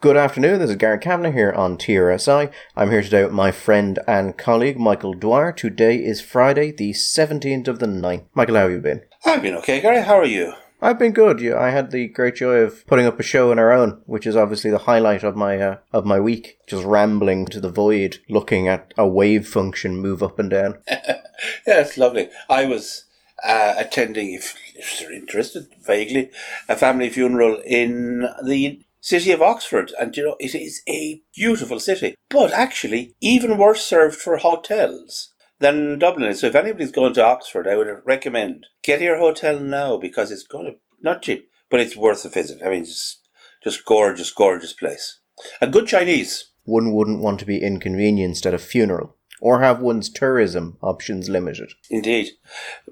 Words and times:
Good 0.00 0.16
afternoon, 0.16 0.60
this 0.60 0.70
is 0.70 0.76
Gary 0.76 0.98
Kavanagh 0.98 1.32
here 1.32 1.52
on 1.52 1.76
TRSI. 1.76 2.50
I'm 2.74 2.90
here 2.90 3.02
today 3.02 3.22
with 3.22 3.34
my 3.34 3.50
friend 3.50 3.98
and 4.08 4.34
colleague 4.34 4.78
Michael 4.78 5.12
Dwyer. 5.12 5.52
Today 5.52 5.96
is 5.96 6.22
Friday, 6.22 6.72
the 6.72 6.92
17th 6.92 7.68
of 7.68 7.80
the 7.80 7.86
9th. 7.86 8.24
Michael, 8.32 8.54
how 8.54 8.62
have 8.62 8.70
you 8.70 8.78
been? 8.78 9.02
I've 9.26 9.42
been 9.42 9.56
okay, 9.56 9.78
Gary. 9.82 10.00
How 10.00 10.14
are 10.14 10.24
you? 10.24 10.54
I've 10.80 10.98
been 10.98 11.12
good. 11.12 11.42
Yeah, 11.42 11.58
I 11.58 11.68
had 11.68 11.90
the 11.90 12.08
great 12.08 12.36
joy 12.36 12.60
of 12.60 12.86
putting 12.86 13.04
up 13.04 13.20
a 13.20 13.22
show 13.22 13.50
on 13.50 13.58
our 13.58 13.72
own, 13.72 14.00
which 14.06 14.26
is 14.26 14.36
obviously 14.36 14.70
the 14.70 14.78
highlight 14.78 15.22
of 15.22 15.36
my 15.36 15.60
uh, 15.60 15.76
of 15.92 16.06
my 16.06 16.18
week. 16.18 16.56
Just 16.66 16.86
rambling 16.86 17.44
to 17.48 17.60
the 17.60 17.68
void, 17.68 18.20
looking 18.26 18.68
at 18.68 18.94
a 18.96 19.06
wave 19.06 19.46
function 19.46 19.98
move 19.98 20.22
up 20.22 20.38
and 20.38 20.48
down. 20.48 20.78
yeah, 20.90 21.20
it's 21.66 21.98
lovely. 21.98 22.30
I 22.48 22.64
was 22.64 23.04
uh, 23.44 23.74
attending, 23.76 24.32
if, 24.32 24.56
if 24.74 25.02
you're 25.02 25.12
interested, 25.12 25.66
vaguely, 25.84 26.30
a 26.70 26.76
family 26.76 27.10
funeral 27.10 27.60
in 27.66 28.26
the 28.42 28.80
city 29.00 29.32
of 29.32 29.42
Oxford, 29.42 29.92
and 30.00 30.16
you 30.16 30.24
know 30.24 30.36
it 30.38 30.54
is 30.54 30.82
a 30.88 31.22
beautiful 31.34 31.80
city, 31.80 32.14
but 32.28 32.52
actually 32.52 33.14
even 33.20 33.58
worse 33.58 33.84
served 33.84 34.16
for 34.16 34.36
hotels 34.36 35.32
than 35.58 35.98
Dublin 35.98 36.30
is. 36.30 36.40
So 36.40 36.48
if 36.48 36.54
anybody's 36.54 36.92
going 36.92 37.14
to 37.14 37.24
Oxford, 37.24 37.66
I 37.66 37.76
would 37.76 38.02
recommend 38.04 38.66
get 38.82 39.00
your 39.00 39.18
hotel 39.18 39.58
now 39.58 39.96
because 39.96 40.30
it's 40.30 40.46
going 40.46 40.66
to 40.66 40.72
not 41.02 41.22
cheap, 41.22 41.48
but 41.70 41.80
it's 41.80 41.96
worth 41.96 42.24
a 42.24 42.28
visit. 42.28 42.60
I 42.64 42.70
mean, 42.70 42.84
just 42.84 43.20
just 43.62 43.84
gorgeous, 43.84 44.30
gorgeous 44.30 44.72
place. 44.72 45.20
A 45.60 45.66
good 45.66 45.86
Chinese. 45.86 46.50
One 46.64 46.92
wouldn't 46.92 47.20
want 47.20 47.40
to 47.40 47.46
be 47.46 47.62
inconvenienced 47.62 48.46
at 48.46 48.54
a 48.54 48.58
funeral 48.58 49.16
or 49.40 49.60
have 49.60 49.80
one's 49.80 50.08
tourism 50.08 50.76
options 50.82 51.28
limited. 51.28 51.72
Indeed. 51.88 52.30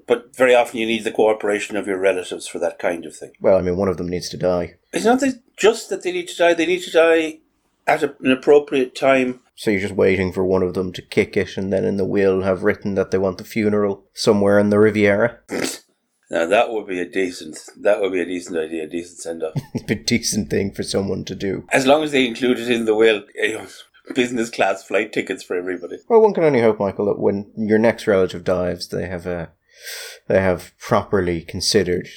But 0.07 0.35
very 0.35 0.55
often 0.55 0.79
you 0.79 0.85
need 0.85 1.03
the 1.03 1.11
cooperation 1.11 1.77
of 1.77 1.87
your 1.87 1.97
relatives 1.97 2.47
for 2.47 2.59
that 2.59 2.79
kind 2.79 3.05
of 3.05 3.15
thing. 3.15 3.31
Well, 3.39 3.57
I 3.57 3.61
mean, 3.61 3.77
one 3.77 3.87
of 3.87 3.97
them 3.97 4.09
needs 4.09 4.29
to 4.29 4.37
die. 4.37 4.75
It's 4.91 5.05
not 5.05 5.23
just 5.55 5.89
that 5.89 6.03
they 6.03 6.11
need 6.11 6.27
to 6.29 6.37
die, 6.37 6.53
they 6.53 6.65
need 6.65 6.83
to 6.83 6.91
die 6.91 7.39
at 7.85 8.03
a, 8.03 8.15
an 8.21 8.31
appropriate 8.31 8.95
time. 8.95 9.41
So 9.55 9.71
you're 9.71 9.81
just 9.81 9.95
waiting 9.95 10.31
for 10.31 10.45
one 10.45 10.63
of 10.63 10.73
them 10.73 10.93
to 10.93 11.01
kick 11.01 11.35
it, 11.35 11.57
and 11.57 11.71
then 11.71 11.83
in 11.83 11.97
the 11.97 12.05
will 12.05 12.41
have 12.41 12.63
written 12.63 12.95
that 12.95 13.11
they 13.11 13.17
want 13.17 13.37
the 13.37 13.43
funeral 13.43 14.05
somewhere 14.13 14.57
in 14.57 14.69
the 14.69 14.79
Riviera. 14.79 15.39
Now 16.31 16.45
that 16.45 16.69
would 16.69 16.87
be 16.87 16.99
a 16.99 17.09
decent. 17.09 17.57
That 17.75 18.01
would 18.01 18.11
be 18.11 18.21
a 18.21 18.25
decent 18.25 18.57
idea, 18.57 18.83
a 18.83 18.87
decent 18.87 19.19
send 19.19 19.41
off. 19.41 19.55
a 19.89 19.95
decent 19.95 20.49
thing 20.49 20.71
for 20.71 20.83
someone 20.83 21.25
to 21.25 21.33
do. 21.33 21.65
As 21.71 21.87
long 21.87 22.03
as 22.03 22.11
they 22.11 22.27
include 22.27 22.59
it 22.59 22.69
in 22.69 22.85
the 22.85 22.93
will, 22.93 23.23
know, 23.35 23.67
business 24.13 24.49
class 24.49 24.83
flight 24.83 25.13
tickets 25.13 25.43
for 25.43 25.55
everybody. 25.55 25.97
Well, 26.07 26.21
one 26.21 26.33
can 26.33 26.43
only 26.43 26.61
hope, 26.61 26.79
Michael, 26.79 27.05
that 27.07 27.19
when 27.19 27.51
your 27.55 27.79
next 27.79 28.07
relative 28.07 28.43
dies, 28.43 28.87
they 28.87 29.07
have 29.07 29.25
a 29.25 29.51
they 30.27 30.41
have 30.41 30.73
properly 30.77 31.41
considered 31.41 32.07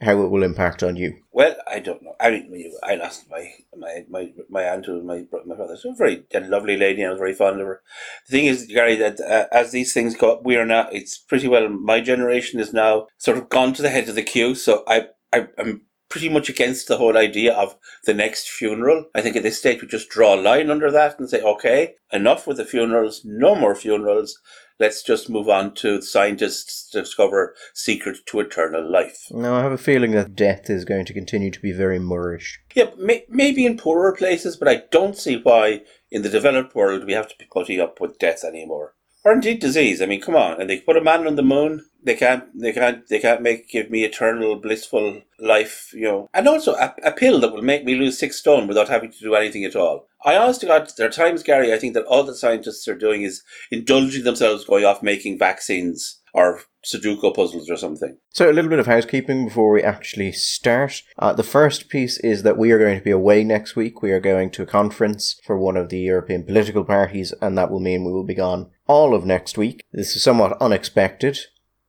how 0.00 0.22
it 0.22 0.30
will 0.30 0.42
impact 0.42 0.82
on 0.82 0.96
you. 0.96 1.18
Well, 1.32 1.54
I 1.68 1.78
don't 1.78 2.02
know. 2.02 2.14
I 2.20 2.30
mean, 2.30 2.72
I 2.82 2.94
lost 2.94 3.30
my 3.30 3.52
my 3.76 4.04
my, 4.08 4.32
my 4.48 4.62
aunt 4.62 4.86
and 4.88 5.06
my 5.06 5.24
my 5.46 5.54
brother. 5.54 5.76
She 5.76 5.88
was 5.88 6.00
a 6.00 6.04
very 6.04 6.24
a 6.34 6.40
lovely 6.40 6.76
lady, 6.76 7.02
and 7.02 7.08
I 7.08 7.12
was 7.12 7.18
very 7.18 7.34
fond 7.34 7.60
of 7.60 7.66
her. 7.66 7.82
The 8.28 8.36
thing 8.36 8.46
is, 8.46 8.66
Gary, 8.66 8.96
that 8.96 9.20
uh, 9.20 9.46
as 9.52 9.70
these 9.70 9.92
things 9.92 10.16
go, 10.16 10.40
we 10.44 10.56
are 10.56 10.66
now. 10.66 10.88
It's 10.90 11.18
pretty 11.18 11.48
well. 11.48 11.68
My 11.68 12.00
generation 12.00 12.60
is 12.60 12.72
now 12.72 13.06
sort 13.18 13.38
of 13.38 13.48
gone 13.48 13.72
to 13.74 13.82
the 13.82 13.90
head 13.90 14.08
of 14.08 14.14
the 14.14 14.22
queue. 14.22 14.54
So 14.54 14.82
I, 14.86 15.08
I 15.32 15.48
I'm 15.58 15.82
pretty 16.14 16.28
much 16.28 16.48
against 16.48 16.86
the 16.86 16.96
whole 16.96 17.18
idea 17.18 17.52
of 17.52 17.74
the 18.04 18.14
next 18.14 18.48
funeral. 18.48 19.06
I 19.16 19.20
think 19.20 19.34
at 19.34 19.42
this 19.42 19.58
stage 19.58 19.82
we 19.82 19.88
just 19.88 20.08
draw 20.08 20.36
a 20.36 20.40
line 20.40 20.70
under 20.70 20.88
that 20.92 21.18
and 21.18 21.28
say, 21.28 21.42
okay, 21.42 21.96
enough 22.12 22.46
with 22.46 22.58
the 22.58 22.64
funerals, 22.64 23.22
no 23.24 23.56
more 23.56 23.74
funerals. 23.74 24.38
Let's 24.78 25.02
just 25.02 25.28
move 25.28 25.48
on 25.48 25.74
to 25.74 26.00
scientists 26.00 26.88
discover 26.88 27.56
secret 27.74 28.18
to 28.26 28.38
eternal 28.38 28.88
life. 28.88 29.26
Now, 29.32 29.56
I 29.56 29.62
have 29.62 29.72
a 29.72 29.76
feeling 29.76 30.12
that 30.12 30.36
death 30.36 30.70
is 30.70 30.84
going 30.84 31.04
to 31.06 31.12
continue 31.12 31.50
to 31.50 31.60
be 31.60 31.72
very 31.72 31.98
moorish. 31.98 32.60
Yeah, 32.76 32.90
may- 32.96 33.26
maybe 33.28 33.66
in 33.66 33.76
poorer 33.76 34.14
places, 34.14 34.56
but 34.56 34.68
I 34.68 34.82
don't 34.92 35.18
see 35.18 35.40
why 35.42 35.80
in 36.12 36.22
the 36.22 36.28
developed 36.28 36.76
world 36.76 37.06
we 37.06 37.12
have 37.14 37.26
to 37.26 37.36
be 37.36 37.48
putting 37.50 37.80
up 37.80 38.00
with 38.00 38.20
death 38.20 38.44
anymore 38.44 38.94
or 39.24 39.32
indeed 39.32 39.60
disease. 39.60 40.02
I 40.02 40.06
mean, 40.06 40.20
come 40.20 40.36
on, 40.36 40.60
and 40.60 40.68
they 40.68 40.80
put 40.80 40.96
a 40.96 41.02
man 41.02 41.26
on 41.26 41.36
the 41.36 41.42
moon. 41.42 41.84
They 42.02 42.14
can't, 42.14 42.44
they 42.58 42.72
can't, 42.72 43.08
they 43.08 43.18
can't 43.18 43.40
make 43.40 43.68
give 43.68 43.90
me 43.90 44.04
eternal 44.04 44.56
blissful 44.56 45.22
life, 45.38 45.90
you 45.94 46.02
know. 46.02 46.28
And 46.34 46.46
also 46.46 46.74
a, 46.74 46.94
a 47.02 47.12
pill 47.12 47.40
that 47.40 47.52
will 47.52 47.62
make 47.62 47.84
me 47.84 47.94
lose 47.94 48.18
six 48.18 48.36
stone 48.36 48.68
without 48.68 48.88
having 48.88 49.10
to 49.10 49.18
do 49.18 49.34
anything 49.34 49.64
at 49.64 49.76
all. 49.76 50.06
I 50.24 50.36
honestly 50.36 50.68
God, 50.68 50.90
there 50.96 51.08
are 51.08 51.10
times, 51.10 51.42
Gary, 51.42 51.72
I 51.72 51.78
think 51.78 51.94
that 51.94 52.04
all 52.04 52.22
the 52.22 52.34
scientists 52.34 52.86
are 52.88 52.94
doing 52.94 53.22
is 53.22 53.42
indulging 53.70 54.24
themselves 54.24 54.64
going 54.64 54.84
off 54.84 55.02
making 55.02 55.38
vaccines 55.38 56.20
or 56.34 56.60
Sudoku 56.84 57.34
puzzles 57.34 57.70
or 57.70 57.76
something. 57.76 58.18
So, 58.30 58.50
a 58.50 58.52
little 58.52 58.68
bit 58.68 58.78
of 58.78 58.86
housekeeping 58.86 59.46
before 59.46 59.72
we 59.72 59.82
actually 59.82 60.32
start. 60.32 61.02
Uh, 61.18 61.32
the 61.32 61.42
first 61.42 61.88
piece 61.88 62.18
is 62.18 62.42
that 62.42 62.58
we 62.58 62.72
are 62.72 62.78
going 62.78 62.98
to 62.98 63.04
be 63.04 63.10
away 63.10 63.44
next 63.44 63.76
week. 63.76 64.02
We 64.02 64.12
are 64.12 64.20
going 64.20 64.50
to 64.50 64.62
a 64.62 64.66
conference 64.66 65.40
for 65.44 65.56
one 65.56 65.76
of 65.76 65.88
the 65.88 66.00
European 66.00 66.44
political 66.44 66.84
parties, 66.84 67.32
and 67.40 67.56
that 67.56 67.70
will 67.70 67.80
mean 67.80 68.04
we 68.04 68.12
will 68.12 68.24
be 68.24 68.34
gone 68.34 68.70
all 68.86 69.14
of 69.14 69.24
next 69.24 69.58
week. 69.58 69.84
This 69.92 70.16
is 70.16 70.22
somewhat 70.22 70.60
unexpected. 70.60 71.38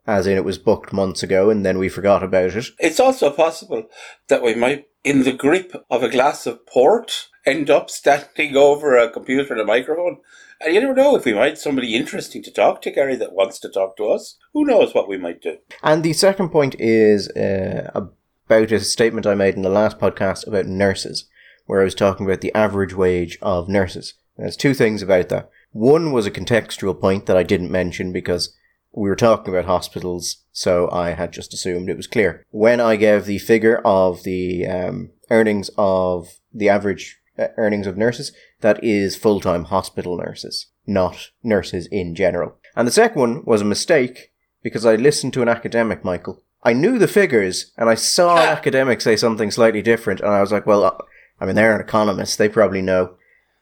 As 0.07 0.27
in, 0.27 0.37
it 0.37 0.45
was 0.45 0.59
booked 0.59 0.93
months 0.93 1.23
ago 1.23 1.49
and 1.49 1.65
then 1.65 1.79
we 1.79 1.89
forgot 1.89 2.23
about 2.23 2.55
it. 2.55 2.67
It's 2.79 2.99
also 2.99 3.31
possible 3.31 3.87
that 4.27 4.43
we 4.43 4.53
might, 4.53 4.87
in 5.03 5.23
the 5.23 5.33
grip 5.33 5.73
of 5.89 6.03
a 6.03 6.09
glass 6.09 6.45
of 6.45 6.65
port, 6.67 7.29
end 7.45 7.69
up 7.69 7.89
standing 7.89 8.55
over 8.55 8.95
a 8.95 9.09
computer 9.09 9.53
and 9.53 9.61
a 9.61 9.65
microphone 9.65 10.17
and 10.61 10.73
you 10.73 10.79
never 10.79 10.93
know 10.93 11.15
if 11.15 11.25
we 11.25 11.33
might 11.33 11.57
somebody 11.57 11.95
interesting 11.95 12.41
to 12.43 12.51
talk 12.51 12.81
to, 12.81 12.91
Gary, 12.91 13.15
that 13.17 13.33
wants 13.33 13.59
to 13.59 13.69
talk 13.69 13.97
to 13.97 14.05
us. 14.07 14.37
Who 14.53 14.65
knows 14.65 14.93
what 14.93 15.09
we 15.09 15.17
might 15.17 15.41
do? 15.41 15.57
And 15.83 16.03
the 16.03 16.13
second 16.13 16.49
point 16.49 16.75
is 16.79 17.29
uh, 17.31 17.89
about 17.93 18.71
a 18.71 18.79
statement 18.79 19.27
I 19.27 19.35
made 19.35 19.55
in 19.55 19.63
the 19.63 19.69
last 19.69 19.99
podcast 19.99 20.47
about 20.47 20.65
nurses, 20.65 21.25
where 21.65 21.81
I 21.81 21.83
was 21.83 21.95
talking 21.95 22.25
about 22.25 22.41
the 22.41 22.55
average 22.55 22.93
wage 22.93 23.37
of 23.41 23.67
nurses. 23.67 24.13
There's 24.37 24.57
two 24.57 24.73
things 24.73 25.01
about 25.01 25.29
that. 25.29 25.49
One 25.75 26.13
was 26.13 26.25
a 26.25 26.31
contextual 26.31 26.97
point 26.97 27.25
that 27.25 27.35
I 27.35 27.43
didn't 27.43 27.69
mention 27.69 28.13
because 28.13 28.55
we 28.93 29.09
were 29.09 29.15
talking 29.17 29.53
about 29.53 29.65
hospitals, 29.65 30.37
so 30.53 30.89
I 30.89 31.09
had 31.09 31.33
just 31.33 31.53
assumed 31.53 31.89
it 31.89 31.97
was 31.97 32.07
clear. 32.07 32.45
When 32.51 32.79
I 32.79 32.95
gave 32.95 33.25
the 33.25 33.39
figure 33.39 33.79
of 33.79 34.23
the 34.23 34.65
um, 34.67 35.09
earnings 35.29 35.69
of 35.77 36.39
the 36.53 36.69
average 36.69 37.19
uh, 37.37 37.47
earnings 37.57 37.87
of 37.87 37.97
nurses, 37.97 38.31
that 38.61 38.81
is 38.81 39.17
full 39.17 39.41
time 39.41 39.65
hospital 39.65 40.15
nurses, 40.15 40.67
not 40.87 41.31
nurses 41.43 41.87
in 41.87 42.15
general. 42.15 42.55
And 42.77 42.87
the 42.87 42.93
second 42.93 43.19
one 43.19 43.43
was 43.43 43.59
a 43.59 43.65
mistake 43.65 44.31
because 44.63 44.85
I 44.85 44.95
listened 44.95 45.33
to 45.33 45.41
an 45.41 45.49
academic, 45.49 46.05
Michael. 46.05 46.41
I 46.63 46.71
knew 46.71 46.97
the 46.97 47.09
figures 47.09 47.73
and 47.77 47.89
I 47.89 47.95
saw 47.95 48.37
an 48.41 48.47
academic 48.47 49.01
say 49.01 49.17
something 49.17 49.51
slightly 49.51 49.81
different, 49.81 50.21
and 50.21 50.29
I 50.29 50.39
was 50.39 50.53
like, 50.53 50.65
well, 50.65 50.85
uh, 50.85 50.95
I 51.41 51.45
mean, 51.45 51.55
they're 51.55 51.75
an 51.75 51.81
economist, 51.81 52.37
they 52.37 52.47
probably 52.47 52.81
know. 52.81 53.17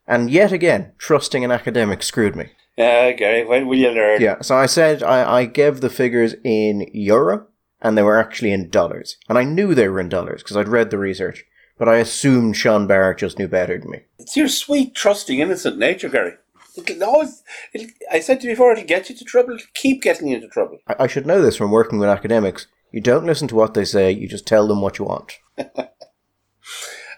And 0.07 0.29
yet 0.29 0.51
again, 0.51 0.91
trusting 0.97 1.43
an 1.43 1.51
academic 1.51 2.03
screwed 2.03 2.35
me. 2.35 2.51
Yeah, 2.77 3.11
uh, 3.13 3.17
Gary, 3.17 3.45
when 3.45 3.67
will 3.67 3.77
you 3.77 3.91
learn? 3.91 4.21
Yeah, 4.21 4.41
so 4.41 4.55
I 4.55 4.65
said 4.65 5.03
I, 5.03 5.39
I 5.39 5.45
gave 5.45 5.81
the 5.81 5.89
figures 5.89 6.35
in 6.43 6.89
euro, 6.91 7.47
and 7.81 7.97
they 7.97 8.03
were 8.03 8.17
actually 8.17 8.51
in 8.51 8.69
dollars. 8.69 9.17
And 9.29 9.37
I 9.37 9.43
knew 9.43 9.75
they 9.75 9.87
were 9.87 9.99
in 9.99 10.09
dollars 10.09 10.41
because 10.41 10.57
I'd 10.57 10.67
read 10.67 10.89
the 10.89 10.97
research 10.97 11.45
but 11.77 11.89
I 11.89 11.97
assumed 11.97 12.55
Sean 12.55 12.87
Barrett 12.87 13.17
just 13.17 13.39
knew 13.39 13.47
better 13.47 13.77
than 13.77 13.91
me. 13.91 14.01
It's 14.19 14.37
your 14.37 14.47
sweet, 14.47 14.95
trusting, 14.95 15.39
innocent 15.39 15.77
nature, 15.77 16.09
Gary. 16.09 16.33
It'll 16.77 17.03
always, 17.03 17.43
it'll, 17.73 17.87
I 18.11 18.19
said 18.19 18.41
to 18.41 18.47
you 18.47 18.53
before, 18.53 18.71
it'll 18.71 18.85
get 18.85 19.09
you 19.09 19.15
to 19.15 19.25
trouble, 19.25 19.55
it'll 19.55 19.67
keep 19.73 20.01
getting 20.01 20.27
you 20.27 20.35
into 20.35 20.47
trouble. 20.47 20.79
I, 20.87 20.95
I 20.99 21.07
should 21.07 21.25
know 21.25 21.41
this 21.41 21.55
from 21.55 21.71
working 21.71 21.99
with 21.99 22.09
academics. 22.09 22.67
You 22.91 23.01
don't 23.01 23.25
listen 23.25 23.47
to 23.49 23.55
what 23.55 23.73
they 23.73 23.85
say, 23.85 24.11
you 24.11 24.27
just 24.27 24.47
tell 24.47 24.67
them 24.67 24.81
what 24.81 24.97
you 24.97 25.05
want. 25.05 25.33
and 25.57 25.89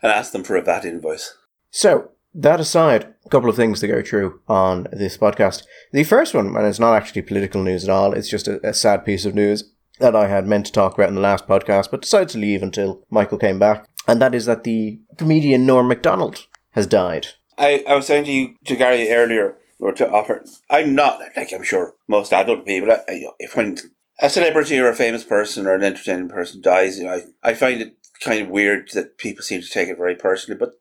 ask 0.01 0.31
them 0.31 0.43
for 0.43 0.55
a 0.55 0.61
VAT 0.61 0.85
invoice. 0.85 1.37
So, 1.69 2.11
that 2.35 2.59
aside, 2.59 3.13
a 3.25 3.29
couple 3.29 3.49
of 3.49 3.55
things 3.55 3.79
to 3.79 3.87
go 3.87 4.01
through 4.01 4.39
on 4.47 4.87
this 4.91 5.17
podcast. 5.17 5.63
The 5.91 6.03
first 6.03 6.33
one, 6.33 6.55
and 6.55 6.67
it's 6.67 6.79
not 6.79 6.95
actually 6.95 7.23
political 7.23 7.63
news 7.63 7.83
at 7.83 7.89
all, 7.89 8.13
it's 8.13 8.29
just 8.29 8.47
a, 8.47 8.65
a 8.67 8.73
sad 8.73 9.05
piece 9.05 9.25
of 9.25 9.33
news 9.33 9.71
that 9.99 10.15
I 10.15 10.27
had 10.27 10.45
meant 10.45 10.65
to 10.67 10.71
talk 10.71 10.93
about 10.93 11.09
in 11.09 11.15
the 11.15 11.21
last 11.21 11.47
podcast, 11.47 11.89
but 11.89 12.01
decided 12.01 12.29
to 12.29 12.37
leave 12.37 12.61
until 12.61 13.03
Michael 13.09 13.37
came 13.37 13.57
back 13.57 13.87
and 14.07 14.21
that 14.21 14.35
is 14.35 14.45
that 14.45 14.63
the 14.63 14.99
comedian 15.17 15.65
Norm 15.65 15.87
Macdonald 15.87 16.45
has 16.71 16.87
died. 16.87 17.27
I, 17.57 17.83
I 17.87 17.95
was 17.95 18.07
saying 18.07 18.25
to 18.25 18.31
you, 18.31 18.55
to 18.65 18.75
Gary 18.75 19.09
earlier, 19.11 19.57
or 19.79 19.93
to 19.93 20.09
offer, 20.09 20.43
I'm 20.69 20.95
not, 20.95 21.19
like 21.35 21.53
I'm 21.53 21.63
sure 21.63 21.93
most 22.07 22.33
adult 22.33 22.65
people, 22.65 22.91
I, 22.91 23.25
if 23.39 23.55
when 23.55 23.77
a 24.19 24.29
celebrity 24.29 24.79
or 24.79 24.89
a 24.89 24.95
famous 24.95 25.23
person 25.23 25.65
or 25.65 25.73
an 25.73 25.83
entertaining 25.83 26.29
person 26.29 26.61
dies, 26.61 26.99
you 26.99 27.05
know, 27.05 27.13
I, 27.43 27.49
I 27.49 27.53
find 27.53 27.81
it 27.81 27.95
kind 28.21 28.41
of 28.41 28.49
weird 28.49 28.89
that 28.93 29.17
people 29.17 29.43
seem 29.43 29.61
to 29.61 29.69
take 29.69 29.89
it 29.89 29.97
very 29.97 30.15
personally, 30.15 30.57
but 30.57 30.73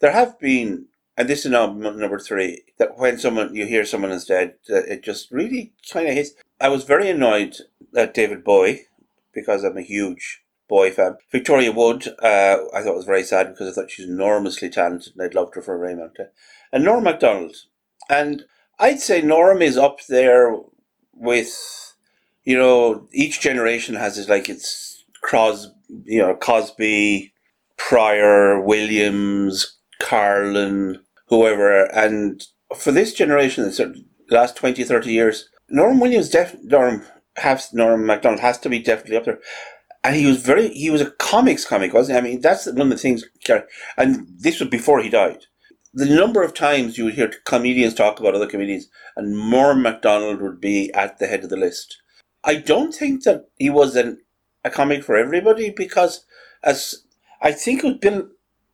there 0.00 0.12
have 0.12 0.38
been, 0.38 0.86
and 1.16 1.28
this 1.28 1.44
is 1.44 1.50
now 1.52 1.72
number 1.72 2.18
three, 2.18 2.64
that 2.78 2.98
when 2.98 3.18
someone, 3.18 3.54
you 3.54 3.66
hear 3.66 3.84
someone 3.84 4.10
is 4.10 4.24
dead, 4.24 4.54
it 4.66 5.04
just 5.04 5.30
really 5.30 5.72
kind 5.90 6.08
of 6.08 6.14
hits. 6.14 6.32
I 6.60 6.68
was 6.68 6.84
very 6.84 7.08
annoyed 7.08 7.56
at 7.96 8.14
David 8.14 8.42
Bowie 8.42 8.86
because 9.32 9.64
I'm 9.64 9.76
a 9.76 9.82
huge 9.82 10.42
Bowie 10.68 10.90
fan. 10.90 11.16
Victoria 11.30 11.72
Wood, 11.72 12.08
uh, 12.22 12.58
I 12.74 12.82
thought 12.82 12.96
was 12.96 13.04
very 13.04 13.22
sad 13.22 13.50
because 13.50 13.68
I 13.68 13.72
thought 13.72 13.90
she's 13.90 14.08
enormously 14.08 14.70
talented 14.70 15.12
and 15.14 15.22
I'd 15.22 15.34
loved 15.34 15.54
her 15.54 15.62
for 15.62 15.78
Raymond. 15.78 16.16
And 16.72 16.84
Norm 16.84 17.04
MacDonald. 17.04 17.56
And 18.08 18.44
I'd 18.78 19.00
say 19.00 19.22
Norm 19.22 19.62
is 19.62 19.76
up 19.76 19.98
there 20.08 20.56
with, 21.12 21.94
you 22.44 22.56
know, 22.56 23.06
each 23.12 23.40
generation 23.40 23.94
has 23.94 24.18
its 24.18 24.28
like 24.28 24.48
its 24.48 25.04
Cros, 25.22 25.70
you 26.04 26.18
know, 26.18 26.34
Cosby, 26.34 27.32
Pryor, 27.76 28.60
Williams, 28.60 29.78
Carlin, 30.00 31.03
whoever. 31.28 31.84
And 31.92 32.44
for 32.76 32.92
this 32.92 33.14
generation, 33.14 33.64
the 33.64 34.04
last 34.30 34.56
20, 34.56 34.84
30 34.84 35.12
years, 35.12 35.48
Norm 35.68 36.00
Williams, 36.00 36.28
def- 36.28 36.56
Norm, 36.62 37.04
has, 37.36 37.72
Norm 37.72 38.06
MacDonald 38.06 38.40
has 38.40 38.58
to 38.58 38.68
be 38.68 38.78
definitely 38.78 39.16
up 39.16 39.24
there. 39.24 39.40
And 40.02 40.14
he 40.14 40.26
was 40.26 40.42
very, 40.42 40.68
he 40.68 40.90
was 40.90 41.00
a 41.00 41.10
comics 41.12 41.64
comic, 41.64 41.94
wasn't 41.94 42.16
he? 42.16 42.18
I 42.18 42.30
mean, 42.32 42.40
that's 42.42 42.66
one 42.66 42.80
of 42.82 42.90
the 42.90 42.98
things, 42.98 43.24
and 43.96 44.26
this 44.38 44.60
was 44.60 44.68
before 44.68 45.00
he 45.00 45.08
died. 45.08 45.46
The 45.94 46.04
number 46.04 46.42
of 46.42 46.52
times 46.52 46.98
you 46.98 47.04
would 47.06 47.14
hear 47.14 47.32
comedians 47.46 47.94
talk 47.94 48.20
about 48.20 48.34
other 48.34 48.46
comedians, 48.46 48.88
and 49.16 49.50
Norm 49.50 49.80
MacDonald 49.80 50.42
would 50.42 50.60
be 50.60 50.92
at 50.92 51.18
the 51.18 51.26
head 51.26 51.44
of 51.44 51.50
the 51.50 51.56
list. 51.56 52.02
I 52.42 52.56
don't 52.56 52.92
think 52.92 53.22
that 53.24 53.46
he 53.58 53.70
was 53.70 53.96
an, 53.96 54.18
a 54.62 54.70
comic 54.70 55.02
for 55.02 55.16
everybody 55.16 55.70
because, 55.70 56.26
as 56.62 57.04
I 57.40 57.52
think 57.52 57.82
it 57.82 57.86
was 57.86 57.96
Bill, 57.96 58.28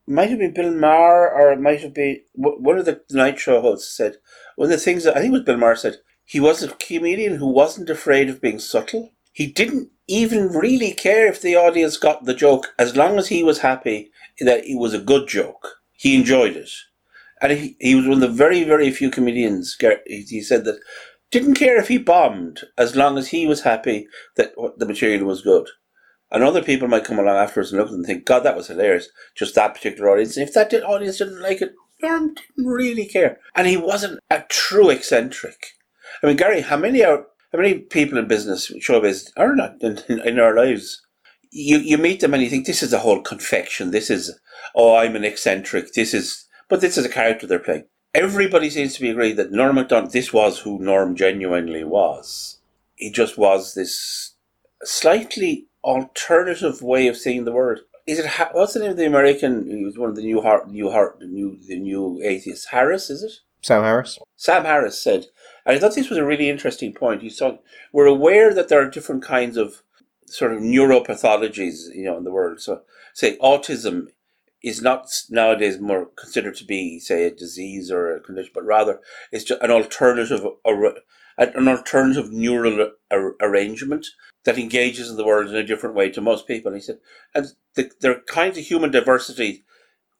might 0.07 0.31
have 0.31 0.39
been 0.39 0.55
Bill 0.55 0.73
Maher 0.73 1.31
or 1.31 1.53
it 1.53 1.61
might 1.61 1.81
have 1.81 1.95
been 1.95 2.21
one 2.35 2.79
of 2.79 2.85
the 2.85 3.01
night 3.11 3.39
show 3.39 3.61
hosts 3.61 3.97
said 3.97 4.17
one 4.57 4.67
of 4.67 4.71
the 4.71 4.79
things 4.79 5.05
that 5.05 5.17
I 5.17 5.21
think 5.21 5.33
was 5.33 5.43
Bill 5.43 5.57
Maher 5.57 5.77
said 5.77 5.99
he 6.25 6.41
was 6.41 6.63
a 6.63 6.69
comedian 6.69 7.37
who 7.37 7.49
wasn't 7.49 7.91
afraid 7.91 8.29
of 8.29 8.41
being 8.41 8.59
subtle. 8.59 9.13
He 9.33 9.47
didn't 9.47 9.91
even 10.07 10.49
really 10.49 10.93
care 10.93 11.27
if 11.27 11.41
the 11.41 11.57
audience 11.57 11.97
got 11.97 12.25
the 12.25 12.35
joke 12.35 12.75
as 12.79 12.97
long 12.97 13.19
as 13.19 13.29
he 13.29 13.43
was 13.43 13.61
happy 13.61 14.11
that 14.41 14.65
it 14.65 14.79
was 14.79 14.95
a 14.95 14.99
good 15.01 15.29
joke. 15.29 15.81
He 15.93 16.17
enjoyed 16.17 16.57
it. 16.57 16.71
And 17.41 17.53
he, 17.53 17.77
he 17.81 17.95
was 17.95 18.05
one 18.07 18.15
of 18.15 18.21
the 18.21 18.29
very, 18.29 18.65
very 18.65 18.91
few 18.91 19.11
comedians, 19.11 19.77
he 20.07 20.43
said 20.43 20.65
that 20.65 20.81
didn't 21.31 21.55
care 21.55 21.79
if 21.79 21.89
he 21.89 21.99
bombed 21.99 22.63
as 22.77 22.97
long 22.97 23.17
as 23.17 23.29
he 23.29 23.47
was 23.47 23.63
happy 23.63 24.09
that 24.37 24.53
the 24.77 24.87
material 24.87 25.27
was 25.27 25.43
good. 25.43 25.69
And 26.33 26.45
other 26.45 26.63
people 26.63 26.87
might 26.87 27.05
come 27.05 27.19
along 27.19 27.37
afterwards 27.37 27.73
and 27.73 27.81
look 27.81 27.91
and 27.91 28.07
think, 28.07 28.25
God, 28.25 28.41
that 28.41 28.57
was 28.57 28.69
hilarious. 28.69 29.09
Just 29.35 29.55
that 29.57 29.75
particular 29.75 30.11
audience. 30.11 30.37
And 30.37 30.47
If 30.47 30.55
that 30.55 30.73
audience 30.85 31.19
didn't 31.19 31.43
like 31.43 31.61
it, 31.61 31.75
Norm 32.03 32.35
didn't 32.35 32.69
really 32.69 33.07
care. 33.07 33.39
And 33.55 33.67
he 33.67 33.77
wasn't 33.77 34.21
a 34.31 34.45
true 34.49 34.91
eccentric. 34.91 35.75
I 36.23 36.27
mean, 36.27 36.37
Gary, 36.37 36.61
how 36.63 36.77
many 36.77 37.05
are 37.05 37.27
how 37.53 37.59
many 37.59 37.79
people 37.79 38.17
in 38.17 38.29
business, 38.29 38.71
showbiz, 38.71 39.31
are 39.37 39.57
not 39.57 39.83
in, 39.83 39.99
in, 40.09 40.21
in 40.21 40.39
our 40.39 40.55
lives? 40.55 41.05
You 41.51 41.79
you 41.79 41.99
meet 41.99 42.21
them 42.21 42.33
and 42.33 42.43
you 42.43 42.49
think 42.49 42.67
this 42.67 42.83
is 42.83 42.93
a 42.93 43.01
whole 43.01 43.21
confection. 43.23 43.91
This 43.91 44.09
is 44.11 44.39
oh, 44.75 44.97
I'm 44.97 45.17
an 45.17 45.25
eccentric. 45.25 45.93
This 45.95 46.15
is 46.15 46.47
but 46.69 46.81
this 46.81 46.97
is 46.97 47.05
a 47.05 47.11
character 47.11 47.47
they're 47.47 47.59
playing. 47.59 47.87
Everybody 48.15 48.71
seems 48.71 48.95
to 48.95 49.01
be 49.01 49.11
agreed 49.11 49.37
that 49.37 49.53
Norm 49.53 49.77
Macdonald. 49.77 50.13
This 50.13 50.33
was 50.33 50.61
who 50.61 50.79
Norm 50.79 51.17
genuinely 51.17 51.85
was. 51.85 52.59
He 52.95 53.11
just 53.11 53.37
was 53.37 53.75
this 53.75 54.35
slightly 54.85 55.67
alternative 55.85 56.83
way 56.83 57.07
of 57.07 57.17
saying 57.17 57.45
the 57.45 57.53
word. 57.53 57.81
Is 58.07 58.19
it 58.19 58.31
what's 58.53 58.75
the 58.75 58.81
name 58.81 58.91
of 58.91 58.97
the 58.97 59.07
American? 59.07 59.69
He 59.69 59.85
was 59.85 59.99
one 59.99 60.11
of 60.11 60.17
the 60.17 60.23
new 60.23 60.41
heart, 60.41 60.69
new 60.69 60.91
heart, 60.91 61.19
the 61.21 61.27
new 61.27 61.59
the 61.67 61.79
new 61.79 62.21
atheists. 62.23 62.67
Harris, 62.67 63.11
is 63.11 63.23
it? 63.23 63.33
Sam 63.63 63.83
Harris. 63.83 64.19
Sam 64.37 64.65
Harris 64.65 65.03
said, 65.03 65.27
and 65.67 65.77
I 65.77 65.79
thought 65.79 65.95
this 65.95 66.09
was 66.09 66.19
a 66.19 66.25
really 66.25 66.49
interesting 66.49 66.95
point. 66.95 67.23
He 67.23 67.29
said, 67.29 67.59
we're 67.93 68.07
aware 68.07 68.55
that 68.55 68.69
there 68.69 68.81
are 68.81 68.89
different 68.89 69.23
kinds 69.23 69.57
of 69.57 69.83
sort 70.27 70.53
of 70.53 70.61
neuropathologies, 70.61 71.95
you 71.95 72.05
know, 72.05 72.17
in 72.17 72.25
the 72.25 72.31
world. 72.31 72.61
So, 72.61 72.83
say 73.13 73.37
autism 73.39 74.09
is 74.63 74.83
not 74.83 75.09
nowadays 75.29 75.79
more 75.79 76.07
considered 76.17 76.55
to 76.57 76.65
be, 76.65 77.01
say, 77.01 77.25
a 77.25 77.31
disease 77.31 77.91
or 77.91 78.15
a 78.15 78.21
condition, 78.21 78.53
but 78.55 78.65
rather 78.65 79.01
it's 79.33 79.45
just 79.45 79.63
an 79.63 79.71
alternative, 79.71 80.47
an 81.41 81.69
alternative 81.69 82.31
neural 82.31 82.93
arrangement 83.41 84.07
that 84.45 84.59
engages 84.59 85.11
in 85.11 85.17
the 85.17 85.25
world 85.25 85.49
in 85.49 85.57
a 85.57 85.65
different 85.65 85.95
way 85.95 86.11
to 86.11 86.21
most 86.21 86.47
people. 86.47 86.73
And 86.73 86.81
he 86.81 86.85
said, 86.85 86.99
and 87.35 87.47
the, 87.75 87.91
there 88.01 88.13
are 88.13 88.21
kinds 88.21 88.59
of 88.59 88.65
human 88.65 88.91
diversity 88.91 89.65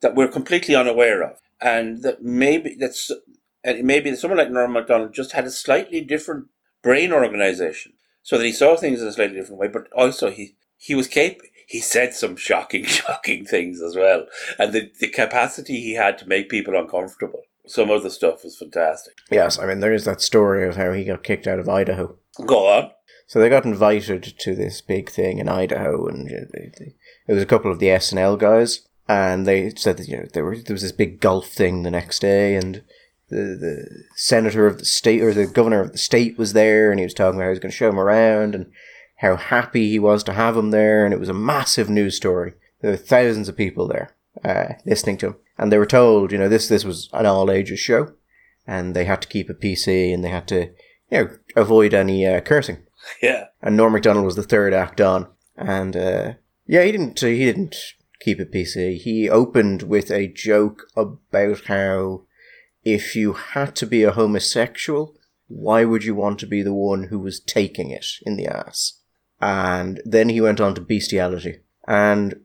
that 0.01 0.15
we're 0.15 0.29
completely 0.29 0.75
unaware 0.75 1.23
of, 1.23 1.39
and 1.61 2.03
that 2.03 2.23
maybe 2.23 2.75
that's 2.79 3.11
and 3.63 3.85
maybe 3.85 4.15
someone 4.17 4.39
like 4.39 4.51
Norm 4.51 4.73
Macdonald 4.73 5.13
just 5.13 5.33
had 5.33 5.45
a 5.45 5.51
slightly 5.51 6.01
different 6.01 6.47
brain 6.83 7.13
organization, 7.13 7.93
so 8.23 8.39
that 8.39 8.45
he 8.45 8.53
saw 8.53 8.77
things 8.77 9.03
in 9.03 9.09
a 9.09 9.13
slightly 9.13 9.37
different 9.37 9.61
way. 9.61 9.69
But 9.69 9.93
also 9.93 10.31
he 10.31 10.57
he 10.79 10.95
was 10.95 11.07
capable. 11.07 11.47
He 11.69 11.81
said 11.81 12.15
some 12.15 12.37
shocking, 12.37 12.85
shocking 12.87 13.45
things 13.45 13.83
as 13.83 13.95
well, 13.95 14.27
and 14.59 14.73
the 14.73 14.91
the 14.99 15.09
capacity 15.09 15.81
he 15.81 15.95
had 15.95 16.17
to 16.19 16.29
make 16.29 16.49
people 16.49 16.75
uncomfortable. 16.75 17.43
Some 17.71 17.89
of 17.89 18.03
the 18.03 18.11
stuff 18.11 18.43
was 18.43 18.59
fantastic. 18.59 19.15
Yes, 19.31 19.57
I 19.57 19.65
mean 19.65 19.79
there 19.79 19.93
is 19.93 20.05
that 20.05 20.21
story 20.21 20.67
of 20.67 20.75
how 20.75 20.93
he 20.93 21.05
got 21.05 21.23
kicked 21.23 21.47
out 21.47 21.61
of 21.61 21.69
Idaho. 21.69 22.17
Go 22.45 22.67
on. 22.67 22.91
So 23.29 23.39
they 23.39 23.49
got 23.49 23.65
invited 23.65 24.25
to 24.41 24.57
this 24.57 24.81
big 24.81 25.09
thing 25.09 25.39
in 25.39 25.49
Idaho, 25.49 26.09
and 26.09 26.29
uh, 26.29 26.59
it 27.29 27.33
was 27.33 27.43
a 27.43 27.47
couple 27.47 27.71
of 27.71 27.79
the 27.79 27.87
SNL 27.87 28.41
guys, 28.41 28.89
and 29.07 29.47
they 29.47 29.71
said 29.71 29.99
that 29.99 30.09
you 30.09 30.17
know 30.17 30.27
there, 30.33 30.45
were, 30.45 30.57
there 30.57 30.75
was 30.75 30.83
this 30.83 30.91
big 30.91 31.21
golf 31.21 31.47
thing 31.47 31.85
the 31.85 31.93
next 31.93 32.19
day, 32.19 32.57
and 32.57 32.83
the 33.29 33.57
the 33.57 34.05
senator 34.17 34.67
of 34.67 34.79
the 34.79 34.85
state 34.85 35.23
or 35.23 35.33
the 35.33 35.47
governor 35.47 35.81
of 35.81 35.93
the 35.93 35.99
state 35.99 36.37
was 36.37 36.55
there, 36.55 36.91
and 36.91 36.99
he 36.99 37.07
was 37.07 37.15
talking 37.15 37.37
about 37.37 37.45
how 37.45 37.51
he 37.51 37.51
was 37.51 37.61
going 37.61 37.71
to 37.71 37.77
show 37.77 37.89
him 37.89 38.01
around 38.01 38.57
and 38.57 38.73
how 39.19 39.37
happy 39.37 39.89
he 39.89 40.01
was 40.01 40.25
to 40.25 40.33
have 40.33 40.57
him 40.57 40.73
there, 40.73 41.05
and 41.05 41.15
it 41.15 41.21
was 41.21 41.29
a 41.29 41.35
massive 41.35 41.89
news 41.89 42.17
story. 42.17 42.55
There 42.81 42.91
were 42.91 42.97
thousands 42.97 43.49
of 43.49 43.57
people 43.57 43.87
there 43.87 44.17
uh, 44.45 44.75
listening 44.85 45.17
to 45.19 45.27
him, 45.29 45.37
and 45.59 45.71
they 45.71 45.79
were 45.79 45.87
told, 45.87 46.33
you 46.33 46.39
know, 46.39 46.49
this 46.49 46.69
this 46.69 46.85
was 46.85 47.09
an 47.13 47.27
all 47.27 47.51
ages 47.51 47.81
show, 47.81 48.13
and 48.67 48.95
they 48.95 49.05
had 49.05 49.23
to 49.23 49.29
keep 49.29 49.51
a 49.51 49.55
PC, 49.55 50.13
and 50.13 50.25
they 50.25 50.31
had 50.31 50.49
to, 50.49 50.71
you 51.11 51.25
know, 51.25 51.31
avoid 51.57 51.95
any 51.95 52.27
uh, 52.27 52.41
cursing. 52.41 52.79
Yeah. 53.23 53.47
And 53.63 53.79
Norm 53.79 53.95
Macdonald 53.95 54.27
was 54.27 54.37
the 54.37 54.43
third 54.43 54.75
act 54.75 55.01
on, 55.01 55.27
and 55.57 55.97
uh, 55.97 56.33
yeah, 56.67 56.83
he 56.85 56.93
didn't 56.93 57.19
he 57.19 57.45
didn't 57.45 57.75
keep 58.21 58.39
a 58.39 58.45
PC. 58.45 58.99
He 58.99 59.29
opened 59.29 59.83
with 59.83 60.11
a 60.11 60.29
joke 60.29 60.87
about 60.95 61.65
how 61.65 62.25
if 62.85 63.17
you 63.17 63.33
had 63.33 63.75
to 63.77 63.87
be 63.87 64.05
a 64.05 64.13
homosexual, 64.13 65.17
why 65.49 65.85
would 65.85 66.05
you 66.05 66.15
want 66.15 66.39
to 66.41 66.47
be 66.47 66.63
the 66.63 66.75
one 66.75 67.05
who 67.05 67.19
was 67.19 67.41
taking 67.41 67.91
it 67.91 68.07
in 68.25 68.37
the 68.37 68.47
ass? 68.47 69.01
And 69.41 70.01
then 70.05 70.29
he 70.29 70.41
went 70.41 70.61
on 70.61 70.75
to 70.75 70.81
bestiality. 70.81 71.61
And 71.89 72.41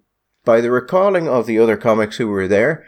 by 0.46 0.62
the 0.62 0.72
recalling 0.72 1.28
of 1.28 1.48
the 1.48 1.60
other 1.60 1.76
comics 1.76 2.18
who 2.18 2.28
were 2.28 2.48
there, 2.48 2.86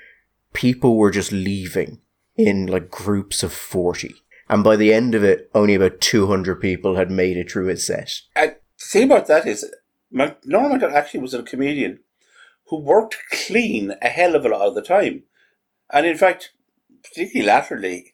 people 0.54 0.96
were 0.96 1.12
just 1.12 1.32
leaving 1.32 2.00
in 2.36 2.68
like 2.68 2.90
groups 2.90 3.44
of 3.44 3.52
40. 3.52 4.14
And 4.50 4.64
by 4.64 4.76
the 4.76 4.94
end 4.94 5.14
of 5.16 5.24
it, 5.24 5.50
only 5.54 5.76
about 5.76 6.00
200 6.00 6.62
people 6.62 6.96
had 6.96 7.12
made 7.12 7.36
it 7.36 7.52
through 7.52 7.66
his 7.66 7.86
set. 7.86 8.22
The 8.36 8.56
thing 8.80 9.04
about 9.04 9.28
that 9.28 9.46
is, 9.46 9.66
Norman 10.12 10.82
actually 10.84 11.20
was 11.20 11.34
a 11.34 11.44
comedian 11.44 12.00
who 12.68 12.80
worked 12.80 13.18
clean 13.32 13.96
a 14.02 14.08
hell 14.08 14.36
of 14.36 14.46
a 14.46 14.50
lot 14.50 14.68
of 14.68 14.76
the 14.76 14.82
time. 14.82 15.24
And 15.92 16.06
in 16.06 16.18
fact, 16.18 16.52
particularly 17.04 17.48
latterly, 17.48 18.14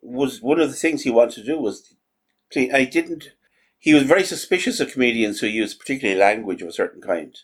was 0.00 0.40
one 0.40 0.60
of 0.60 0.68
the 0.70 0.76
things 0.76 1.02
he 1.02 1.10
wanted 1.10 1.34
to 1.36 1.44
do 1.44 1.58
was 1.58 1.94
clean. 2.52 2.74
I 2.74 2.84
didn't. 2.84 3.32
He 3.78 3.92
was 3.92 4.04
very 4.04 4.24
suspicious 4.24 4.80
of 4.80 4.92
comedians 4.92 5.40
who 5.40 5.46
used 5.46 5.78
particularly 5.78 6.18
language 6.18 6.62
of 6.62 6.68
a 6.68 6.72
certain 6.72 7.02
kind 7.02 7.36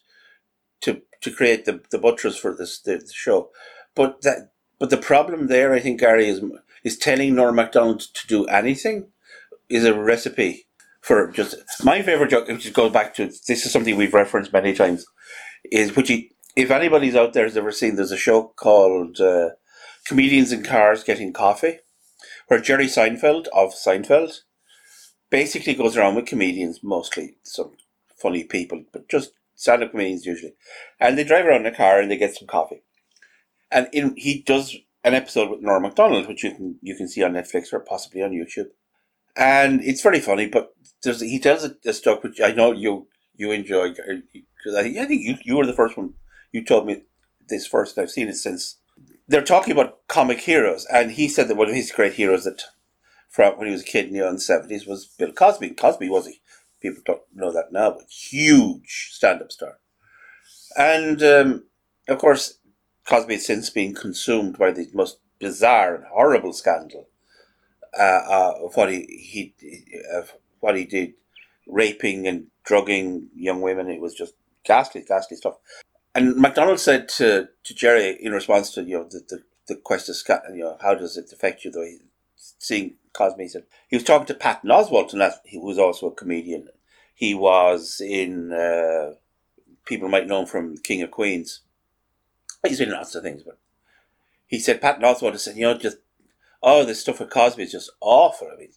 to 0.83 1.03
to 1.21 1.31
create 1.31 1.65
the 1.65 1.81
the 1.91 1.99
butchers 1.99 2.37
for 2.37 2.55
this 2.55 2.81
the, 2.81 2.97
the 2.99 3.13
show. 3.13 3.51
But 3.95 4.23
that 4.23 4.53
but 4.79 4.91
the 4.91 4.97
problem 4.97 5.47
there, 5.47 5.73
I 5.73 5.81
think, 5.81 6.01
Gary 6.01 6.29
is 6.29 6.43
is 6.85 6.99
telling 6.99 7.35
Norm 7.35 7.57
Macdonald 7.57 8.01
to 8.01 8.27
do 8.27 8.47
anything 8.47 9.09
is 9.69 9.85
a 9.85 9.95
recipe 9.95 10.67
for 11.01 11.31
just 11.31 11.57
my 11.85 12.03
favorite 12.03 12.31
joke, 12.31 12.49
which 12.49 12.73
goes 12.73 12.93
back 12.93 13.15
to 13.15 13.27
this 13.27 13.65
is 13.65 13.73
something 13.73 13.97
we've 13.97 14.15
referenced 14.15 14.53
many 14.53 14.75
times, 14.75 15.07
is 15.65 15.97
which 15.97 16.09
he, 16.09 16.33
if 16.57 16.71
anybody's 16.71 17.15
out 17.15 17.33
there 17.33 17.45
has 17.45 17.57
ever 17.57 17.73
seen, 17.73 17.97
there's 17.97 18.13
a 18.13 18.17
show 18.19 18.53
called 18.57 19.21
uh, 19.21 19.51
comedians 20.07 20.53
in 20.53 20.63
cars 20.63 21.05
getting 21.05 21.33
coffee, 21.33 21.79
where 22.49 22.61
Jerry 22.61 22.87
Seinfeld 22.87 23.47
of 23.55 23.73
Seinfeld 23.73 24.41
basically 25.31 25.75
goes 25.75 25.97
around 25.97 26.17
with 26.17 26.27
comedians, 26.27 26.81
mostly 26.83 27.37
some 27.45 27.73
funny 28.17 28.45
people, 28.45 28.85
but 28.93 29.09
just 29.09 29.33
stand 29.61 29.83
up 29.83 29.91
comedians 29.91 30.25
usually. 30.25 30.55
And 30.99 31.19
they 31.19 31.25
drive 31.25 31.45
around 31.45 31.67
in 31.67 31.73
a 31.73 31.77
car 31.77 32.01
and 32.01 32.11
they 32.11 32.17
get 32.17 32.35
some 32.35 32.49
coffee. 32.49 32.83
And 33.71 33.89
in, 33.93 34.15
he 34.17 34.43
does 34.43 34.75
an 35.05 35.13
episode 35.15 35.51
with 35.51 35.61
Norm 35.61 35.83
Macdonald, 35.83 36.27
which 36.27 36.43
you 36.43 36.55
can 36.55 36.79
you 36.81 36.97
can 36.97 37.09
see 37.09 37.23
on 37.23 37.35
Netflix 37.35 37.73
or 37.73 37.81
possibly 37.81 38.23
on 38.23 38.31
YouTube. 38.31 38.69
And 39.37 39.83
it's 39.85 40.03
very 40.03 40.21
funny, 40.21 40.47
but 40.47 40.73
he 41.05 41.39
tells 41.39 41.65
a, 41.65 41.77
a 41.85 41.93
stuff 41.93 42.23
which 42.23 42.41
I 42.41 42.53
know 42.53 42.73
you 42.73 43.09
you 43.37 43.53
enjoy 43.53 43.91
because 43.91 44.75
I, 44.75 44.81
I 44.81 45.05
think 45.07 45.23
you, 45.23 45.37
you 45.45 45.57
were 45.57 45.67
the 45.67 45.73
first 45.75 45.97
one. 45.97 46.15
You 46.53 46.65
told 46.65 46.87
me 46.87 47.03
this 47.49 47.67
first. 47.67 47.99
I've 47.99 48.11
seen 48.11 48.29
it 48.29 48.37
since 48.37 48.79
they're 49.29 49.43
talking 49.43 49.73
about 49.73 50.09
comic 50.09 50.41
heroes, 50.41 50.87
and 50.93 51.13
he 51.13 51.29
said 51.29 51.49
that 51.49 51.57
one 51.57 51.69
of 51.69 51.75
his 51.75 51.93
great 51.93 52.15
heroes 52.15 52.45
that 52.45 52.63
from 53.29 53.59
when 53.59 53.67
he 53.67 53.73
was 53.73 53.83
a 53.83 53.85
kid 53.85 54.09
in 54.09 54.15
the 54.15 54.41
seventies 54.41 54.87
was 54.87 55.07
Bill 55.19 55.33
Cosby. 55.33 55.71
Cosby 55.71 56.09
was 56.09 56.27
he? 56.27 56.40
People 56.81 57.03
don't 57.05 57.23
know 57.35 57.53
that 57.53 57.73
now, 57.73 57.91
but 57.91 58.09
huge 58.11 59.11
stand-up 59.13 59.53
star. 59.53 59.79
And 60.77 61.23
um, 61.23 61.65
of 62.09 62.19
course, 62.19 62.59
Cosby 63.07 63.35
has 63.35 63.47
since 63.47 63.71
been 63.71 63.95
consumed 63.95 64.59
by 64.59 64.71
the 64.71 64.89
most 64.95 65.19
bizarre 65.39 65.95
and 65.95 66.05
horrible 66.05 66.53
scandal 66.53 67.09
uh, 67.99 68.03
uh, 68.03 68.53
of 68.65 68.77
what 68.77 68.91
he, 68.91 69.07
he 69.09 69.55
of 70.15 70.35
what 70.61 70.77
he 70.77 70.85
did, 70.85 71.15
raping 71.67 72.27
and 72.27 72.47
drugging 72.65 73.29
young 73.35 73.61
women. 73.61 73.89
It 73.91 74.01
was 74.01 74.15
just 74.15 74.35
ghastly, 74.65 75.05
ghastly 75.07 75.37
stuff. 75.37 75.57
And 76.15 76.37
McDonald 76.37 76.81
said 76.81 77.09
to, 77.11 77.49
to 77.65 77.75
Jerry 77.75 78.17
in 78.21 78.33
response 78.33 78.73
to 78.75 78.83
you 78.83 78.99
know 78.99 79.05
the, 79.05 79.23
the 79.29 79.43
the 79.67 79.77
question, 79.77 80.15
you 80.55 80.65
know, 80.65 80.77
how 80.81 80.95
does 80.95 81.17
it 81.17 81.33
affect 81.33 81.65
you? 81.65 81.73
Way 81.75 81.99
seeing 82.37 82.97
Cosby, 83.13 83.45
he 83.45 83.49
said 83.49 83.65
he 83.89 83.97
was 83.97 84.05
talking 84.05 84.27
to 84.27 84.35
Patton 84.35 84.71
Oswalt, 84.71 85.13
and 85.13 85.21
that 85.21 85.41
he 85.45 85.59
was 85.59 85.79
also 85.79 86.09
a 86.09 86.15
comedian. 86.15 86.69
He 87.15 87.35
was 87.35 88.01
in 88.01 88.53
uh, 88.53 89.15
people 89.85 90.09
might 90.09 90.27
know 90.27 90.41
him 90.41 90.47
from 90.47 90.79
King 90.79 91.03
of 91.03 91.11
Queens. 91.11 91.61
He's 92.67 92.81
in 92.81 92.91
lots 92.91 93.15
of 93.15 93.23
things, 93.23 93.43
but 93.43 93.59
he 94.47 94.59
said 94.59 94.81
Patton 94.81 95.03
Oswalt 95.03 95.39
said, 95.39 95.57
you 95.57 95.63
know, 95.63 95.77
just 95.77 95.99
oh, 96.63 96.85
this 96.85 97.01
stuff 97.01 97.21
with 97.21 97.31
Cosby 97.31 97.63
is 97.63 97.73
just 97.73 97.91
awful. 98.01 98.49
I 98.53 98.59
mean, 98.59 98.71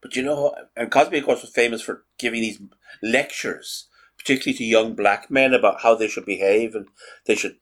but 0.00 0.16
you 0.16 0.22
know, 0.22 0.54
and 0.76 0.90
Cosby, 0.90 1.18
of 1.18 1.24
course, 1.24 1.42
was 1.42 1.50
famous 1.50 1.82
for 1.82 2.04
giving 2.18 2.40
these 2.40 2.60
lectures, 3.02 3.86
particularly 4.16 4.56
to 4.58 4.64
young 4.64 4.94
black 4.94 5.30
men, 5.30 5.54
about 5.54 5.82
how 5.82 5.94
they 5.94 6.08
should 6.08 6.26
behave 6.26 6.74
and 6.74 6.86
they 7.26 7.34
should, 7.34 7.56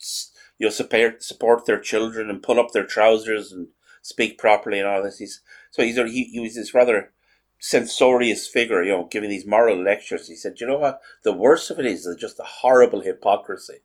you 0.59 0.66
know, 0.66 0.71
support 0.71 1.23
support 1.23 1.66
their 1.66 1.80
children 1.80 2.30
and 2.30 2.42
pull 2.42 2.61
up 2.61 2.73
their 2.73 2.87
trousers 2.87 3.52
and 3.52 3.68
speak 4.06 4.38
properly 4.38 4.78
and 4.78 4.88
all 4.88 5.02
this. 5.02 5.18
He's 5.18 5.40
so 5.70 5.82
he's 5.82 5.96
he, 5.96 6.25
he 6.25 6.40
was 6.40 6.54
this 6.54 6.75
rather 6.75 7.12
censorious 7.58 8.46
figure, 8.46 8.82
you 8.82 8.92
know, 8.92 9.08
giving 9.10 9.30
these 9.30 9.46
moral 9.46 9.82
lectures. 9.82 10.28
He 10.28 10.36
said, 10.36 10.60
you 10.60 10.66
know 10.66 10.78
what? 10.78 11.00
The 11.25 11.32
worst 11.32 11.70
of 11.70 11.80
it 11.80 11.86
is 11.86 12.08
just 12.18 12.36
the 12.36 12.44
horrible 12.44 13.00
hypocrisy. 13.00 13.78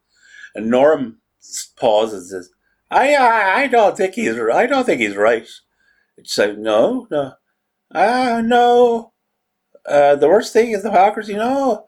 And 0.53 0.69
Norm 0.69 1.17
pauses 1.77 2.31
and 2.31 2.43
says, 2.43 2.51
I, 2.91 3.15
I, 3.15 3.61
I 3.61 3.67
don't 3.67 3.97
think 3.97 4.15
he's, 4.15 4.37
I 4.37 4.67
don't 4.67 4.85
think 4.85 5.01
he's 5.01 5.15
right. 5.15 5.47
It's 6.17 6.37
like, 6.37 6.57
no, 6.57 7.07
no. 7.09 7.33
Ah, 7.93 8.41
no. 8.43 9.13
Uh, 9.85 10.15
the 10.15 10.27
worst 10.27 10.53
thing 10.53 10.71
is 10.71 10.83
the 10.83 10.91
hypocrisy. 10.91 11.35
No. 11.35 11.87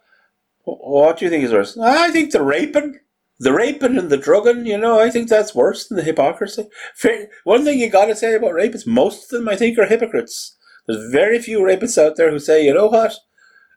What 0.63 1.17
do 1.17 1.25
you 1.25 1.31
think 1.31 1.43
is 1.43 1.51
worse? 1.51 1.77
I 1.77 2.09
think 2.09 2.31
the 2.31 2.41
raping. 2.41 2.99
The 3.39 3.53
raping 3.53 3.97
and 3.97 4.09
the 4.09 4.17
drugging, 4.17 4.65
you 4.65 4.77
know, 4.77 4.99
I 4.99 5.09
think 5.09 5.27
that's 5.27 5.55
worse 5.55 5.87
than 5.87 5.97
the 5.97 6.03
hypocrisy. 6.03 6.67
One 7.43 7.63
thing 7.65 7.79
you 7.79 7.89
gotta 7.89 8.15
say 8.15 8.35
about 8.35 8.53
rape 8.53 8.75
is 8.75 8.85
most 8.87 9.25
of 9.25 9.29
them, 9.39 9.49
I 9.49 9.55
think, 9.55 9.77
are 9.77 9.85
hypocrites. 9.85 10.55
There's 10.87 11.11
very 11.11 11.39
few 11.39 11.59
rapists 11.59 11.97
out 11.97 12.15
there 12.15 12.29
who 12.31 12.39
say, 12.39 12.65
you 12.65 12.73
know 12.73 12.87
what? 12.87 13.15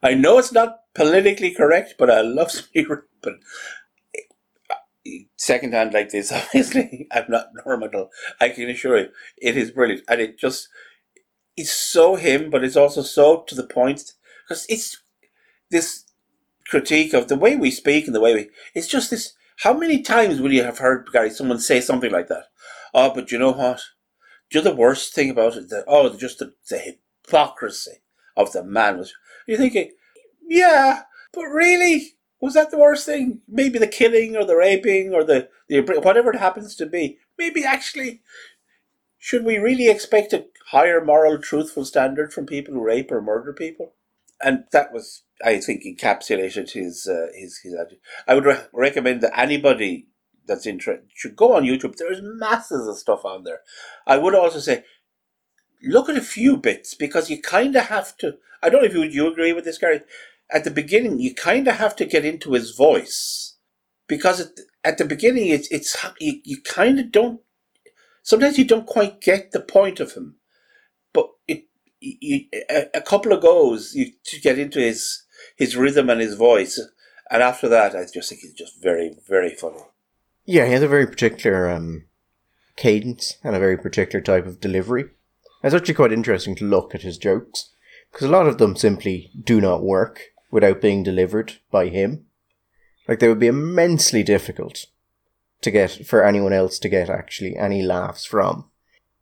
I 0.02 0.14
know 0.14 0.38
it's 0.38 0.52
not 0.52 0.80
politically 0.94 1.52
correct, 1.52 1.94
but 1.98 2.10
I 2.10 2.20
love 2.20 2.50
to 2.52 2.64
be 2.72 2.84
raping. 2.88 3.40
Second 5.36 5.72
hand 5.72 5.94
like 5.94 6.10
this, 6.10 6.32
obviously, 6.32 7.06
I'm 7.12 7.26
not 7.28 7.48
normal. 7.64 8.10
I 8.40 8.48
can 8.50 8.68
assure 8.68 8.98
you, 8.98 9.08
it 9.38 9.56
is 9.56 9.70
brilliant. 9.70 10.02
And 10.08 10.20
it 10.20 10.38
just, 10.38 10.68
it's 11.56 11.72
so 11.72 12.16
him, 12.16 12.50
but 12.50 12.64
it's 12.64 12.76
also 12.76 13.02
so 13.02 13.42
to 13.46 13.54
the 13.54 13.66
point. 13.66 14.12
Because 14.46 14.66
it's 14.68 15.02
this 15.70 16.04
critique 16.68 17.14
of 17.14 17.28
the 17.28 17.36
way 17.36 17.56
we 17.56 17.70
speak 17.70 18.06
and 18.06 18.14
the 18.14 18.20
way 18.20 18.34
we, 18.34 18.50
it's 18.74 18.88
just 18.88 19.10
this, 19.10 19.34
how 19.62 19.72
many 19.72 20.02
times 20.02 20.40
will 20.40 20.52
you 20.52 20.62
have 20.64 20.78
heard, 20.78 21.08
Gary, 21.12 21.30
someone 21.30 21.58
say 21.58 21.80
something 21.80 22.10
like 22.10 22.28
that? 22.28 22.44
Oh, 22.94 23.12
but 23.14 23.32
you 23.32 23.38
know 23.38 23.52
what? 23.52 23.82
Do 24.50 24.58
you 24.58 24.64
know 24.64 24.70
the 24.70 24.76
worst 24.76 25.14
thing 25.14 25.30
about 25.30 25.56
it? 25.56 25.70
That, 25.70 25.84
oh, 25.86 26.14
just 26.16 26.38
the, 26.38 26.54
the 26.70 26.78
hypocrisy 27.26 28.02
of 28.36 28.52
the 28.52 28.62
man 28.62 28.98
was. 28.98 29.12
You're 29.46 29.58
thinking, 29.58 29.92
yeah, 30.46 31.02
but 31.32 31.46
really, 31.46 32.16
was 32.40 32.54
that 32.54 32.70
the 32.70 32.78
worst 32.78 33.06
thing? 33.06 33.40
Maybe 33.48 33.78
the 33.78 33.86
killing 33.86 34.36
or 34.36 34.44
the 34.44 34.56
raping 34.56 35.12
or 35.14 35.24
the, 35.24 35.48
the 35.68 35.80
whatever 36.02 36.32
it 36.32 36.38
happens 36.38 36.76
to 36.76 36.86
be. 36.86 37.18
Maybe 37.38 37.64
actually, 37.64 38.22
should 39.18 39.44
we 39.44 39.58
really 39.58 39.88
expect 39.88 40.32
a 40.32 40.46
higher 40.68 41.04
moral, 41.04 41.38
truthful 41.38 41.84
standard 41.84 42.32
from 42.32 42.46
people 42.46 42.74
who 42.74 42.84
rape 42.84 43.10
or 43.10 43.20
murder 43.20 43.52
people? 43.52 43.94
And 44.42 44.64
that 44.72 44.92
was, 44.92 45.24
I 45.44 45.58
think, 45.60 45.84
encapsulated 45.84 46.72
his 46.72 47.08
uh, 47.08 47.28
his 47.34 47.60
his 47.62 47.74
attitude. 47.74 48.00
I 48.28 48.34
would 48.34 48.46
re- 48.46 48.64
recommend 48.72 49.22
that 49.22 49.38
anybody 49.38 50.08
that's 50.46 50.66
interested 50.66 51.08
should 51.14 51.36
go 51.36 51.56
on 51.56 51.64
YouTube. 51.64 51.96
There's 51.96 52.20
masses 52.22 52.86
of 52.88 52.98
stuff 52.98 53.24
on 53.24 53.44
there. 53.44 53.60
I 54.06 54.18
would 54.18 54.34
also 54.34 54.60
say, 54.60 54.84
look 55.82 56.08
at 56.08 56.16
a 56.16 56.22
few 56.22 56.56
bits 56.56 56.94
because 56.94 57.30
you 57.30 57.40
kind 57.42 57.76
of 57.76 57.86
have 57.86 58.16
to. 58.18 58.36
I 58.62 58.70
don't 58.70 58.82
know 58.82 58.88
if 58.88 58.94
you 58.94 59.02
you 59.04 59.30
agree 59.30 59.52
with 59.52 59.64
this, 59.64 59.78
Gary 59.78 60.02
at 60.50 60.64
the 60.64 60.70
beginning, 60.70 61.18
you 61.18 61.34
kind 61.34 61.66
of 61.68 61.76
have 61.76 61.96
to 61.96 62.04
get 62.04 62.24
into 62.24 62.52
his 62.52 62.72
voice 62.76 63.56
because 64.08 64.40
at, 64.40 64.48
at 64.84 64.98
the 64.98 65.04
beginning, 65.04 65.48
it's 65.48 65.68
it's 65.70 65.96
you, 66.20 66.40
you 66.44 66.62
kind 66.62 66.98
of 67.00 67.10
don't. 67.12 67.40
Sometimes 68.22 68.58
you 68.58 68.64
don't 68.64 68.86
quite 68.86 69.20
get 69.20 69.52
the 69.52 69.60
point 69.60 70.00
of 70.00 70.14
him, 70.14 70.36
but 71.14 71.30
it 71.48 71.65
you, 72.00 72.46
a, 72.70 72.86
a 72.94 73.00
couple 73.00 73.32
of 73.32 73.42
goes 73.42 73.94
you 73.94 74.12
to 74.24 74.40
get 74.40 74.58
into 74.58 74.80
his 74.80 75.22
his 75.56 75.76
rhythm 75.76 76.10
and 76.10 76.20
his 76.20 76.34
voice, 76.34 76.80
and 77.30 77.42
after 77.42 77.68
that, 77.68 77.94
I 77.94 78.04
just 78.12 78.28
think 78.28 78.42
he's 78.42 78.52
just 78.52 78.82
very 78.82 79.16
very 79.28 79.54
funny. 79.54 79.80
Yeah, 80.44 80.66
he 80.66 80.72
has 80.72 80.82
a 80.82 80.88
very 80.88 81.06
particular 81.06 81.68
um, 81.68 82.04
cadence 82.76 83.36
and 83.42 83.56
a 83.56 83.60
very 83.60 83.76
particular 83.76 84.22
type 84.22 84.46
of 84.46 84.60
delivery. 84.60 85.06
It's 85.62 85.74
actually 85.74 85.94
quite 85.94 86.12
interesting 86.12 86.54
to 86.56 86.64
look 86.64 86.94
at 86.94 87.02
his 87.02 87.18
jokes 87.18 87.70
because 88.12 88.28
a 88.28 88.30
lot 88.30 88.46
of 88.46 88.58
them 88.58 88.76
simply 88.76 89.30
do 89.42 89.60
not 89.60 89.82
work 89.82 90.20
without 90.50 90.80
being 90.80 91.02
delivered 91.02 91.54
by 91.70 91.88
him. 91.88 92.26
Like 93.08 93.18
they 93.18 93.28
would 93.28 93.40
be 93.40 93.46
immensely 93.46 94.22
difficult 94.22 94.86
to 95.62 95.70
get 95.70 96.06
for 96.06 96.24
anyone 96.24 96.52
else 96.52 96.78
to 96.78 96.88
get 96.88 97.10
actually 97.10 97.56
any 97.56 97.82
laughs 97.82 98.24
from. 98.24 98.70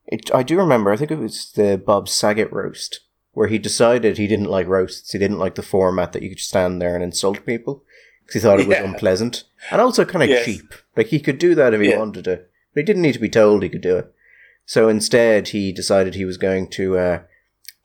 It, 0.06 0.32
I 0.34 0.42
do 0.42 0.56
remember, 0.58 0.92
I 0.92 0.96
think 0.96 1.10
it 1.10 1.18
was 1.18 1.52
the 1.52 1.80
Bob 1.84 2.08
Saget 2.08 2.52
roast, 2.52 3.00
where 3.32 3.48
he 3.48 3.58
decided 3.58 4.18
he 4.18 4.26
didn't 4.26 4.50
like 4.50 4.66
roasts. 4.66 5.12
He 5.12 5.18
didn't 5.18 5.38
like 5.38 5.54
the 5.54 5.62
format 5.62 6.12
that 6.12 6.22
you 6.22 6.30
could 6.30 6.40
stand 6.40 6.80
there 6.80 6.94
and 6.94 7.02
insult 7.02 7.46
people 7.46 7.82
because 8.26 8.34
he 8.34 8.40
thought 8.40 8.60
it 8.60 8.68
was 8.68 8.78
yeah. 8.78 8.84
unpleasant 8.84 9.44
and 9.70 9.80
also 9.80 10.04
kind 10.04 10.22
of 10.22 10.28
yes. 10.28 10.44
cheap. 10.44 10.74
Like 10.96 11.08
he 11.08 11.20
could 11.20 11.38
do 11.38 11.54
that 11.54 11.74
if 11.74 11.80
he 11.80 11.90
yeah. 11.90 11.98
wanted 11.98 12.24
to, 12.24 12.36
but 12.72 12.80
he 12.80 12.82
didn't 12.82 13.02
need 13.02 13.14
to 13.14 13.18
be 13.18 13.28
told 13.28 13.62
he 13.62 13.68
could 13.68 13.80
do 13.80 13.96
it. 13.96 14.12
So 14.66 14.88
instead, 14.88 15.48
he 15.48 15.72
decided 15.72 16.14
he 16.14 16.24
was 16.24 16.38
going 16.38 16.68
to 16.70 16.96
uh, 16.96 17.22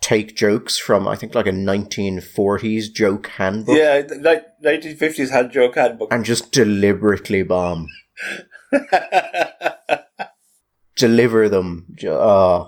take 0.01 0.35
jokes 0.35 0.77
from 0.77 1.07
I 1.07 1.15
think 1.15 1.35
like 1.35 1.47
a 1.47 1.51
1940s 1.51 2.93
joke 2.93 3.27
handbook. 3.27 3.77
Yeah, 3.77 4.03
like 4.21 4.45
1950s 4.63 5.31
hand 5.31 5.51
joke 5.51 5.75
handbook, 5.75 6.13
and 6.13 6.23
just 6.23 6.51
deliberately 6.51 7.43
bomb. 7.43 7.87
Deliver 10.99 11.49
them. 11.49 11.95
Uh, 12.07 12.65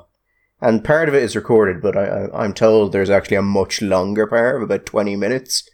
and 0.61 0.83
part 0.83 1.09
of 1.09 1.15
it 1.15 1.23
is 1.23 1.35
recorded, 1.35 1.81
but 1.81 1.97
I, 1.97 2.05
I, 2.33 2.45
am 2.45 2.53
told 2.53 2.91
there's 2.91 3.09
actually 3.09 3.37
a 3.37 3.41
much 3.41 3.81
longer 3.81 4.27
part 4.27 4.55
of 4.55 4.61
about 4.61 4.85
20 4.85 5.15
minutes 5.15 5.67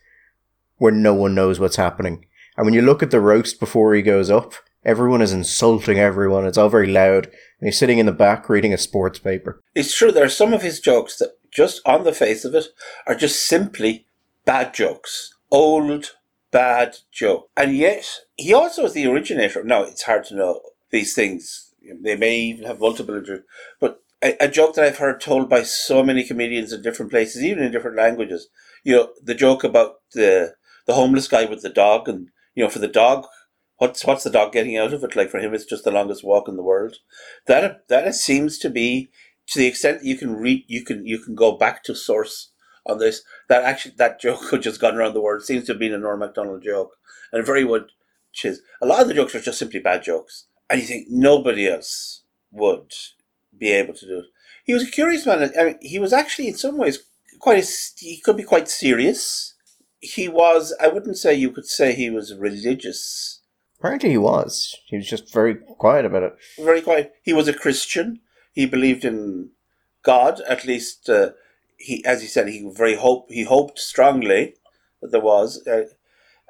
where 0.78 0.92
no 0.92 1.14
one 1.14 1.36
knows 1.36 1.60
what's 1.60 1.76
happening. 1.76 2.26
And 2.56 2.66
when 2.66 2.74
you 2.74 2.82
look 2.82 3.04
at 3.04 3.12
the 3.12 3.20
roast 3.20 3.60
before 3.60 3.94
he 3.94 4.02
goes 4.02 4.30
up, 4.30 4.54
everyone 4.84 5.22
is 5.22 5.34
insulting 5.34 6.00
everyone. 6.00 6.46
It's 6.46 6.58
all 6.58 6.70
very 6.70 6.88
loud. 6.88 7.26
And 7.60 7.68
he's 7.68 7.78
sitting 7.78 8.00
in 8.00 8.06
the 8.06 8.12
back 8.12 8.50
reading 8.50 8.74
a 8.74 8.78
sports 8.78 9.20
paper. 9.20 9.62
It's 9.76 9.96
true. 9.96 10.12
There 10.12 10.26
are 10.26 10.30
some 10.30 10.54
of 10.54 10.62
his 10.62 10.80
jokes 10.80 11.18
that 11.18 11.38
just 11.58 11.82
on 11.86 12.04
the 12.04 12.14
face 12.14 12.46
of 12.46 12.54
it, 12.54 12.68
are 13.08 13.16
just 13.16 13.48
simply 13.48 14.06
bad 14.46 14.74
jokes. 14.74 15.34
Old, 15.50 16.12
bad 16.52 16.98
joke. 17.12 17.50
And 17.58 17.76
yet, 17.76 18.06
he 18.36 18.54
also 18.54 18.86
is 18.86 18.94
the 18.94 19.08
originator. 19.08 19.64
Now, 19.64 19.82
it's 19.84 20.04
hard 20.04 20.26
to 20.26 20.36
know 20.36 20.62
these 20.92 21.16
things. 21.16 21.67
They 21.82 22.16
may 22.16 22.38
even 22.38 22.66
have 22.66 22.80
multiple, 22.80 23.22
but 23.80 24.02
a, 24.24 24.36
a 24.46 24.48
joke 24.48 24.76
that 24.76 24.86
I've 24.86 24.98
heard 24.98 25.22
told 25.22 25.50
by 25.50 25.64
so 25.64 26.04
many 26.04 26.24
comedians 26.24 26.74
in 26.74 26.82
different 26.82 27.12
places, 27.12 27.44
even 27.44 27.64
in 27.64 27.72
different 27.72 27.98
languages. 27.98 28.50
You 28.84 28.96
know, 28.96 29.10
the 29.24 29.36
joke 29.36 29.64
about 29.64 30.02
the 30.14 30.56
the 30.86 30.94
homeless 30.94 31.28
guy 31.28 31.46
with 31.46 31.62
the 31.62 31.70
dog, 31.70 32.08
and 32.08 32.30
you 32.56 32.64
know, 32.64 32.70
for 32.70 32.80
the 32.80 32.88
dog, 32.88 33.26
what's 33.78 34.06
what's 34.06 34.24
the 34.24 34.30
dog 34.30 34.54
getting 34.54 34.78
out 34.78 34.94
of 34.94 35.04
it? 35.04 35.16
Like 35.16 35.30
for 35.30 35.40
him, 35.40 35.54
it's 35.54 35.66
just 35.66 35.84
the 35.84 35.92
longest 35.92 36.24
walk 36.24 36.48
in 36.48 36.56
the 36.56 36.64
world. 36.64 36.98
That 37.46 37.88
that 37.90 38.14
seems 38.16 38.58
to 38.60 38.70
be 38.70 39.10
to 39.48 39.60
the 39.60 39.68
extent 39.68 40.00
that 40.00 40.08
you 40.08 40.18
can 40.18 40.36
read, 40.36 40.66
you 40.68 40.84
can 40.84 41.06
you 41.06 41.20
can 41.20 41.36
go 41.36 41.58
back 41.58 41.84
to 41.84 41.96
source 41.96 42.52
on 42.86 43.00
this. 43.00 43.22
That 43.50 43.64
actually 43.64 43.96
that 43.98 44.20
joke 44.20 44.52
which 44.52 44.66
has 44.66 44.78
gone 44.78 44.96
around 44.96 45.14
the 45.14 45.22
world 45.22 45.44
seems 45.44 45.66
to 45.66 45.74
have 45.74 45.80
been 45.80 45.94
a 45.94 45.98
Norm 45.98 46.20
Macdonald 46.20 46.64
joke, 46.64 46.96
and 47.32 47.46
very 47.46 47.64
would 47.64 47.92
is 48.44 48.62
a 48.82 48.86
lot 48.86 49.02
of 49.02 49.08
the 49.08 49.16
jokes 49.16 49.34
are 49.34 49.40
just 49.40 49.58
simply 49.58 49.80
bad 49.80 50.04
jokes, 50.04 50.46
and 50.70 50.82
you 50.82 50.88
think 50.88 51.08
nobody 51.10 51.68
else 51.68 52.24
would 52.52 52.94
be 53.58 53.72
able 53.72 53.94
to 53.94 54.06
do 54.06 54.20
it. 54.20 54.26
He 54.64 54.74
was 54.74 54.84
a 54.84 54.92
curious 54.92 55.26
man. 55.26 55.52
I 55.60 55.64
mean, 55.64 55.78
he 55.82 56.00
was 56.00 56.14
actually 56.14 56.48
in 56.48 56.56
some 56.56 56.78
ways 56.78 57.00
quite. 57.40 57.64
A, 57.64 57.68
he 57.98 58.20
could 58.20 58.38
be 58.38 58.44
quite 58.44 58.68
serious. 58.68 59.54
He 60.00 60.28
was. 60.28 60.76
I 60.82 60.88
wouldn't 60.88 61.18
say 61.18 61.34
you 61.34 61.52
could 61.52 61.66
say 61.66 61.94
he 61.94 62.10
was 62.10 62.36
religious. 62.36 63.42
Apparently, 63.80 64.10
he 64.10 64.18
was. 64.18 64.76
He 64.88 64.98
was 64.98 65.08
just 65.08 65.32
very 65.34 65.56
quiet 65.56 66.06
about 66.06 66.24
it. 66.24 66.34
Very 66.58 66.82
quiet. 66.82 67.14
He 67.24 67.34
was 67.34 67.48
a 67.48 67.54
Christian 67.54 68.20
he 68.58 68.66
believed 68.66 69.06
in 69.06 69.52
God. 70.04 70.42
At 70.50 70.66
least 70.66 71.10
uh, 71.10 71.30
he, 71.78 72.04
as 72.06 72.22
he 72.22 72.28
said, 72.28 72.48
he 72.50 72.70
very 72.76 72.96
hope 72.96 73.28
he 73.30 73.44
hoped 73.44 73.80
strongly 73.80 74.56
that 75.02 75.12
there 75.12 75.22
was, 75.22 75.66
uh, 75.68 75.84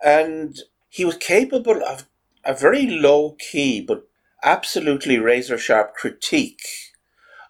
and 0.03 0.57
he 0.89 1.03
was 1.03 1.17
capable 1.17 1.83
of 1.83 2.07
a 2.47 2.53
very 2.53 2.87
low 2.87 3.35
key 3.51 3.81
but 3.81 4.07
absolutely 4.43 5.17
razor 5.17 5.57
sharp 5.57 5.93
critique 5.93 6.65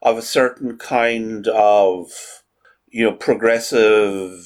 of 0.01 0.17
a 0.17 0.21
certain 0.21 0.77
kind 0.77 1.47
of 1.47 2.11
you 2.87 3.03
know 3.03 3.13
progressive 3.13 4.45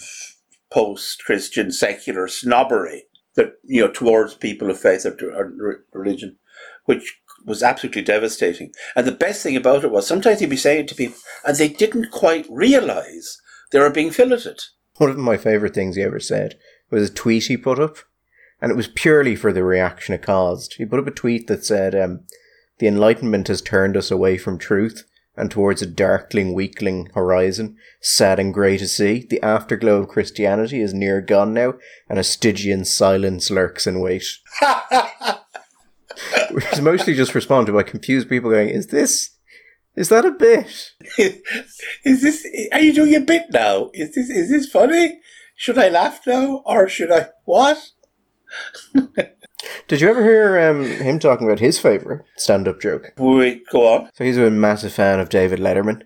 post 0.72 1.24
Christian 1.26 1.72
secular 1.72 2.28
snobbery 2.28 3.04
that 3.36 3.54
you 3.64 3.82
know 3.82 3.92
towards 3.92 4.34
people 4.34 4.70
of 4.70 4.80
faith 4.80 5.06
or, 5.06 5.84
religion, 5.94 6.38
which 6.86 7.20
was 7.46 7.64
absolutely 7.64 8.02
devastating. 8.02 8.72
And 8.96 9.06
the 9.06 9.12
best 9.12 9.44
thing 9.44 9.56
about 9.56 9.84
it 9.84 9.92
was 9.92 10.08
sometimes 10.08 10.40
he'd 10.40 10.50
be 10.50 10.58
saying 10.58 10.82
it 10.82 10.88
to 10.90 10.96
people, 10.96 11.18
and 11.46 11.58
they 11.58 11.70
didn't 11.70 12.12
quite 12.12 12.48
realise 12.50 13.40
they 13.72 13.80
were 13.80 13.90
being 13.90 14.12
filleted. 14.12 14.60
One 14.98 15.10
of 15.10 15.18
my 15.18 15.38
favourite 15.38 15.74
things 15.74 15.96
he 15.96 16.04
ever 16.04 16.20
said 16.20 16.58
was 16.90 17.10
a 17.10 17.14
tweet 17.14 17.46
he 17.46 17.58
put 17.58 17.80
up, 17.80 17.98
and 18.62 18.72
it 18.72 18.78
was 18.78 18.88
purely 18.88 19.36
for 19.36 19.52
the 19.52 19.64
reaction 19.64 20.14
it 20.14 20.22
caused. 20.22 20.76
He 20.76 20.86
put 20.86 21.00
up 21.00 21.08
a 21.08 21.12
tweet 21.12 21.48
that 21.48 21.66
said, 21.66 21.96
um, 21.96 22.26
The 22.80 22.88
Enlightenment 22.88 23.48
has 23.48 23.62
turned 23.62 23.98
us 23.98 24.12
away 24.12 24.38
from 24.38 24.60
truth 24.60 25.06
and 25.36 25.50
towards 25.50 25.82
a 25.82 25.88
darkling, 25.88 26.54
weakling 26.54 27.08
horizon, 27.14 27.78
sad 28.02 28.38
and 28.40 28.54
grey 28.54 28.78
to 28.78 28.88
see. 28.88 29.26
The 29.28 29.42
afterglow 29.42 30.02
of 30.02 30.10
Christianity 30.10 30.82
is 30.82 30.94
near 30.94 31.22
gone 31.22 31.54
now, 31.54 31.76
and 32.10 32.20
a 32.20 32.24
Stygian 32.24 32.86
silence 32.86 33.50
lurks 33.50 33.88
in 33.88 34.00
wait. 34.02 34.26
Which 36.52 36.72
is 36.74 36.82
mostly 36.82 37.16
just 37.16 37.34
responded 37.34 37.72
by 37.72 37.84
confused 37.84 38.30
people 38.30 38.52
going, 38.52 38.70
Is 38.70 38.88
this. 38.88 39.38
Is 39.96 40.10
that 40.10 40.26
a 40.26 40.32
bit? 40.32 40.92
is 42.06 42.22
this? 42.22 42.46
Are 42.72 42.80
you 42.80 42.94
doing 42.94 43.16
a 43.16 43.22
bit 43.22 43.46
now? 43.52 43.90
Is 43.94 44.14
this? 44.14 44.30
Is 44.30 44.50
this 44.50 44.70
funny? 44.70 45.20
Should 45.56 45.78
I 45.78 45.90
laugh 45.90 46.22
now, 46.26 46.62
or 46.66 46.88
should 46.88 47.12
I 47.12 47.30
what? 47.46 47.92
Did 49.88 50.02
you 50.02 50.10
ever 50.10 50.24
hear 50.24 50.60
um, 50.60 50.86
him 50.86 51.20
talking 51.20 51.48
about 51.48 51.60
his 51.60 51.78
favourite 51.78 52.22
stand-up 52.38 52.82
joke? 52.82 53.14
Wait, 53.18 53.64
go 53.72 53.88
on. 53.88 54.10
So 54.14 54.24
he's 54.24 54.38
a 54.38 54.50
massive 54.50 54.94
fan 54.94 55.20
of 55.20 55.30
David 55.30 55.60
Letterman, 55.60 56.04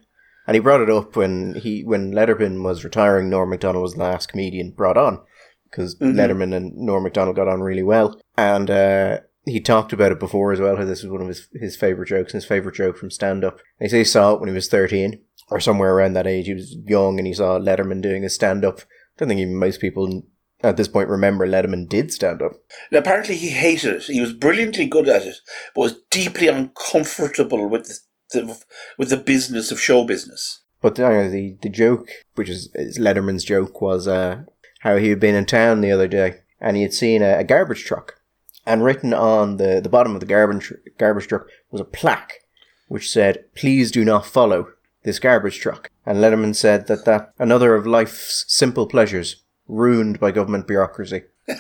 and 0.48 0.56
he 0.56 0.60
brought 0.60 0.82
it 0.82 0.90
up 0.90 1.16
when 1.16 1.56
he 1.56 1.84
when 1.84 2.12
Letterman 2.12 2.64
was 2.64 2.84
retiring. 2.84 3.30
Norm 3.30 3.50
Macdonald 3.50 3.84
was 3.84 3.94
the 3.94 4.00
last 4.00 4.30
comedian 4.30 4.72
brought 4.72 4.98
on 4.98 5.22
because 5.70 5.96
mm-hmm. 5.96 6.18
Letterman 6.18 6.56
and 6.56 6.76
Norm 6.76 7.04
Macdonald 7.04 7.36
got 7.36 7.48
on 7.48 7.62
really 7.62 7.84
well, 7.84 8.20
and 8.38 8.70
uh, 8.70 9.20
he 9.46 9.62
talked 9.62 9.94
about 9.94 10.12
it 10.12 10.20
before 10.20 10.52
as 10.52 10.60
well. 10.60 10.76
How 10.76 10.86
this 10.86 11.04
was 11.04 11.12
one 11.12 11.22
of 11.22 11.28
his 11.28 11.48
his 11.54 11.76
favorite 11.76 12.10
jokes, 12.10 12.34
and 12.34 12.42
his 12.42 12.50
favorite 12.50 12.76
joke 12.76 12.98
from 12.98 13.12
stand-up. 13.12 13.60
he 13.80 13.88
said 13.88 13.98
he 13.98 14.04
saw 14.04 14.34
it 14.34 14.40
when 14.40 14.50
he 14.50 14.56
was 14.56 14.68
thirteen 14.68 15.22
or 15.50 15.60
somewhere 15.60 15.94
around 15.94 16.14
that 16.14 16.28
age. 16.28 16.48
He 16.48 16.54
was 16.54 16.76
young, 16.86 17.20
and 17.20 17.28
he 17.28 17.34
saw 17.34 17.60
Letterman 17.60 18.02
doing 18.02 18.26
a 18.26 18.30
stand-up. 18.30 18.80
I 18.80 18.84
don't 19.20 19.30
think 19.30 19.40
even 19.40 19.56
most 19.56 19.80
people 19.80 20.24
at 20.64 20.78
this 20.78 20.88
point 20.88 21.10
remember 21.10 21.48
Letterman 21.48 21.88
did 21.88 22.12
stand 22.12 22.42
up. 22.42 22.54
And 22.92 23.00
apparently 23.00 23.36
he 23.36 23.50
hated 23.50 23.96
it. 23.96 24.04
He 24.04 24.22
was 24.22 24.34
brilliantly 24.34 24.86
good 24.88 25.08
at 25.08 25.24
it, 25.24 25.38
but 25.74 25.82
was 25.82 26.02
deeply 26.10 26.48
uncomfortable 26.48 27.68
with 27.68 27.88
the, 27.88 28.00
the 28.32 28.64
with 28.98 29.10
the 29.10 29.18
business 29.18 29.72
of 29.72 29.80
show 29.80 30.04
business. 30.06 30.62
But 30.82 31.00
uh, 31.00 31.28
the 31.30 31.58
the 31.62 31.70
joke, 31.70 32.10
which 32.36 32.50
is, 32.50 32.70
is 32.76 33.00
Letterman's 33.00 33.44
joke, 33.44 33.82
was 33.82 34.08
uh, 34.08 34.44
how 34.82 34.98
he 34.98 35.10
had 35.10 35.20
been 35.20 35.36
in 35.36 35.46
town 35.46 35.82
the 35.82 35.92
other 35.92 36.08
day 36.08 36.42
and 36.60 36.76
he 36.76 36.84
had 36.84 36.94
seen 36.94 37.22
a, 37.22 37.40
a 37.40 37.44
garbage 37.44 37.86
truck, 37.86 38.20
and 38.66 38.84
written 38.84 39.14
on 39.14 39.58
the, 39.58 39.80
the 39.82 39.90
bottom 39.90 40.16
of 40.16 40.20
the 40.20 40.26
garbage 40.26 40.74
garbage 40.98 41.28
truck 41.28 41.48
was 41.72 41.82
a 41.82 41.86
plaque 41.86 42.42
which 42.88 43.10
said, 43.10 43.46
"Please 43.56 43.92
do 43.92 44.04
not 44.06 44.26
follow 44.26 44.70
this 45.04 45.20
garbage 45.20 45.60
truck." 45.60 45.90
And 46.06 46.20
Letterman 46.20 46.56
said 46.56 46.88
that 46.88 47.06
that 47.06 47.34
another 47.38 47.76
of 47.76 47.86
life's 47.86 48.46
simple 48.48 48.88
pleasures 48.88 49.44
ruined 49.68 50.20
by 50.20 50.32
government 50.32 50.68
bureaucracy. 50.68 51.24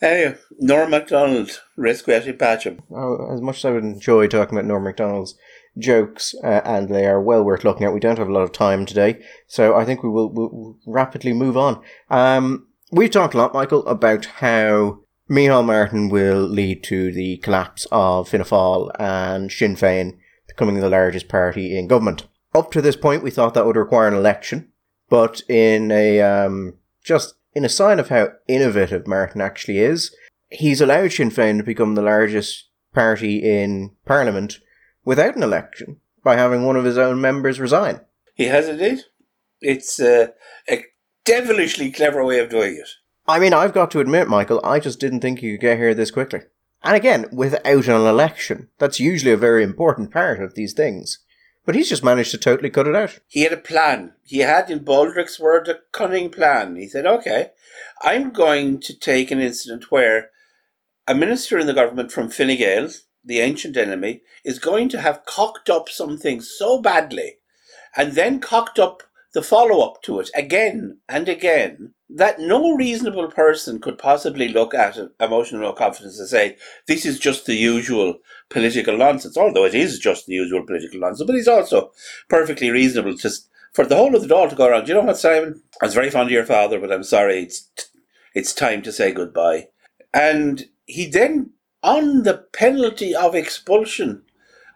anyway, 0.00 0.36
Norm 0.58 0.90
MacDonald, 0.90 1.60
requiescat 1.78 2.26
in 2.26 2.36
pace. 2.36 2.66
Oh, 2.90 3.32
as 3.34 3.40
much 3.40 3.58
as 3.58 3.64
I 3.64 3.70
would 3.70 3.84
enjoy 3.84 4.26
talking 4.26 4.56
about 4.56 4.66
Norm 4.66 4.84
MacDonald's 4.84 5.36
jokes, 5.78 6.34
uh, 6.44 6.60
and 6.64 6.88
they 6.88 7.06
are 7.06 7.20
well 7.20 7.44
worth 7.44 7.64
looking 7.64 7.86
at, 7.86 7.92
we 7.92 8.00
don't 8.00 8.18
have 8.18 8.28
a 8.28 8.32
lot 8.32 8.42
of 8.42 8.52
time 8.52 8.86
today, 8.86 9.20
so 9.46 9.74
I 9.74 9.84
think 9.84 10.02
we 10.02 10.08
will 10.08 10.30
we'll 10.32 10.78
rapidly 10.86 11.32
move 11.32 11.56
on. 11.56 11.82
Um, 12.10 12.68
we 12.92 13.08
talked 13.08 13.34
a 13.34 13.38
lot, 13.38 13.54
Michael, 13.54 13.84
about 13.86 14.26
how 14.26 15.00
Micheál 15.28 15.64
Martin 15.64 16.10
will 16.10 16.42
lead 16.42 16.84
to 16.84 17.10
the 17.10 17.38
collapse 17.38 17.86
of 17.90 18.28
Fianna 18.28 18.44
Fáil 18.44 18.90
and 18.98 19.50
Sinn 19.50 19.74
Féin 19.74 20.18
becoming 20.46 20.78
the 20.78 20.88
largest 20.88 21.28
party 21.28 21.76
in 21.76 21.88
government. 21.88 22.26
Up 22.54 22.70
to 22.72 22.82
this 22.82 22.96
point, 22.96 23.22
we 23.22 23.30
thought 23.30 23.54
that 23.54 23.66
would 23.66 23.76
require 23.76 24.06
an 24.06 24.14
election. 24.14 24.70
But 25.14 25.42
in 25.48 25.92
a 25.92 26.20
um, 26.22 26.74
just 27.04 27.36
in 27.54 27.64
a 27.64 27.68
sign 27.68 28.00
of 28.00 28.08
how 28.08 28.32
innovative 28.48 29.06
Martin 29.06 29.40
actually 29.40 29.78
is, 29.78 30.12
he's 30.50 30.80
allowed 30.80 31.12
Sinn 31.12 31.30
Féin 31.30 31.58
to 31.58 31.62
become 31.62 31.94
the 31.94 32.02
largest 32.02 32.68
party 32.94 33.36
in 33.36 33.92
Parliament 34.06 34.58
without 35.04 35.36
an 35.36 35.44
election 35.44 36.00
by 36.24 36.34
having 36.34 36.64
one 36.64 36.74
of 36.74 36.84
his 36.84 36.98
own 36.98 37.20
members 37.20 37.60
resign. 37.60 38.00
He 38.34 38.46
has 38.46 38.68
indeed. 38.68 39.02
It's 39.60 40.00
uh, 40.00 40.30
a 40.68 40.82
devilishly 41.24 41.92
clever 41.92 42.24
way 42.24 42.40
of 42.40 42.50
doing 42.50 42.74
it. 42.74 42.88
I 43.28 43.38
mean, 43.38 43.54
I've 43.54 43.72
got 43.72 43.92
to 43.92 44.00
admit, 44.00 44.26
Michael, 44.26 44.60
I 44.64 44.80
just 44.80 44.98
didn't 44.98 45.20
think 45.20 45.40
you 45.44 45.52
could 45.52 45.62
get 45.62 45.78
here 45.78 45.94
this 45.94 46.10
quickly. 46.10 46.40
And 46.82 46.96
again, 46.96 47.26
without 47.30 47.86
an 47.86 47.88
election. 47.88 48.68
That's 48.80 48.98
usually 48.98 49.30
a 49.30 49.36
very 49.36 49.62
important 49.62 50.10
part 50.10 50.42
of 50.42 50.54
these 50.54 50.72
things. 50.72 51.20
But 51.64 51.74
he's 51.74 51.88
just 51.88 52.04
managed 52.04 52.30
to 52.32 52.38
totally 52.38 52.70
cut 52.70 52.86
it 52.86 52.94
out. 52.94 53.20
He 53.26 53.42
had 53.42 53.52
a 53.52 53.58
plan. 53.58 54.12
He 54.22 54.40
had, 54.40 54.70
in 54.70 54.80
Baldrick's 54.80 55.40
word, 55.40 55.68
a 55.68 55.80
cunning 55.92 56.30
plan. 56.30 56.76
He 56.76 56.88
said, 56.88 57.06
okay, 57.06 57.50
I'm 58.02 58.30
going 58.30 58.80
to 58.80 58.98
take 58.98 59.30
an 59.30 59.40
incident 59.40 59.90
where 59.90 60.30
a 61.06 61.14
minister 61.14 61.58
in 61.58 61.66
the 61.66 61.74
government 61.74 62.12
from 62.12 62.28
Fine 62.28 62.56
Gael, 62.56 62.90
the 63.24 63.40
ancient 63.40 63.76
enemy, 63.76 64.22
is 64.44 64.58
going 64.58 64.88
to 64.90 65.00
have 65.00 65.24
cocked 65.24 65.70
up 65.70 65.88
something 65.88 66.40
so 66.40 66.80
badly 66.80 67.36
and 67.96 68.12
then 68.12 68.40
cocked 68.40 68.78
up 68.78 69.02
the 69.32 69.42
follow 69.42 69.80
up 69.80 70.02
to 70.02 70.20
it 70.20 70.30
again 70.34 70.98
and 71.08 71.28
again 71.28 71.94
that 72.14 72.38
no 72.38 72.76
reasonable 72.76 73.28
person 73.28 73.80
could 73.80 73.98
possibly 73.98 74.46
look 74.46 74.72
at 74.72 74.96
emotional 75.18 75.72
confidence 75.72 76.18
and 76.20 76.28
say, 76.28 76.56
this 76.86 77.04
is 77.04 77.18
just 77.18 77.44
the 77.44 77.56
usual 77.56 78.18
political 78.50 78.96
nonsense, 78.96 79.36
although 79.36 79.64
it 79.64 79.74
is 79.74 79.98
just 79.98 80.26
the 80.26 80.34
usual 80.34 80.64
political 80.64 81.00
nonsense, 81.00 81.26
but 81.26 81.34
it's 81.34 81.48
also 81.48 81.90
perfectly 82.28 82.70
reasonable 82.70 83.16
to, 83.18 83.30
for 83.72 83.84
the 83.84 83.96
whole 83.96 84.14
of 84.14 84.22
the 84.22 84.32
Dáil 84.32 84.48
to 84.48 84.54
go 84.54 84.68
around. 84.68 84.86
You 84.86 84.94
know 84.94 85.00
what, 85.00 85.18
Simon? 85.18 85.60
I 85.82 85.86
was 85.86 85.94
very 85.94 86.08
fond 86.08 86.28
of 86.28 86.32
your 86.32 86.46
father, 86.46 86.78
but 86.78 86.92
I'm 86.92 87.02
sorry, 87.02 87.42
it's, 87.42 87.68
it's 88.32 88.54
time 88.54 88.82
to 88.82 88.92
say 88.92 89.10
goodbye. 89.10 89.68
And 90.12 90.66
he 90.86 91.06
then, 91.06 91.50
on 91.82 92.22
the 92.22 92.46
penalty 92.52 93.12
of 93.12 93.34
expulsion 93.34 94.22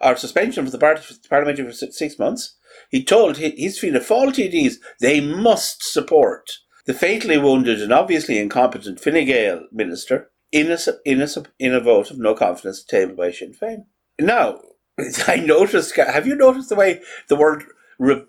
or 0.00 0.16
suspension 0.16 0.64
from 0.64 0.72
the 0.72 1.20
parliament 1.30 1.58
for 1.58 1.72
six 1.72 2.18
months, 2.18 2.56
he 2.90 3.04
told 3.04 3.36
his 3.36 3.78
Fianna 3.78 4.00
Fáil 4.00 4.32
TDs 4.32 4.74
they 5.00 5.20
must 5.20 5.84
support 5.84 6.50
the 6.88 6.94
fatally 6.94 7.36
wounded 7.36 7.82
and 7.82 7.92
obviously 7.92 8.38
incompetent 8.38 8.98
Fine 8.98 9.26
Gael 9.26 9.60
minister 9.70 10.30
in 10.50 10.72
a, 10.72 10.78
in, 11.04 11.20
a, 11.20 11.28
in 11.58 11.74
a 11.74 11.80
vote 11.80 12.10
of 12.10 12.18
no 12.18 12.34
confidence 12.34 12.82
tabled 12.82 13.18
by 13.18 13.30
Sinn 13.30 13.52
Féin. 13.52 13.84
Now, 14.18 14.62
I 15.28 15.36
noticed, 15.36 15.94
have 15.96 16.26
you 16.26 16.34
noticed 16.34 16.70
the 16.70 16.76
way 16.76 17.02
the 17.28 17.36
word 17.36 17.64
re, 17.98 18.22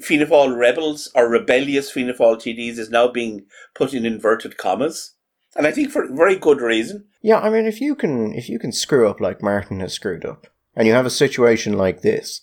Fianna 0.00 0.24
Fáil 0.24 0.56
rebels 0.56 1.10
or 1.14 1.28
rebellious 1.28 1.90
Fianna 1.90 2.14
Fáil 2.14 2.36
TDs 2.36 2.78
is 2.78 2.88
now 2.88 3.06
being 3.06 3.44
put 3.74 3.92
in 3.92 4.06
inverted 4.06 4.56
commas? 4.56 5.14
And 5.54 5.66
I 5.66 5.70
think 5.70 5.90
for 5.90 6.10
very 6.10 6.36
good 6.36 6.62
reason. 6.62 7.04
Yeah, 7.20 7.40
I 7.40 7.50
mean, 7.50 7.66
if 7.66 7.82
you 7.82 7.94
can, 7.94 8.32
if 8.32 8.48
you 8.48 8.58
can 8.58 8.72
screw 8.72 9.10
up 9.10 9.20
like 9.20 9.42
Martin 9.42 9.80
has 9.80 9.92
screwed 9.92 10.24
up, 10.24 10.46
and 10.74 10.88
you 10.88 10.94
have 10.94 11.06
a 11.06 11.10
situation 11.10 11.74
like 11.74 12.00
this, 12.00 12.40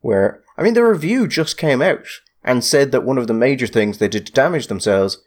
where, 0.00 0.42
I 0.58 0.64
mean, 0.64 0.74
the 0.74 0.84
review 0.84 1.28
just 1.28 1.56
came 1.56 1.80
out 1.80 2.06
and 2.44 2.64
said 2.64 2.92
that 2.92 3.04
one 3.04 3.18
of 3.18 3.26
the 3.26 3.34
major 3.34 3.66
things 3.66 3.98
they 3.98 4.08
did 4.08 4.26
to 4.26 4.32
damage 4.32 4.66
themselves 4.66 5.22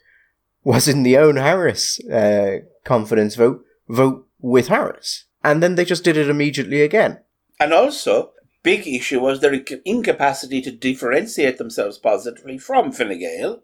was 0.64 0.88
in 0.88 1.04
the 1.04 1.18
own 1.18 1.38
Harris 1.38 2.00
uh, 2.08 2.60
confidence 2.84 3.36
vote, 3.36 3.64
vote 3.88 4.28
with 4.40 4.68
Harris. 4.68 5.26
And 5.44 5.62
then 5.62 5.76
they 5.76 5.86
just 5.86 6.04
did 6.04 6.18
it 6.18 6.30
immediately 6.30 6.82
again. 6.82 7.20
And 7.60 7.72
also, 7.72 8.32
big 8.64 8.88
issue 8.88 9.20
was 9.20 9.40
their 9.40 9.54
incapacity 9.86 10.62
to 10.62 10.72
differentiate 10.72 11.58
themselves 11.58 11.98
positively 11.98 12.58
from 12.58 12.92
Fine 12.92 13.20
Gael 13.20 13.62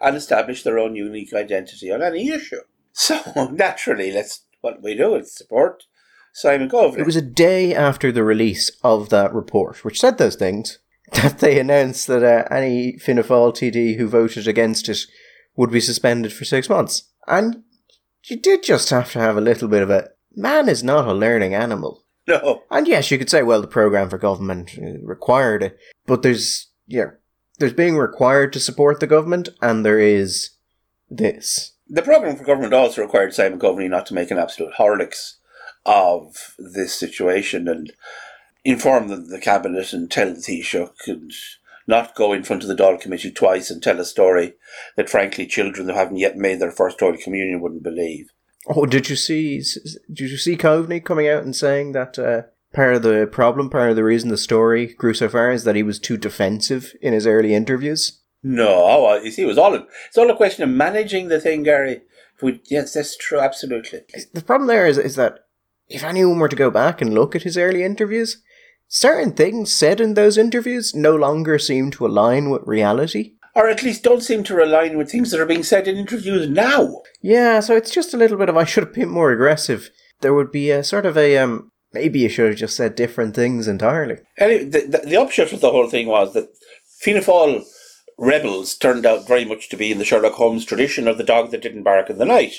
and 0.00 0.16
establish 0.16 0.62
their 0.62 0.78
own 0.78 0.94
unique 0.94 1.32
identity 1.32 1.90
on 1.90 2.02
any 2.02 2.28
issue. 2.28 2.60
So 2.94 3.48
naturally, 3.50 4.10
that's 4.10 4.42
what 4.60 4.82
we 4.82 4.94
do 4.94 5.14
is 5.14 5.34
support 5.34 5.84
Simon 6.34 6.68
Coveney. 6.68 6.98
It 6.98 7.06
was 7.06 7.16
a 7.16 7.22
day 7.22 7.74
after 7.74 8.12
the 8.12 8.22
release 8.22 8.70
of 8.84 9.08
that 9.08 9.32
report, 9.32 9.82
which 9.82 9.98
said 9.98 10.18
those 10.18 10.36
things, 10.36 10.78
that 11.22 11.38
they 11.38 11.58
announced 11.58 12.06
that 12.06 12.22
uh, 12.22 12.54
any 12.54 12.98
Fianna 12.98 13.22
Fáil 13.22 13.52
TD 13.52 13.96
who 13.96 14.08
voted 14.08 14.48
against 14.48 14.88
it 14.88 15.00
would 15.56 15.70
be 15.70 15.80
suspended 15.80 16.32
for 16.32 16.44
six 16.44 16.68
months. 16.68 17.10
And 17.26 17.64
you 18.24 18.36
did 18.36 18.62
just 18.62 18.90
have 18.90 19.12
to 19.12 19.18
have 19.18 19.36
a 19.36 19.42
little 19.42 19.68
bit 19.68 19.82
of 19.82 19.90
a 19.90 20.08
man 20.34 20.68
is 20.68 20.82
not 20.82 21.08
a 21.08 21.12
learning 21.12 21.54
animal. 21.54 22.04
No. 22.26 22.62
And 22.70 22.86
yes, 22.86 23.10
you 23.10 23.18
could 23.18 23.30
say, 23.30 23.42
well, 23.42 23.60
the 23.60 23.66
program 23.66 24.08
for 24.08 24.18
government 24.18 24.78
required 25.02 25.62
it, 25.62 25.78
but 26.06 26.22
there's 26.22 26.68
yeah, 26.86 27.10
there's 27.58 27.72
being 27.72 27.96
required 27.96 28.52
to 28.52 28.60
support 28.60 29.00
the 29.00 29.06
government, 29.06 29.48
and 29.60 29.84
there 29.84 29.98
is 29.98 30.50
this. 31.10 31.72
The 31.88 32.02
program 32.02 32.36
for 32.36 32.44
government 32.44 32.72
also 32.72 33.02
required 33.02 33.34
Simon 33.34 33.58
Coveney 33.58 33.90
not 33.90 34.06
to 34.06 34.14
make 34.14 34.30
an 34.30 34.38
absolute 34.38 34.74
horlicks 34.78 35.34
of 35.84 36.54
this 36.58 36.94
situation 36.94 37.68
and 37.68 37.92
inform 38.64 39.08
the, 39.08 39.16
the 39.16 39.40
cabinet 39.40 39.92
and 39.92 40.10
tell 40.10 40.32
the 40.32 40.40
Taoiseach 40.40 40.88
and 41.06 41.32
not 41.86 42.14
go 42.14 42.32
in 42.32 42.44
front 42.44 42.62
of 42.62 42.68
the 42.68 42.76
Dáil 42.76 43.00
committee 43.00 43.30
twice 43.30 43.70
and 43.70 43.82
tell 43.82 44.00
a 44.00 44.04
story 44.04 44.54
that 44.96 45.10
frankly 45.10 45.46
children 45.46 45.88
who 45.88 45.94
haven't 45.94 46.18
yet 46.18 46.36
made 46.36 46.60
their 46.60 46.70
first 46.70 47.00
Holy 47.00 47.18
Communion 47.18 47.60
wouldn't 47.60 47.82
believe. 47.82 48.30
Oh, 48.68 48.86
did 48.86 49.08
you 49.10 49.16
see? 49.16 49.60
Did 50.12 50.30
you 50.30 50.36
see 50.36 50.56
Coveney 50.56 51.04
coming 51.04 51.28
out 51.28 51.42
and 51.42 51.54
saying 51.54 51.92
that 51.92 52.16
uh, 52.18 52.42
part 52.72 52.94
of 52.94 53.02
the 53.02 53.28
problem, 53.30 53.68
part 53.68 53.90
of 53.90 53.96
the 53.96 54.04
reason 54.04 54.28
the 54.28 54.36
story 54.36 54.86
grew 54.86 55.14
so 55.14 55.28
far, 55.28 55.50
is 55.50 55.64
that 55.64 55.74
he 55.74 55.82
was 55.82 55.98
too 55.98 56.16
defensive 56.16 56.94
in 57.02 57.12
his 57.12 57.26
early 57.26 57.54
interviews? 57.54 58.20
No, 58.44 59.20
you 59.22 59.30
see, 59.30 59.42
it 59.42 59.46
was 59.46 59.58
all 59.58 59.74
it's 59.74 60.18
all 60.18 60.30
a 60.30 60.36
question 60.36 60.62
of 60.62 60.70
managing 60.70 61.28
the 61.28 61.40
thing, 61.40 61.64
Gary. 61.64 62.02
We, 62.40 62.60
yes, 62.68 62.94
that's 62.94 63.16
true, 63.16 63.38
absolutely. 63.38 64.00
The 64.32 64.42
problem 64.42 64.66
there 64.66 64.86
is 64.86 64.98
is 64.98 65.16
that 65.16 65.40
if 65.88 66.02
anyone 66.02 66.38
were 66.38 66.48
to 66.48 66.56
go 66.56 66.70
back 66.70 67.00
and 67.00 67.14
look 67.14 67.36
at 67.36 67.42
his 67.42 67.56
early 67.56 67.84
interviews, 67.84 68.42
certain 68.92 69.32
things 69.32 69.72
said 69.72 70.00
in 70.00 70.14
those 70.14 70.36
interviews 70.36 70.94
no 70.94 71.16
longer 71.16 71.58
seem 71.58 71.90
to 71.90 72.06
align 72.06 72.50
with 72.50 72.62
reality. 72.66 73.32
Or 73.54 73.68
at 73.68 73.82
least 73.82 74.02
don't 74.02 74.22
seem 74.22 74.44
to 74.44 74.62
align 74.62 74.96
with 74.96 75.10
things 75.10 75.30
that 75.30 75.40
are 75.40 75.46
being 75.46 75.62
said 75.62 75.88
in 75.88 75.96
interviews 75.96 76.48
now. 76.48 77.02
Yeah, 77.20 77.60
so 77.60 77.74
it's 77.74 77.90
just 77.90 78.14
a 78.14 78.16
little 78.16 78.38
bit 78.38 78.48
of 78.48 78.56
I 78.56 78.64
should 78.64 78.84
have 78.84 78.94
been 78.94 79.08
more 79.08 79.32
aggressive. 79.32 79.90
There 80.20 80.34
would 80.34 80.52
be 80.52 80.70
a 80.70 80.84
sort 80.84 81.06
of 81.06 81.16
a 81.16 81.38
um 81.38 81.70
maybe 81.92 82.20
you 82.20 82.28
should 82.28 82.50
have 82.50 82.58
just 82.58 82.76
said 82.76 82.94
different 82.94 83.34
things 83.34 83.66
entirely. 83.66 84.18
Anyway, 84.38 84.64
the, 84.64 84.80
the, 84.80 84.98
the 85.06 85.20
upshot 85.20 85.52
of 85.52 85.60
the 85.60 85.70
whole 85.70 85.88
thing 85.88 86.06
was 86.06 86.32
that 86.34 86.48
Fianna 87.00 87.20
Fáil 87.20 87.64
rebels 88.18 88.74
turned 88.74 89.04
out 89.04 89.26
very 89.26 89.44
much 89.44 89.68
to 89.70 89.76
be 89.76 89.90
in 89.90 89.98
the 89.98 90.04
Sherlock 90.04 90.34
Holmes 90.34 90.64
tradition 90.64 91.08
of 91.08 91.18
the 91.18 91.24
dog 91.24 91.50
that 91.50 91.62
didn't 91.62 91.82
bark 91.82 92.08
in 92.08 92.18
the 92.18 92.24
night. 92.24 92.54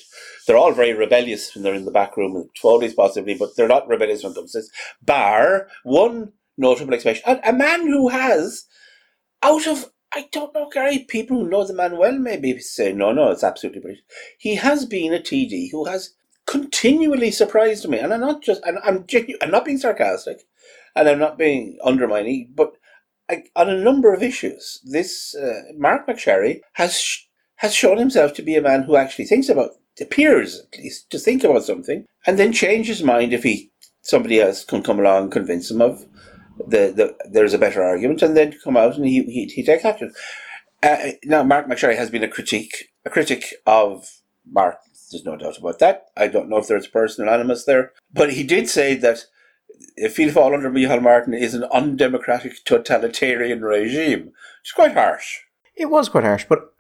They're 0.47 0.58
all 0.58 0.73
very 0.73 0.93
rebellious 0.93 1.53
when 1.56 1.63
they're 1.63 1.73
in 1.75 1.86
the 1.86 1.91
back 1.91 2.17
room, 2.17 2.36
and 2.36 2.49
Foley's 2.62 2.93
possibly, 2.93 3.36
but 3.36 3.56
they're 3.56 3.67
not 3.67 3.88
rebellious 3.88 4.23
when 4.23 4.34
it 4.34 4.36
comes 4.36 4.53
to 4.53 4.60
this. 4.60 4.69
Bar 5.01 5.67
one 5.84 6.34
notable 6.58 6.93
exception, 6.93 7.23
a, 7.27 7.49
a 7.49 7.53
man 7.53 7.82
who 7.88 8.10
has, 8.10 8.65
out 9.43 9.67
of 9.67 9.91
I 10.15 10.29
don't 10.32 10.53
know, 10.53 10.69
Gary. 10.71 10.99
People 10.99 11.39
who 11.39 11.49
know 11.49 11.65
the 11.65 11.73
man 11.73 11.97
well 11.97 12.17
maybe 12.17 12.60
say, 12.60 12.93
no, 12.93 13.12
no, 13.12 13.32
it's 13.32 13.43
absolutely 13.43 13.82
brilliant. 13.82 14.06
He 14.38 14.56
has 14.56 14.86
been 14.86 15.13
a 15.13 15.19
TD 15.19 15.71
who 15.71 15.86
has 15.86 16.13
continually 16.45 17.32
surprised 17.32 17.88
me, 17.89 17.97
and 17.99 18.13
I'm 18.13 18.21
not 18.21 18.43
just, 18.43 18.62
and 18.65 18.77
I'm 18.84 19.08
genu- 19.08 19.38
I'm 19.41 19.51
not 19.51 19.65
being 19.65 19.79
sarcastic, 19.79 20.43
and 20.95 21.10
I'm 21.10 21.19
not 21.19 21.38
being 21.38 21.79
undermining, 21.84 22.51
but 22.56 22.73
I, 23.29 23.43
on 23.56 23.69
a 23.69 23.77
number 23.82 24.13
of 24.13 24.21
issues, 24.23 24.82
this 24.86 25.36
uh, 25.36 25.63
Mark 25.77 26.08
McSharry 26.08 26.62
has 26.73 26.99
sh- 26.99 27.25
has 27.58 27.73
shown 27.73 27.97
himself 27.97 28.34
to 28.36 28.43
be 28.43 28.56
a 28.56 28.62
man 28.62 28.84
who 28.84 28.95
actually 28.95 29.25
thinks 29.25 29.49
about, 29.49 29.71
appears 29.99 30.62
at 30.73 30.79
least 30.79 31.10
to 31.12 31.19
think 31.19 31.43
about 31.43 31.63
something, 31.63 32.06
and 32.25 32.38
then 32.39 32.51
change 32.53 32.88
his 32.88 33.03
mind 33.03 33.34
if 33.34 33.43
he 33.43 33.71
somebody 34.01 34.41
else 34.41 34.65
can 34.65 34.84
come 34.84 34.99
along 34.99 35.23
and 35.23 35.32
convince 35.32 35.71
him 35.71 35.82
of 35.82 36.06
the, 36.67 36.93
the 36.95 37.15
there's 37.29 37.53
a 37.53 37.60
better 37.60 37.84
argument, 37.84 38.21
and 38.21 38.36
then 38.36 38.58
come 38.63 38.77
out 38.77 38.95
and 38.95 39.06
he 39.06 39.23
he, 39.23 39.45
he 39.45 39.63
takes 39.63 39.86
action. 39.86 40.13
Uh, 40.82 41.12
now, 41.23 41.43
Mark 41.43 41.67
McSharry 41.67 41.95
has 41.95 42.10
been 42.10 42.23
a 42.23 42.27
critique 42.27 42.89
a 43.06 43.10
critic 43.10 43.53
of 43.65 44.21
Mark. 44.49 44.77
There's 45.12 45.25
no 45.25 45.38
doubt 45.38 45.58
about 45.58 45.79
that. 45.79 46.06
I 46.17 46.27
don't 46.27 46.49
know 46.49 46.58
if 46.58 46.67
there's 46.67 46.88
personal 46.88 47.34
animus 47.34 47.65
there, 47.65 47.93
but 48.12 48.34
he 48.34 48.43
did 48.43 48.69
say 48.69 48.95
that 48.95 49.25
Fianna 50.12 50.32
Fáil 50.32 50.53
under 50.53 50.71
Micheál 50.71 51.01
Martin 51.01 51.34
is 51.34 51.53
an 51.53 51.65
undemocratic 51.65 52.63
totalitarian 52.65 53.62
regime. 53.62 54.32
It's 54.62 54.71
quite 54.71 54.93
harsh. 54.93 55.41
It 55.75 55.89
was 55.89 56.10
quite 56.10 56.23
harsh, 56.23 56.45
but 56.47 56.72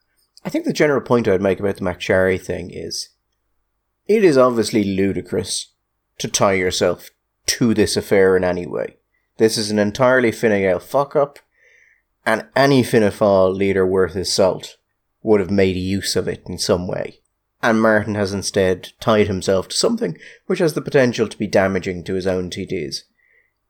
I 0.45 0.49
think 0.49 0.65
the 0.65 0.73
general 0.73 1.01
point 1.01 1.27
I'd 1.27 1.41
make 1.41 1.59
about 1.59 1.77
the 1.77 1.81
McSharry 1.83 2.39
thing 2.39 2.69
is 2.71 3.09
it 4.07 4.23
is 4.23 4.37
obviously 4.37 4.83
ludicrous 4.83 5.73
to 6.17 6.27
tie 6.27 6.53
yourself 6.53 7.09
to 7.45 7.73
this 7.73 7.95
affair 7.95 8.35
in 8.35 8.43
any 8.43 8.65
way. 8.65 8.97
This 9.37 9.57
is 9.57 9.71
an 9.71 9.79
entirely 9.79 10.31
Fine 10.31 10.61
Gael 10.61 10.79
fuck 10.79 11.15
up, 11.15 11.39
and 12.25 12.45
any 12.55 12.83
Fianna 12.83 13.09
Fáil 13.09 13.55
leader 13.55 13.85
worth 13.85 14.13
his 14.13 14.31
salt 14.31 14.77
would 15.21 15.39
have 15.39 15.51
made 15.51 15.75
use 15.75 16.15
of 16.15 16.27
it 16.27 16.43
in 16.45 16.57
some 16.57 16.87
way. 16.87 17.19
And 17.61 17.81
Martin 17.81 18.15
has 18.15 18.33
instead 18.33 18.91
tied 18.99 19.27
himself 19.27 19.69
to 19.69 19.75
something 19.75 20.17
which 20.47 20.59
has 20.59 20.73
the 20.73 20.81
potential 20.81 21.29
to 21.29 21.37
be 21.37 21.47
damaging 21.47 22.03
to 22.03 22.13
his 22.13 22.27
own 22.27 22.49
TDs. 22.49 23.03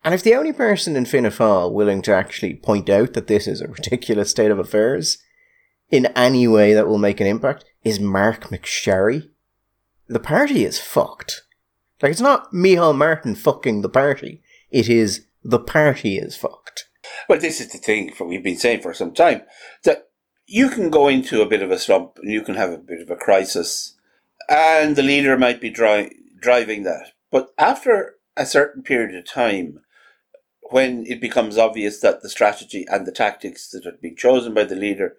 And 0.03 0.13
if 0.13 0.23
the 0.23 0.35
only 0.35 0.51
person 0.51 0.95
in 0.95 1.05
Fianna 1.05 1.29
Fáil 1.29 1.71
willing 1.71 2.01
to 2.01 2.13
actually 2.13 2.55
point 2.55 2.89
out 2.89 3.13
that 3.13 3.27
this 3.27 3.47
is 3.47 3.61
a 3.61 3.67
ridiculous 3.67 4.31
state 4.31 4.51
of 4.51 4.59
affairs 4.59 5.19
in 5.93 6.07
any 6.15 6.47
way 6.47 6.73
that 6.73 6.87
will 6.87 6.97
make 6.97 7.21
an 7.21 7.27
impact 7.27 7.65
is 7.83 7.99
Mark 7.99 8.45
McSharry. 8.45 9.29
the 10.07 10.19
party 10.19 10.65
is 10.65 10.79
fucked. 10.79 11.43
Like, 12.01 12.11
it's 12.11 12.19
not 12.19 12.51
Micheál 12.51 12.97
Martin 12.97 13.35
fucking 13.35 13.83
the 13.83 13.89
party. 13.89 14.41
It 14.71 14.89
is 14.89 15.27
the 15.43 15.59
party 15.59 16.17
is 16.17 16.35
fucked. 16.35 16.89
Well, 17.29 17.39
this 17.39 17.61
is 17.61 17.71
the 17.71 17.77
thing 17.77 18.11
for 18.11 18.25
we've 18.25 18.43
been 18.43 18.57
saying 18.57 18.81
for 18.81 18.95
some 18.95 19.13
time 19.13 19.43
that 19.83 20.09
you 20.47 20.67
can 20.69 20.89
go 20.89 21.07
into 21.07 21.43
a 21.43 21.45
bit 21.45 21.61
of 21.61 21.69
a 21.69 21.77
slump 21.77 22.17
and 22.17 22.31
you 22.31 22.41
can 22.41 22.55
have 22.55 22.71
a 22.71 22.77
bit 22.77 23.01
of 23.01 23.11
a 23.11 23.15
crisis, 23.15 23.95
and 24.49 24.95
the 24.95 25.03
leader 25.03 25.37
might 25.37 25.61
be 25.61 25.69
dri- 25.69 26.15
driving 26.39 26.81
that. 26.83 27.11
But 27.29 27.53
after 27.59 28.15
a 28.35 28.47
certain 28.47 28.81
period 28.81 29.13
of 29.15 29.25
time, 29.25 29.79
when 30.71 31.05
it 31.05 31.21
becomes 31.21 31.57
obvious 31.57 31.99
that 31.99 32.23
the 32.23 32.29
strategy 32.29 32.83
and 32.89 33.05
the 33.05 33.11
tactics 33.11 33.69
that 33.69 33.85
are 33.85 33.97
been 34.01 34.15
chosen 34.15 34.55
by 34.55 34.63
the 34.63 34.75
leader 34.75 35.17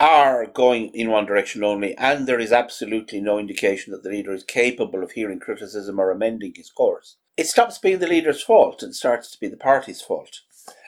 are 0.00 0.46
going 0.46 0.88
in 0.94 1.10
one 1.10 1.26
direction 1.26 1.64
only, 1.64 1.96
and 1.96 2.26
there 2.26 2.38
is 2.38 2.52
absolutely 2.52 3.20
no 3.20 3.38
indication 3.38 3.92
that 3.92 4.02
the 4.02 4.10
leader 4.10 4.32
is 4.32 4.44
capable 4.44 5.02
of 5.02 5.12
hearing 5.12 5.40
criticism 5.40 5.98
or 5.98 6.10
amending 6.10 6.52
his 6.54 6.70
course, 6.70 7.16
it 7.36 7.46
stops 7.46 7.78
being 7.78 7.98
the 7.98 8.06
leader's 8.06 8.42
fault 8.42 8.82
and 8.82 8.94
starts 8.94 9.30
to 9.30 9.40
be 9.40 9.48
the 9.48 9.56
party's 9.56 10.02
fault. 10.02 10.40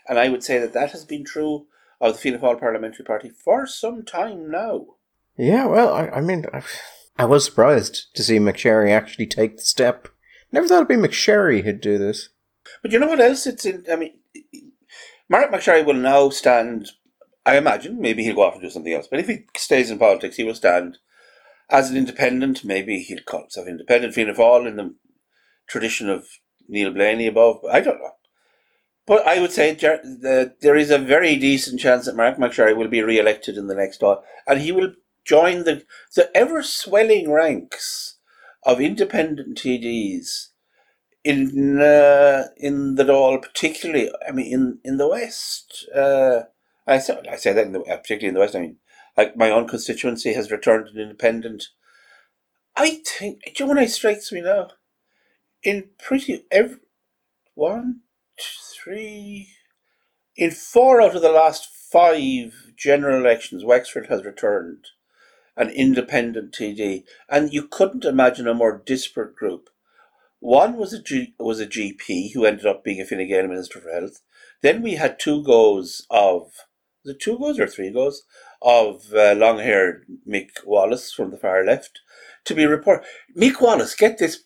And 0.08 0.18
I 0.18 0.28
would 0.28 0.42
say 0.42 0.58
that 0.58 0.72
that 0.72 0.92
has 0.92 1.04
been 1.04 1.24
true 1.24 1.66
of 2.00 2.14
the 2.14 2.18
Fianna 2.18 2.38
Fáil 2.38 2.58
Parliamentary 2.58 3.04
Party 3.04 3.30
for 3.30 3.66
some 3.66 4.04
time 4.04 4.50
now. 4.50 4.86
Yeah, 5.36 5.66
well, 5.66 5.92
I, 5.92 6.08
I 6.08 6.20
mean, 6.20 6.46
I 7.16 7.24
was 7.24 7.44
surprised 7.44 8.06
to 8.14 8.22
see 8.22 8.38
McSharry 8.38 8.90
actually 8.90 9.26
take 9.26 9.56
the 9.56 9.62
step. 9.62 10.08
Never 10.52 10.66
thought 10.66 10.76
it'd 10.76 10.88
be 10.88 10.96
McSharry 10.96 11.62
who'd 11.62 11.80
do 11.80 11.98
this. 11.98 12.30
But 12.82 12.92
you 12.92 12.98
know 12.98 13.06
what 13.06 13.20
else? 13.20 13.46
It's 13.46 13.64
in. 13.64 13.84
I 13.90 13.96
mean, 13.96 14.14
Mark 15.28 15.50
McSharry 15.50 15.84
will 15.84 15.94
now 15.94 16.30
stand. 16.30 16.90
I 17.46 17.56
imagine 17.56 18.00
maybe 18.00 18.22
he'll 18.22 18.36
go 18.36 18.42
off 18.42 18.54
and 18.54 18.62
do 18.62 18.70
something 18.70 18.92
else. 18.92 19.08
But 19.10 19.20
if 19.20 19.28
he 19.28 19.44
stays 19.56 19.90
in 19.90 19.98
politics, 19.98 20.36
he 20.36 20.44
will 20.44 20.54
stand 20.54 20.98
as 21.70 21.90
an 21.90 21.96
independent. 21.96 22.64
Maybe 22.64 23.00
he'll 23.00 23.22
call 23.22 23.40
himself 23.40 23.66
independent 23.66 24.14
Fianna 24.14 24.34
Fáil 24.34 24.66
in 24.66 24.76
the 24.76 24.94
tradition 25.68 26.10
of 26.10 26.26
Neil 26.68 26.92
Blaney 26.92 27.26
above. 27.26 27.60
I 27.70 27.80
don't 27.80 27.98
know. 27.98 28.12
But 29.06 29.26
I 29.26 29.40
would 29.40 29.52
say 29.52 29.74
that 29.74 30.56
there 30.60 30.76
is 30.76 30.90
a 30.90 30.98
very 30.98 31.36
decent 31.36 31.80
chance 31.80 32.06
that 32.06 32.16
Mark 32.16 32.36
McSharry 32.36 32.76
will 32.76 32.88
be 32.88 33.02
re-elected 33.02 33.56
in 33.56 33.66
the 33.66 33.74
next 33.74 34.02
one, 34.02 34.18
and 34.46 34.60
he 34.60 34.70
will 34.70 34.92
join 35.24 35.64
the 35.64 35.84
the 36.14 36.30
ever 36.36 36.62
swelling 36.62 37.30
ranks 37.30 38.18
of 38.62 38.80
independent 38.80 39.58
TDs 39.58 40.48
in 41.24 41.80
uh, 41.80 42.48
in 42.56 42.94
the 42.94 43.04
Dáil, 43.04 43.42
particularly. 43.42 44.10
I 44.28 44.32
mean, 44.32 44.52
in 44.52 44.78
in 44.84 44.96
the 44.98 45.08
West. 45.08 45.88
Uh, 45.94 46.42
I 46.86 46.98
say 46.98 47.18
I 47.30 47.36
say 47.36 47.52
that 47.52 47.66
in 47.66 47.72
the, 47.72 47.80
uh, 47.80 47.96
particularly 47.98 48.28
in 48.28 48.34
the 48.34 48.40
West. 48.40 48.56
I 48.56 48.60
mean, 48.60 48.76
like 49.16 49.36
my 49.36 49.50
own 49.50 49.68
constituency 49.68 50.32
has 50.34 50.50
returned 50.50 50.88
an 50.88 51.00
independent. 51.00 51.64
I 52.76 53.02
think. 53.06 53.42
Do 53.54 53.64
you 53.64 53.74
know 53.74 53.80
what 53.80 53.90
strikes 53.90 54.32
me 54.32 54.40
now? 54.42 54.68
in 55.62 55.90
pretty 55.98 56.44
every 56.50 56.78
one, 57.54 58.00
three, 58.40 59.48
in 60.36 60.50
four 60.50 61.00
out 61.00 61.14
of 61.14 61.22
the 61.22 61.30
last 61.30 61.68
five 61.92 62.54
general 62.76 63.18
elections, 63.18 63.64
Wexford 63.64 64.06
has 64.06 64.24
returned 64.24 64.86
an 65.56 65.68
independent 65.68 66.54
TD, 66.54 67.04
and 67.28 67.52
you 67.52 67.66
couldn't 67.66 68.04
imagine 68.04 68.48
a 68.48 68.54
more 68.54 68.82
disparate 68.84 69.36
group. 69.36 69.68
One 70.38 70.78
was 70.78 70.94
a 70.94 71.02
G, 71.02 71.34
was 71.38 71.60
a 71.60 71.66
GP 71.66 72.32
who 72.32 72.46
ended 72.46 72.64
up 72.64 72.82
being 72.82 73.00
a 73.00 73.04
Fine 73.04 73.28
Gael 73.28 73.46
Minister 73.46 73.80
for 73.80 73.90
Health. 73.90 74.22
Then 74.62 74.80
we 74.80 74.94
had 74.94 75.18
two 75.18 75.42
goes 75.42 76.06
of 76.08 76.52
the 77.10 77.18
two 77.18 77.38
goes 77.38 77.58
or 77.58 77.66
three 77.66 77.90
goes 77.90 78.22
of 78.62 79.12
uh, 79.12 79.34
long-haired 79.34 80.06
Mick 80.28 80.50
Wallace 80.64 81.12
from 81.12 81.32
the 81.32 81.36
far 81.36 81.64
left 81.64 82.00
to 82.44 82.54
be 82.54 82.66
reported. 82.66 83.04
Mick 83.36 83.60
Wallace, 83.60 83.96
get 83.96 84.18
this 84.18 84.44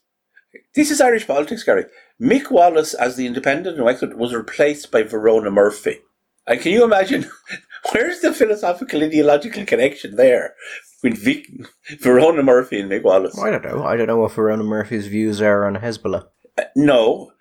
this 0.74 0.90
is 0.90 1.00
Irish 1.00 1.26
politics, 1.26 1.64
Gary. 1.64 1.84
Mick 2.20 2.50
Wallace, 2.50 2.94
as 2.94 3.16
the 3.16 3.26
independent 3.26 3.76
in 3.76 3.84
Wexford, 3.84 4.16
was 4.16 4.32
replaced 4.32 4.90
by 4.90 5.02
Verona 5.02 5.50
Murphy. 5.50 5.98
And 6.46 6.60
can 6.60 6.72
you 6.72 6.84
imagine 6.84 7.28
where's 7.92 8.20
the 8.20 8.32
philosophical 8.32 9.02
ideological 9.02 9.66
connection 9.66 10.16
there 10.16 10.54
with 11.02 11.18
Vic, 11.18 11.46
Verona 12.00 12.42
Murphy 12.42 12.80
and 12.80 12.90
Mick 12.90 13.02
Wallace? 13.02 13.38
I 13.38 13.50
don't 13.50 13.64
know. 13.64 13.84
I 13.84 13.96
don't 13.96 14.06
know 14.06 14.18
what 14.18 14.32
Verona 14.32 14.62
Murphy's 14.62 15.08
views 15.08 15.42
are 15.42 15.66
on 15.66 15.76
Hezbollah. 15.76 16.28
Uh, 16.56 16.64
no, 16.76 17.32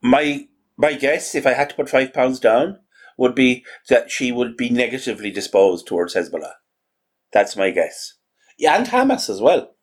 my 0.00 0.46
my 0.76 0.94
guess, 0.94 1.34
if 1.34 1.46
I 1.46 1.54
had 1.54 1.70
to 1.70 1.76
put 1.76 1.88
five 1.88 2.12
pounds 2.12 2.40
down, 2.40 2.78
would 3.16 3.34
be 3.34 3.64
that 3.88 4.10
she 4.10 4.32
would 4.32 4.56
be 4.56 4.70
negatively 4.70 5.30
disposed 5.30 5.86
towards 5.86 6.14
Hezbollah. 6.14 6.54
That's 7.32 7.56
my 7.56 7.70
guess. 7.70 8.14
Yeah, 8.58 8.76
and 8.76 8.86
Hamas 8.86 9.28
as 9.28 9.40
well. 9.40 9.74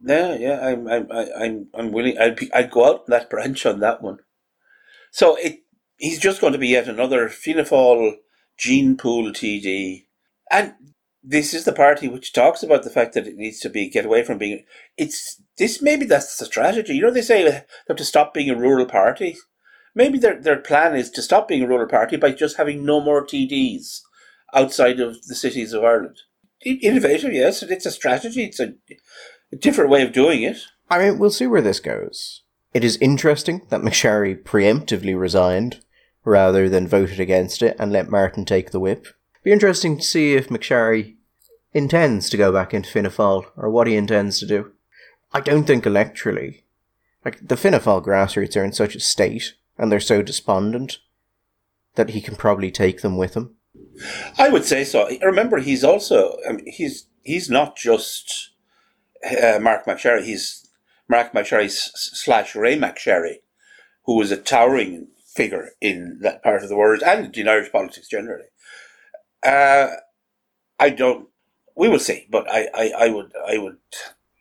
Yeah, 0.00 0.36
yeah, 0.36 0.60
I'm, 0.64 0.86
I'm, 0.86 1.08
I'm, 1.10 1.66
I'm 1.74 1.92
willing. 1.92 2.18
I'd, 2.18 2.36
be, 2.36 2.52
I'd 2.52 2.70
go 2.70 2.86
out 2.86 3.06
that 3.06 3.30
branch 3.30 3.66
on 3.66 3.80
that 3.80 4.02
one. 4.02 4.18
So 5.10 5.36
it, 5.36 5.64
he's 5.96 6.20
just 6.20 6.40
going 6.40 6.52
to 6.52 6.58
be 6.58 6.68
yet 6.68 6.86
another 6.88 7.28
Fianna 7.28 7.64
Fáil 7.64 8.16
gene 8.56 8.96
pool 8.96 9.32
TD, 9.32 10.06
and 10.50 10.74
this 11.22 11.52
is 11.52 11.64
the 11.64 11.72
party 11.72 12.08
which 12.08 12.32
talks 12.32 12.62
about 12.62 12.84
the 12.84 12.90
fact 12.90 13.14
that 13.14 13.26
it 13.26 13.36
needs 13.36 13.60
to 13.60 13.68
be 13.68 13.88
get 13.88 14.06
away 14.06 14.22
from 14.22 14.38
being. 14.38 14.64
It's 14.96 15.42
this 15.56 15.82
maybe 15.82 16.06
that's 16.06 16.36
the 16.36 16.46
strategy. 16.46 16.94
You 16.94 17.02
know, 17.02 17.10
they 17.10 17.22
say 17.22 17.42
they 17.42 17.64
have 17.88 17.96
to 17.96 18.04
stop 18.04 18.32
being 18.32 18.50
a 18.50 18.56
rural 18.56 18.86
party. 18.86 19.36
Maybe 19.98 20.16
their 20.16 20.40
their 20.40 20.60
plan 20.60 20.94
is 20.94 21.10
to 21.10 21.22
stop 21.22 21.48
being 21.48 21.64
a 21.64 21.66
rural 21.66 21.88
party 21.88 22.16
by 22.16 22.30
just 22.30 22.56
having 22.56 22.84
no 22.84 23.00
more 23.00 23.26
TDs 23.26 24.02
outside 24.54 25.00
of 25.00 25.26
the 25.26 25.34
cities 25.34 25.72
of 25.72 25.82
Ireland. 25.82 26.20
Innovative, 26.64 27.32
yes. 27.32 27.64
It's 27.64 27.84
a 27.84 27.90
strategy. 27.90 28.44
It's 28.44 28.60
a, 28.60 28.74
different 29.56 29.90
way 29.90 30.02
of 30.02 30.12
doing 30.12 30.42
it. 30.42 30.58
I 30.88 30.98
mean, 30.98 31.18
we'll 31.18 31.30
see 31.30 31.48
where 31.48 31.62
this 31.62 31.80
goes. 31.80 32.42
It 32.72 32.84
is 32.84 32.96
interesting 32.98 33.62
that 33.70 33.80
McSharry 33.80 34.40
preemptively 34.40 35.18
resigned 35.18 35.80
rather 36.24 36.68
than 36.68 36.86
voted 36.86 37.18
against 37.18 37.60
it 37.60 37.74
and 37.80 37.90
let 37.90 38.08
Martin 38.08 38.44
take 38.44 38.70
the 38.70 38.80
whip. 38.80 39.08
Be 39.42 39.50
interesting 39.50 39.96
to 39.96 40.04
see 40.04 40.34
if 40.34 40.48
McSharry 40.48 41.16
intends 41.72 42.30
to 42.30 42.36
go 42.36 42.52
back 42.52 42.72
into 42.72 42.88
Fianna 42.88 43.10
Fáil 43.10 43.46
or 43.56 43.68
what 43.68 43.88
he 43.88 43.96
intends 43.96 44.38
to 44.38 44.46
do. 44.46 44.70
I 45.32 45.40
don't 45.40 45.64
think 45.64 45.84
electorally. 45.84 46.62
Like, 47.24 47.48
the 47.48 47.56
Fianna 47.56 47.80
Fáil 47.80 48.04
grassroots 48.04 48.56
are 48.56 48.64
in 48.64 48.72
such 48.72 48.94
a 48.94 49.00
state 49.00 49.54
and 49.78 49.90
they're 49.90 50.00
so 50.00 50.22
despondent 50.22 50.98
that 51.94 52.10
he 52.10 52.20
can 52.20 52.36
probably 52.36 52.70
take 52.70 53.00
them 53.02 53.16
with 53.16 53.34
him. 53.34 53.56
I 54.38 54.48
would 54.48 54.64
say 54.64 54.84
so. 54.84 55.08
Remember, 55.22 55.58
he's 55.58 55.84
also, 55.84 56.36
I 56.48 56.52
mean, 56.52 56.66
he's, 56.66 57.06
he's 57.22 57.48
not 57.50 57.76
just 57.76 58.50
uh, 59.24 59.58
Mark 59.60 59.86
McSharry, 59.86 60.24
he's 60.24 60.68
Mark 61.08 61.32
McSharry 61.32 61.70
slash 61.70 62.54
Ray 62.54 62.76
McSharry, 62.76 63.36
who 64.04 64.16
was 64.16 64.30
a 64.30 64.36
towering 64.36 65.08
figure 65.34 65.70
in 65.80 66.18
that 66.22 66.42
part 66.42 66.62
of 66.62 66.68
the 66.68 66.76
world 66.76 67.02
and 67.04 67.36
in 67.36 67.48
Irish 67.48 67.70
politics 67.70 68.08
generally. 68.08 68.46
Uh, 69.44 69.88
I 70.78 70.90
don't. 70.90 71.28
We 71.76 71.88
will 71.88 72.00
see, 72.00 72.26
but 72.28 72.50
I, 72.50 72.68
I, 72.74 72.92
I 72.98 73.08
would 73.08 73.32
I 73.48 73.58
would 73.58 73.78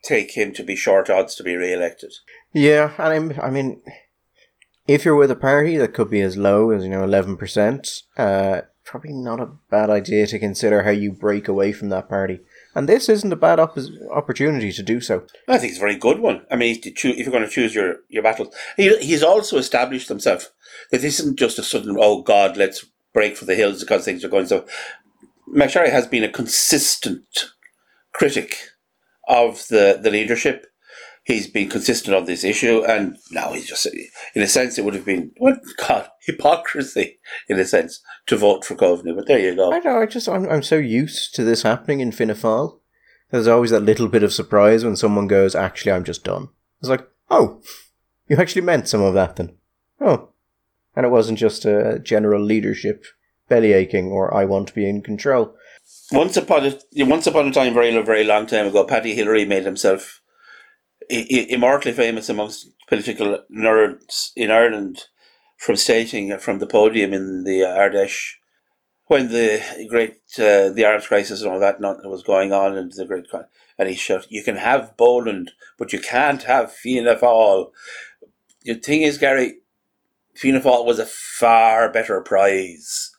take 0.04 0.32
him 0.32 0.54
to 0.54 0.64
be 0.64 0.76
short 0.76 1.10
odds 1.10 1.36
to 1.36 1.44
be 1.44 1.56
re-elected. 1.56 2.14
Yeah, 2.54 2.94
and 2.98 3.14
I'm, 3.14 3.40
I 3.40 3.50
mean, 3.50 3.82
if 4.88 5.06
you're 5.06 5.16
with 5.16 5.32
a 5.32 5.36
party 5.36 5.78
that 5.78 5.94
could 5.94 6.10
be 6.10 6.22
as 6.22 6.38
low 6.38 6.72
as 6.72 6.84
you 6.84 6.90
know 6.90 7.04
eleven 7.04 7.38
percent, 7.38 8.04
uh, 8.18 8.62
probably 8.84 9.12
not 9.12 9.42
a 9.42 9.52
bad 9.70 9.90
idea 9.90 10.26
to 10.28 10.40
consider 10.40 10.84
how 10.84 10.92
you 10.92 11.12
break 11.12 11.48
away 11.48 11.74
from 11.74 11.90
that 11.90 12.08
party. 12.08 12.40
And 12.74 12.88
this 12.88 13.10
isn't 13.10 13.34
a 13.34 13.36
bad 13.36 13.60
op- 13.60 13.78
opportunity 14.12 14.72
to 14.72 14.84
do 14.84 15.02
so. 15.02 15.26
I 15.48 15.58
think 15.58 15.72
it's 15.72 15.80
a 15.80 15.82
very 15.82 15.98
good 15.98 16.20
one. 16.20 16.46
I 16.50 16.56
mean, 16.56 16.80
if 16.84 17.04
you're 17.04 17.32
going 17.32 17.44
to 17.44 17.50
choose 17.50 17.76
your, 17.76 17.98
your 18.08 18.24
battles, 18.24 18.56
he, 18.78 18.96
he's 19.00 19.24
also 19.24 19.58
established 19.58 20.08
himself 20.08 20.52
that 20.92 21.02
this 21.02 21.20
isn't 21.20 21.38
just 21.38 21.60
a 21.60 21.64
sudden, 21.64 21.98
oh 22.00 22.22
God, 22.22 22.56
let's 22.56 22.86
break 23.14 23.36
for 23.36 23.46
the 23.46 23.56
hills 23.56 23.82
because 23.82 24.06
things 24.06 24.24
are 24.24 24.30
going 24.30 24.48
so. 24.48 24.66
McSharry 25.54 25.92
has 25.92 26.08
been 26.08 26.24
a 26.24 26.32
consistent 26.32 27.26
critic 28.14 28.58
of 29.28 29.68
the, 29.68 30.00
the 30.02 30.12
leadership. 30.12 30.68
He's 31.28 31.46
been 31.48 31.68
consistent 31.68 32.16
on 32.16 32.24
this 32.24 32.46
issue, 32.46 32.86
and 32.86 33.18
now 33.32 33.52
he's 33.52 33.68
just, 33.68 33.86
in 34.34 34.42
a 34.42 34.48
sense, 34.48 34.78
it 34.78 34.86
would 34.86 34.94
have 34.94 35.04
been, 35.04 35.32
what, 35.38 35.60
God, 35.86 36.10
hypocrisy, 36.26 37.20
in 37.50 37.60
a 37.60 37.66
sense, 37.66 38.00
to 38.28 38.38
vote 38.38 38.64
for 38.64 38.76
Coveney, 38.76 39.14
but 39.14 39.28
there 39.28 39.38
you 39.38 39.54
go. 39.54 39.74
I 39.74 39.80
know, 39.80 40.00
I 40.00 40.06
just, 40.06 40.30
I'm, 40.30 40.48
I'm 40.48 40.64
so 40.64 40.78
used 40.78 41.36
to 41.36 41.44
this 41.44 41.64
happening 41.64 42.00
in 42.00 42.14
Fianna 42.14 42.34
Fáil. 42.34 42.80
There's 43.30 43.48
always 43.48 43.72
that 43.72 43.82
little 43.82 44.08
bit 44.08 44.24
of 44.24 44.32
surprise 44.32 44.86
when 44.86 44.96
someone 44.96 45.28
goes, 45.28 45.54
actually, 45.54 45.92
I'm 45.92 46.06
just 46.06 46.24
done. 46.24 46.48
It's 46.80 46.90
like, 46.90 47.06
oh, 47.30 47.62
you 48.30 48.38
actually 48.38 48.62
meant 48.62 48.88
some 48.88 49.02
of 49.02 49.14
that 49.16 49.36
then. 49.36 49.58
Oh. 50.00 50.30
And 50.96 51.06
it 51.06 51.10
wasn't 51.10 51.40
just 51.40 51.66
a 51.66 52.00
general 52.00 52.42
leadership 52.42 53.06
belly 53.50 53.74
aching 53.74 54.08
or 54.08 54.34
I 54.34 54.46
want 54.46 54.70
to 54.70 54.74
be 54.74 54.90
in 54.90 55.02
control. 55.02 55.56
Once 56.12 56.36
upon 56.38 56.66
a 56.66 57.04
once 57.04 57.28
upon 57.28 57.48
a 57.48 57.52
time, 57.52 57.74
very 57.74 57.92
very 58.02 58.24
long 58.24 58.46
time 58.46 58.68
ago, 58.68 58.86
Paddy 58.86 59.14
Hillery 59.14 59.46
made 59.46 59.64
himself 59.64 60.22
immortally 61.10 61.94
famous 61.94 62.30
amongst 62.30 62.70
political 62.88 63.44
nerds 63.52 64.32
in 64.36 64.52
Ireland 64.52 65.06
from 65.58 65.76
stating 65.76 66.38
from 66.38 66.60
the 66.60 66.68
podium 66.68 67.14
in 67.14 67.44
the 67.44 67.64
Ard 67.64 67.94
Fheis 67.94 68.36
when 69.08 69.30
the 69.30 69.88
great 69.90 70.20
uh, 70.38 70.70
the 70.70 70.86
Arms 70.86 71.08
crisis 71.08 71.42
and 71.42 71.52
all 71.52 71.60
that 71.60 71.80
was 71.80 72.24
going 72.24 72.52
on 72.52 72.78
and 72.78 72.92
the 72.92 73.06
great 73.06 73.26
and 73.78 73.90
he 73.90 73.96
shouted, 73.96 74.28
"You 74.30 74.44
can 74.44 74.58
have 74.58 74.98
Boland, 74.98 75.52
but 75.78 75.94
you 75.94 76.00
can't 76.00 76.44
have 76.44 76.74
Fianna 76.74 77.16
Fáil." 77.16 77.72
The 78.64 78.76
thing 78.76 79.02
is, 79.02 79.18
Gary, 79.18 79.60
Fianna 80.36 80.60
Fáil 80.60 80.86
was 80.86 81.00
a 81.00 81.06
far 81.06 81.90
better 81.92 82.20
prize 82.22 83.12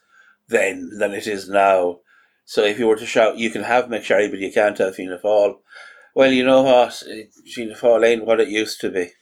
then 0.48 0.90
than 0.98 1.12
it 1.12 1.26
is 1.26 1.48
now. 1.48 2.00
So 2.44 2.64
if 2.64 2.78
you 2.78 2.86
were 2.86 2.96
to 2.96 3.06
shout, 3.06 3.38
you 3.38 3.50
can 3.50 3.64
have 3.64 3.86
McSharry, 3.86 4.30
but 4.30 4.40
you 4.40 4.52
can't 4.52 4.78
have 4.78 4.94
Fianna 4.94 5.18
Fáil. 5.18 5.56
Well, 6.18 6.32
you 6.32 6.44
know 6.44 6.62
what? 6.62 7.00
Fáil 7.56 8.04
ain't 8.04 8.26
what 8.26 8.40
it 8.40 8.48
used 8.48 8.80
to 8.80 8.90
be. 8.90 9.12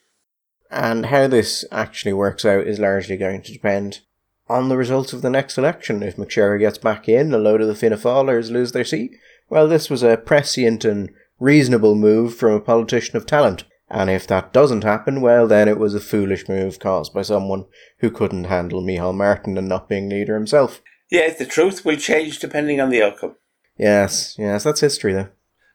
And 0.71 1.05
how 1.05 1.27
this 1.27 1.63
actually 1.71 2.15
works 2.15 2.47
out 2.47 2.67
is 2.67 2.79
largely 2.79 3.19
going 3.19 3.43
to 3.43 3.53
depend 3.53 4.01
on 4.49 4.71
the 4.71 4.79
results 4.79 5.13
of 5.13 5.21
the 5.21 5.29
next 5.29 5.59
election. 5.59 6.03
If 6.03 6.17
McSharry 6.17 6.59
gets 6.59 6.79
back 6.79 7.07
in, 7.07 7.35
a 7.35 7.37
load 7.37 7.61
of 7.61 7.69
the 7.69 7.75
Fianna 7.75 7.99
Fáilers 7.99 8.51
lose 8.51 8.73
their 8.73 8.83
seat. 8.83 9.11
Well, 9.51 9.69
this 9.69 9.91
was 9.91 10.03
a 10.03 10.17
prescient 10.17 10.87
and 10.87 11.11
reasonable 11.39 11.97
move 11.97 12.35
from 12.35 12.55
a 12.55 12.61
politician 12.61 13.19
of 13.19 13.27
talent. 13.27 13.65
And 13.91 14.09
if 14.09 14.27
that 14.29 14.55
doesn't 14.55 14.85
happen, 14.85 15.21
well, 15.21 15.47
then 15.47 15.69
it 15.69 15.79
was 15.79 15.95
a 15.95 16.01
foolish 16.01 16.49
move 16.49 16.79
caused 16.79 17.13
by 17.13 17.21
someone 17.21 17.67
who 17.99 18.11
couldn't 18.11 18.45
handle 18.45 18.83
Micheál 18.83 19.15
Martin 19.15 19.59
and 19.59 19.69
not 19.69 19.87
being 19.87 20.09
leader 20.09 20.33
himself. 20.33 20.81
Yes, 21.11 21.37
the 21.37 21.45
truth 21.45 21.85
will 21.85 21.99
change 21.99 22.39
depending 22.39 22.81
on 22.81 22.89
the 22.89 23.03
outcome. 23.03 23.37
Yes, 23.77 24.35
yes, 24.39 24.65
that's 24.65 24.81
history, 24.81 25.13
though. 25.13 25.29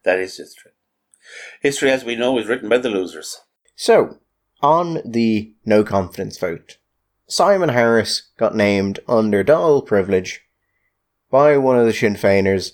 That 0.04 0.18
is 0.18 0.36
history. 0.36 0.71
History, 1.62 1.92
as 1.92 2.04
we 2.04 2.16
know, 2.16 2.38
is 2.38 2.48
written 2.48 2.70
by 2.70 2.78
the 2.78 2.90
losers. 2.90 3.42
So, 3.76 4.20
on 4.62 5.02
the 5.06 5.54
no 5.66 5.84
confidence 5.84 6.38
vote, 6.38 6.78
Simon 7.28 7.70
Harris 7.70 8.30
got 8.38 8.56
named 8.56 9.00
under 9.08 9.44
Dáil 9.44 9.86
privilege 9.86 10.42
by 11.30 11.58
one 11.58 11.80
of 11.80 11.86
the 11.86 11.94
Sinn 11.94 12.16
Féiners 12.16 12.74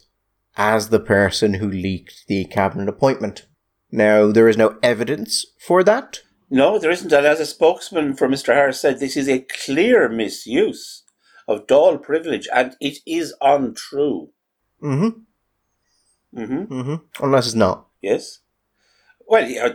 as 0.57 0.89
the 0.89 0.99
person 0.99 1.55
who 1.55 1.69
leaked 1.69 2.25
the 2.27 2.45
cabinet 2.45 2.89
appointment. 2.89 3.45
Now, 3.91 4.31
there 4.31 4.47
is 4.47 4.57
no 4.57 4.77
evidence 4.81 5.45
for 5.59 5.83
that. 5.83 6.21
No, 6.49 6.79
there 6.79 6.91
isn't. 6.91 7.13
And 7.13 7.25
as 7.25 7.39
a 7.39 7.45
spokesman 7.45 8.15
for 8.15 8.27
Mr. 8.27 8.53
Harris 8.53 8.81
said, 8.81 8.99
this 8.99 9.15
is 9.15 9.29
a 9.29 9.45
clear 9.65 10.09
misuse 10.09 11.03
of 11.47 11.67
Dáil 11.67 12.01
privilege, 12.01 12.47
and 12.53 12.75
it 12.81 12.97
is 13.05 13.33
untrue. 13.41 14.31
Mm-hmm. 14.81 16.39
Mm-hmm. 16.39 16.73
Mm-hmm. 16.73 17.23
Unless 17.23 17.45
it's 17.47 17.55
not. 17.55 17.87
Yes. 18.01 18.39
Well, 19.27 19.47
yeah, 19.47 19.73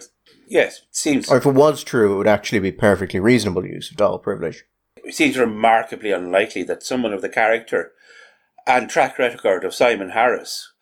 yes, 0.49 0.79
it 0.79 0.97
seems. 0.97 1.31
Or 1.31 1.37
if 1.37 1.47
it 1.47 1.53
was 1.53 1.85
true, 1.85 2.15
it 2.15 2.19
would 2.19 2.27
actually 2.27 2.61
be 2.61 2.73
perfectly 2.73 3.21
reasonable 3.21 3.67
use 3.67 3.91
of 3.91 3.97
Dáil 3.97 4.23
privilege. 4.23 4.65
It 5.05 5.15
seems 5.15 5.37
remarkably 5.37 6.13
unlikely 6.13 6.63
that 6.65 6.83
someone 6.83 7.13
of 7.13 7.23
the 7.23 7.29
character 7.29 7.93
and 8.67 8.89
track 8.89 9.19
record 9.19 9.65
of 9.65 9.75
Simon 9.75 10.11
Harris 10.11 10.73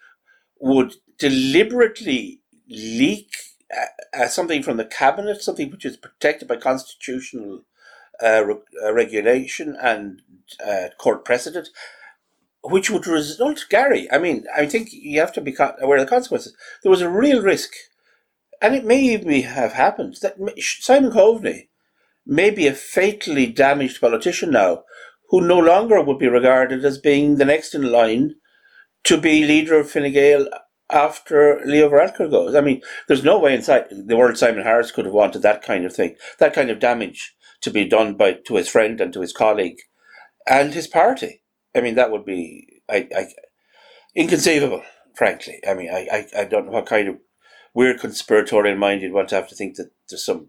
would 0.61 0.95
deliberately 1.19 2.41
leak 2.69 3.35
uh, 3.77 4.23
uh, 4.23 4.29
something 4.29 4.63
from 4.63 4.77
the 4.77 4.85
cabinet, 4.85 5.43
something 5.43 5.71
which 5.71 5.85
is 5.85 5.97
protected 5.97 6.49
by 6.49 6.57
constitutional 6.57 7.63
uh, 8.23 8.45
re- 8.45 8.55
uh, 8.85 8.93
regulation 8.93 9.77
and 9.81 10.23
uh, 10.65 10.89
court 10.99 11.25
precedent, 11.25 11.69
which 12.63 12.91
would 12.91 13.07
result, 13.07 13.65
Gary. 13.71 14.11
I 14.13 14.19
mean, 14.19 14.45
I 14.55 14.67
think 14.67 14.93
you 14.93 15.19
have 15.21 15.33
to 15.35 15.41
be 15.41 15.57
aware 15.81 15.99
of 15.99 16.05
the 16.05 16.11
consequences. 16.11 16.55
There 16.83 16.91
was 16.91 17.01
a 17.01 17.09
real 17.09 17.43
risk, 17.43 17.73
and 18.61 18.75
it 18.75 18.85
may 18.85 19.01
even 19.01 19.43
have 19.43 19.73
happened 19.73 20.17
that 20.23 20.37
Simon 20.59 21.11
Coveney 21.11 21.69
may 22.27 22.51
be 22.51 22.67
a 22.67 22.75
fatally 22.75 23.47
damaged 23.47 24.01
politician 24.01 24.51
now, 24.51 24.85
who 25.31 25.41
no 25.41 25.59
longer 25.59 26.03
would 26.03 26.19
be 26.19 26.29
regarded 26.29 26.85
as 26.85 26.99
being 26.99 27.37
the 27.37 27.45
next 27.45 27.75
in 27.75 27.91
line 27.91 28.35
to 29.05 29.21
be 29.21 29.45
leader 29.45 29.79
of 29.79 29.91
Fine 29.91 30.13
Gael 30.13 30.49
after 30.91 31.61
Leo 31.65 31.89
Varadkar 31.89 32.31
goes. 32.31 32.55
I 32.55 32.61
mean, 32.61 32.83
there's 33.07 33.25
no 33.25 33.39
way 33.39 33.55
inside 33.55 33.87
the 33.91 34.17
world 34.17 34.37
Simon 34.37 34.65
Harris 34.65 34.91
could 34.91 35.05
have 35.05 35.15
wanted 35.15 35.43
that 35.43 35.63
kind 35.63 35.85
of 35.85 35.95
thing, 35.95 36.17
that 36.39 36.53
kind 36.53 36.69
of 36.69 36.81
damage 36.81 37.35
to 37.63 37.71
be 37.71 37.85
done 37.85 38.15
by 38.15 38.33
to 38.47 38.57
his 38.57 38.69
friend 38.69 39.01
and 39.01 39.13
to 39.13 39.21
his 39.21 39.33
colleague 39.33 39.79
and 40.49 40.75
his 40.75 40.87
party. 40.87 41.43
I 41.75 41.81
mean, 41.81 41.95
that 41.95 42.11
would 42.11 42.25
be 42.25 42.83
I, 42.89 43.09
I, 43.17 43.27
inconceivable, 44.15 44.83
frankly. 45.15 45.61
I 45.69 45.75
mean, 45.75 45.91
I, 45.91 46.09
I, 46.13 46.41
I 46.41 46.45
don't 46.45 46.67
know 46.67 46.73
what 46.73 46.87
kind 46.87 47.09
of 47.09 47.17
weird 47.75 48.01
conspiratorial 48.01 48.77
mind 48.77 49.03
you'd 49.03 49.13
want 49.13 49.29
to 49.31 49.35
have 49.35 49.49
to 49.49 49.55
think 49.55 49.77
that 49.77 49.91
there's 50.09 50.25
some 50.25 50.49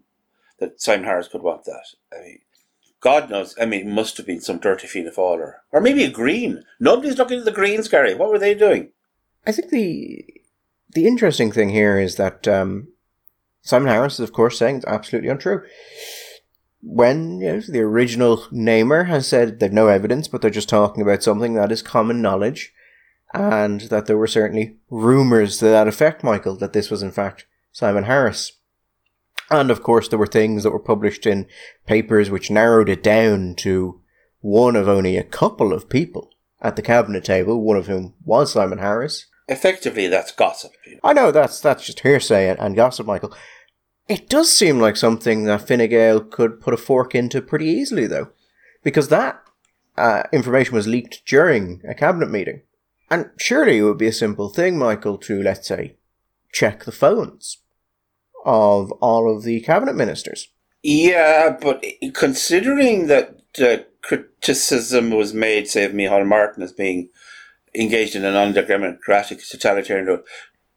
that 0.59 0.81
Simon 0.81 1.05
Harris 1.05 1.27
could 1.27 1.41
want 1.41 1.65
that. 1.65 1.85
I 2.13 2.21
mean, 2.23 2.39
God 2.99 3.29
knows. 3.29 3.55
I 3.59 3.65
mean, 3.65 3.81
it 3.81 3.87
must 3.87 4.17
have 4.17 4.27
been 4.27 4.41
some 4.41 4.59
dirty 4.59 4.87
Fianna 4.87 5.11
Fáil 5.11 5.37
or, 5.37 5.63
or 5.71 5.81
maybe 5.81 6.03
a 6.03 6.11
Green. 6.11 6.63
Nobody's 6.79 7.17
looking 7.17 7.39
at 7.39 7.45
the 7.45 7.51
Greens, 7.51 7.87
Gary. 7.87 8.13
What 8.13 8.29
were 8.29 8.39
they 8.39 8.53
doing? 8.53 8.89
I 9.45 9.51
think 9.51 9.69
the 9.69 10.23
the 10.93 11.07
interesting 11.07 11.51
thing 11.51 11.69
here 11.69 11.97
is 11.97 12.17
that 12.17 12.47
um, 12.47 12.89
Simon 13.61 13.89
Harris 13.89 14.15
is, 14.15 14.19
of 14.19 14.33
course, 14.33 14.59
saying 14.59 14.77
it's 14.77 14.85
absolutely 14.85 15.29
untrue 15.29 15.63
when 16.81 17.39
you 17.41 17.53
know, 17.53 17.59
the 17.61 17.79
original 17.79 18.45
namer 18.51 19.05
has 19.05 19.27
said 19.27 19.59
they've 19.59 19.71
no 19.71 19.87
evidence, 19.87 20.27
but 20.27 20.41
they're 20.41 20.49
just 20.49 20.69
talking 20.69 21.01
about 21.01 21.23
something 21.23 21.53
that 21.53 21.71
is 21.71 21.81
common 21.81 22.21
knowledge, 22.21 22.73
and 23.33 23.81
that 23.81 24.05
there 24.05 24.17
were 24.17 24.27
certainly 24.27 24.77
rumours 24.89 25.57
to 25.57 25.65
that 25.65 25.87
effect, 25.87 26.23
Michael, 26.23 26.55
that 26.57 26.73
this 26.73 26.89
was 26.89 27.01
in 27.01 27.11
fact 27.11 27.45
Simon 27.71 28.05
Harris. 28.05 28.53
And 29.49 29.69
of 29.69 29.83
course, 29.83 30.07
there 30.07 30.19
were 30.19 30.27
things 30.27 30.63
that 30.63 30.71
were 30.71 30.79
published 30.79 31.25
in 31.25 31.47
papers 31.85 32.29
which 32.29 32.51
narrowed 32.51 32.89
it 32.89 33.03
down 33.03 33.55
to 33.55 34.01
one 34.39 34.75
of 34.75 34.87
only 34.87 35.17
a 35.17 35.23
couple 35.23 35.73
of 35.73 35.89
people 35.89 36.31
at 36.61 36.75
the 36.75 36.81
cabinet 36.81 37.25
table, 37.25 37.61
one 37.61 37.77
of 37.77 37.87
whom 37.87 38.13
was 38.23 38.53
Simon 38.53 38.79
Harris. 38.79 39.27
Effectively, 39.47 40.07
that's 40.07 40.31
gossip. 40.31 40.71
I 41.03 41.13
know 41.13 41.31
that's 41.31 41.59
that's 41.59 41.85
just 41.85 41.99
hearsay 42.01 42.49
and, 42.49 42.59
and 42.59 42.75
gossip, 42.75 43.05
Michael. 43.05 43.35
It 44.07 44.29
does 44.29 44.51
seem 44.51 44.79
like 44.79 44.97
something 44.97 45.43
that 45.45 45.67
Fine 45.67 45.89
Gael 45.89 46.21
could 46.21 46.59
put 46.59 46.73
a 46.73 46.77
fork 46.77 47.15
into 47.15 47.41
pretty 47.41 47.65
easily, 47.65 48.07
though, 48.07 48.29
because 48.83 49.09
that 49.09 49.41
uh, 49.97 50.23
information 50.31 50.75
was 50.75 50.87
leaked 50.87 51.25
during 51.25 51.81
a 51.87 51.93
cabinet 51.93 52.29
meeting. 52.29 52.61
And 53.11 53.29
surely 53.37 53.79
it 53.79 53.83
would 53.83 53.97
be 53.97 54.07
a 54.07 54.13
simple 54.13 54.47
thing, 54.47 54.77
Michael, 54.77 55.17
to, 55.17 55.43
let's 55.43 55.67
say, 55.67 55.97
check 56.53 56.85
the 56.85 56.93
phones 56.93 57.57
of 58.45 58.89
all 58.93 59.35
of 59.35 59.43
the 59.43 59.59
cabinet 59.59 59.95
ministers. 59.95 60.47
Yeah, 60.81 61.57
but 61.61 61.85
considering 62.13 63.07
that 63.07 63.37
uh, 63.61 63.83
criticism 64.01 65.11
was 65.11 65.33
made, 65.33 65.67
say, 65.67 65.83
of 65.83 65.91
Micheál 65.91 66.25
Martin 66.25 66.63
as 66.63 66.71
being 66.71 67.09
engaged 67.75 68.15
in 68.15 68.23
an 68.23 68.35
undemocratic 68.35 69.41
totalitarian, 69.45 70.07
rule, 70.07 70.23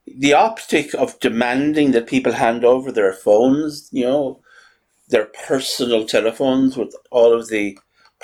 the 0.05 0.35
optic 0.35 0.93
of 0.95 1.21
demanding 1.21 1.93
that 1.93 2.09
people 2.09 2.33
hand 2.33 2.65
over 2.65 2.91
their 2.91 3.13
phones, 3.13 3.89
you 3.93 4.05
know, 4.05 4.41
their 5.09 5.27
personal 5.47 6.05
telephones 6.05 6.77
with 6.77 6.95
all 7.13 7.33
of 7.33 7.49
the 7.49 7.79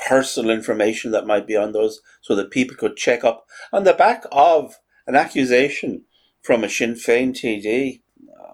personal 0.07 0.51
information 0.51 1.11
that 1.13 1.27
might 1.27 1.47
be 1.47 1.57
on 1.57 1.73
those 1.73 2.01
so 2.21 2.35
that 2.37 2.51
people 2.51 2.77
could 2.77 2.97
check 2.97 3.25
up 3.25 3.47
on 3.73 3.85
the 3.85 3.93
back 3.93 4.25
of 4.33 4.79
an 5.07 5.17
accusation 5.17 6.05
from 6.43 6.65
a 6.65 6.69
Sinn 6.69 6.95
Féin 6.95 7.31
TD. 7.31 8.03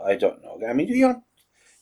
I 0.05 0.17
don't 0.17 0.43
know. 0.43 0.59
I 0.69 0.73
mean, 0.73 0.87
do 0.87 0.95
you 0.95 1.07
want, 1.07 1.19
do 1.19 1.23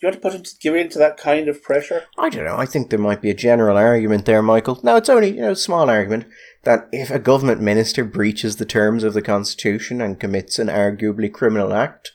you 0.03 0.09
want 0.09 0.15
to 0.15 0.21
put 0.21 0.35
into, 0.35 0.51
give 0.61 0.75
into 0.75 0.99
that 0.99 1.17
kind 1.17 1.49
of 1.49 1.63
pressure? 1.63 2.05
I 2.19 2.29
don't 2.29 2.45
know. 2.45 2.57
I 2.57 2.67
think 2.67 2.91
there 2.91 2.99
might 2.99 3.23
be 3.23 3.31
a 3.31 3.35
general 3.35 3.77
argument 3.77 4.25
there, 4.25 4.43
Michael. 4.43 4.81
No, 4.83 4.97
it's 4.97 5.09
only 5.09 5.35
you 5.35 5.41
know 5.41 5.53
a 5.53 5.57
small 5.57 5.91
argument 5.91 6.27
that 6.65 6.89
if 6.93 7.11
a 7.11 7.19
government 7.19 7.61
minister 7.61 8.05
breaches 8.05 8.57
the 8.57 8.65
terms 8.65 9.05
of 9.05 9.15
the 9.15 9.23
constitution 9.23 10.01
and 10.01 10.21
commits 10.21 10.59
an 10.59 10.69
arguably 10.69 11.33
criminal 11.33 11.73
act, 11.73 12.13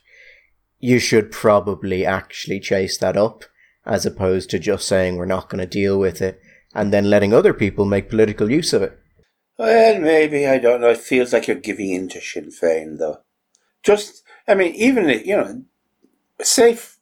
you 0.80 1.00
should 1.00 1.32
probably 1.32 2.06
actually 2.06 2.60
chase 2.60 2.98
that 2.98 3.18
up, 3.18 3.44
as 3.86 4.06
opposed 4.06 4.50
to 4.50 4.60
just 4.60 4.88
saying 4.88 5.16
we're 5.16 5.26
not 5.26 5.50
going 5.50 5.60
to 5.60 5.68
deal 5.68 6.00
with 6.00 6.22
it 6.22 6.40
and 6.74 6.94
then 6.94 7.10
letting 7.10 7.34
other 7.34 7.54
people 7.54 7.86
make 7.86 8.10
political 8.10 8.50
use 8.50 8.74
of 8.74 8.82
it. 8.82 9.00
Well, 9.58 10.00
maybe, 10.00 10.48
I 10.48 10.58
don't 10.58 10.82
know. 10.82 10.90
It 10.90 11.00
feels 11.00 11.34
like 11.34 11.48
you're 11.48 11.58
giving 11.58 11.92
in 11.92 12.08
to 12.10 12.22
Sinn 12.22 12.50
Féin, 12.50 12.98
though. 12.98 13.20
Just, 13.84 14.24
I 14.48 14.56
mean, 14.56 14.74
even, 14.76 15.10
you 15.10 15.36
know, 15.36 15.64
safe, 16.42 16.98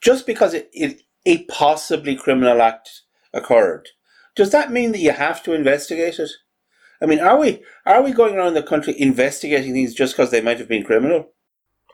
just 0.00 0.26
because 0.26 0.54
it, 0.54 0.70
it, 0.72 1.02
a 1.26 1.44
possibly 1.44 2.16
criminal 2.16 2.62
act 2.62 3.02
occurred, 3.34 3.88
does 4.34 4.50
that 4.50 4.72
mean 4.72 4.92
that 4.92 5.00
you 5.00 5.12
have 5.12 5.42
to 5.42 5.52
investigate 5.52 6.18
it? 6.18 6.30
I 7.00 7.06
mean, 7.06 7.20
are 7.20 7.38
we 7.38 7.62
are 7.86 8.02
we 8.02 8.12
going 8.12 8.34
around 8.34 8.54
the 8.54 8.62
country 8.62 8.94
investigating 8.98 9.72
things 9.72 9.94
just 9.94 10.16
because 10.16 10.30
they 10.30 10.40
might 10.40 10.58
have 10.58 10.68
been 10.68 10.84
criminal? 10.84 11.30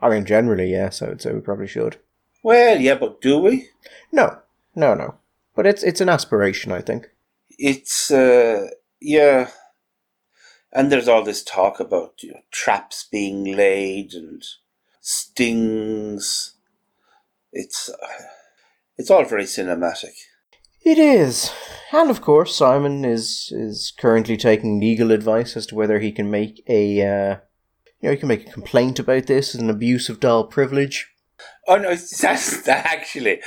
I 0.00 0.08
mean, 0.08 0.24
generally, 0.24 0.70
yes. 0.70 1.02
I 1.02 1.08
would 1.08 1.20
say 1.20 1.32
we 1.32 1.40
probably 1.40 1.66
should. 1.66 1.98
Well, 2.42 2.80
yeah, 2.80 2.94
but 2.94 3.20
do 3.20 3.38
we? 3.38 3.68
No, 4.12 4.38
no, 4.74 4.94
no. 4.94 5.16
But 5.54 5.66
it's 5.66 5.82
it's 5.82 6.00
an 6.00 6.08
aspiration, 6.08 6.72
I 6.72 6.80
think. 6.80 7.10
It's 7.50 8.10
uh, 8.10 8.68
yeah, 9.00 9.50
and 10.72 10.90
there's 10.90 11.08
all 11.08 11.22
this 11.22 11.44
talk 11.44 11.78
about 11.78 12.22
you 12.22 12.32
know, 12.32 12.40
traps 12.50 13.06
being 13.10 13.56
laid 13.56 14.14
and 14.14 14.42
stings. 15.00 16.54
It's 17.52 17.88
uh, 17.88 18.24
it's 18.98 19.10
all 19.10 19.24
very 19.24 19.44
cinematic. 19.44 20.14
It 20.84 20.98
is, 20.98 21.50
and 21.92 22.10
of 22.10 22.20
course, 22.20 22.56
Simon 22.56 23.04
is 23.04 23.52
is 23.54 23.92
currently 23.96 24.36
taking 24.36 24.80
legal 24.80 25.12
advice 25.12 25.56
as 25.56 25.66
to 25.66 25.76
whether 25.76 26.00
he 26.00 26.10
can 26.12 26.30
make 26.30 26.62
a 26.68 27.00
uh, 27.00 27.36
you 28.00 28.08
know 28.08 28.10
he 28.10 28.16
can 28.16 28.28
make 28.28 28.48
a 28.48 28.52
complaint 28.52 28.98
about 28.98 29.26
this 29.26 29.54
as 29.54 29.60
an 29.60 29.70
abuse 29.70 30.08
of 30.08 30.20
Dáil 30.20 30.50
privilege. 30.50 31.13
Oh 31.68 31.76
no, 31.76 31.90
that's 32.22 32.62
that 32.64 32.86
actually. 32.86 33.40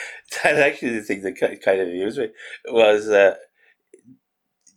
That's 0.44 0.60
actually 0.60 0.96
the 1.00 1.04
thing 1.04 1.22
that 1.24 1.40
kind 1.64 1.82
of 1.82 1.90
amused 1.90 2.20
me 2.20 2.30
was 2.68 3.10
uh, 3.10 3.36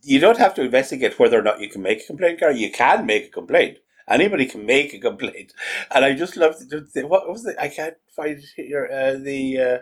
you 0.03 0.21
don't 0.21 0.39
have 0.39 0.55
to 0.57 0.63
investigate 0.65 1.19
whether 1.19 1.39
or 1.39 1.43
not 1.43 1.61
you 1.61 1.69
can 1.71 1.83
make 1.83 2.03
a 2.05 2.07
complaint, 2.07 2.41
Gary. 2.41 2.59
You 2.59 2.73
can 2.73 3.07
make 3.07 3.27
a 3.27 3.31
complaint. 3.31 3.79
Anybody 4.09 4.47
can 4.47 4.67
make 4.67 4.95
a 4.95 4.99
complaint, 5.01 5.53
and 5.91 6.05
I 6.05 6.15
just 6.15 6.37
love 6.37 6.57
the, 6.59 7.07
what 7.07 7.29
was 7.29 7.45
the 7.45 7.61
I 7.63 7.69
can't 7.69 7.97
find 8.15 8.39
it 8.39 8.45
here. 8.57 8.89
Uh, 8.93 9.19
the 9.23 9.59
uh, 9.59 9.79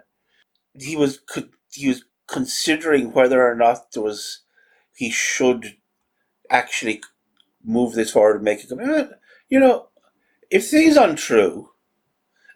he 0.78 0.96
was 0.96 1.20
he 1.72 1.88
was 1.88 2.04
considering 2.28 3.12
whether 3.12 3.46
or 3.46 3.54
not 3.56 3.92
there 3.92 4.02
was 4.02 4.40
he 4.96 5.10
should 5.10 5.76
actually 6.50 7.02
move 7.64 7.94
this 7.94 8.12
forward 8.12 8.36
and 8.36 8.44
make 8.44 8.64
a 8.64 8.66
complaint. 8.68 9.10
You 9.48 9.60
know, 9.60 9.88
if 10.50 10.68
things 10.70 10.96
untrue 10.96 11.70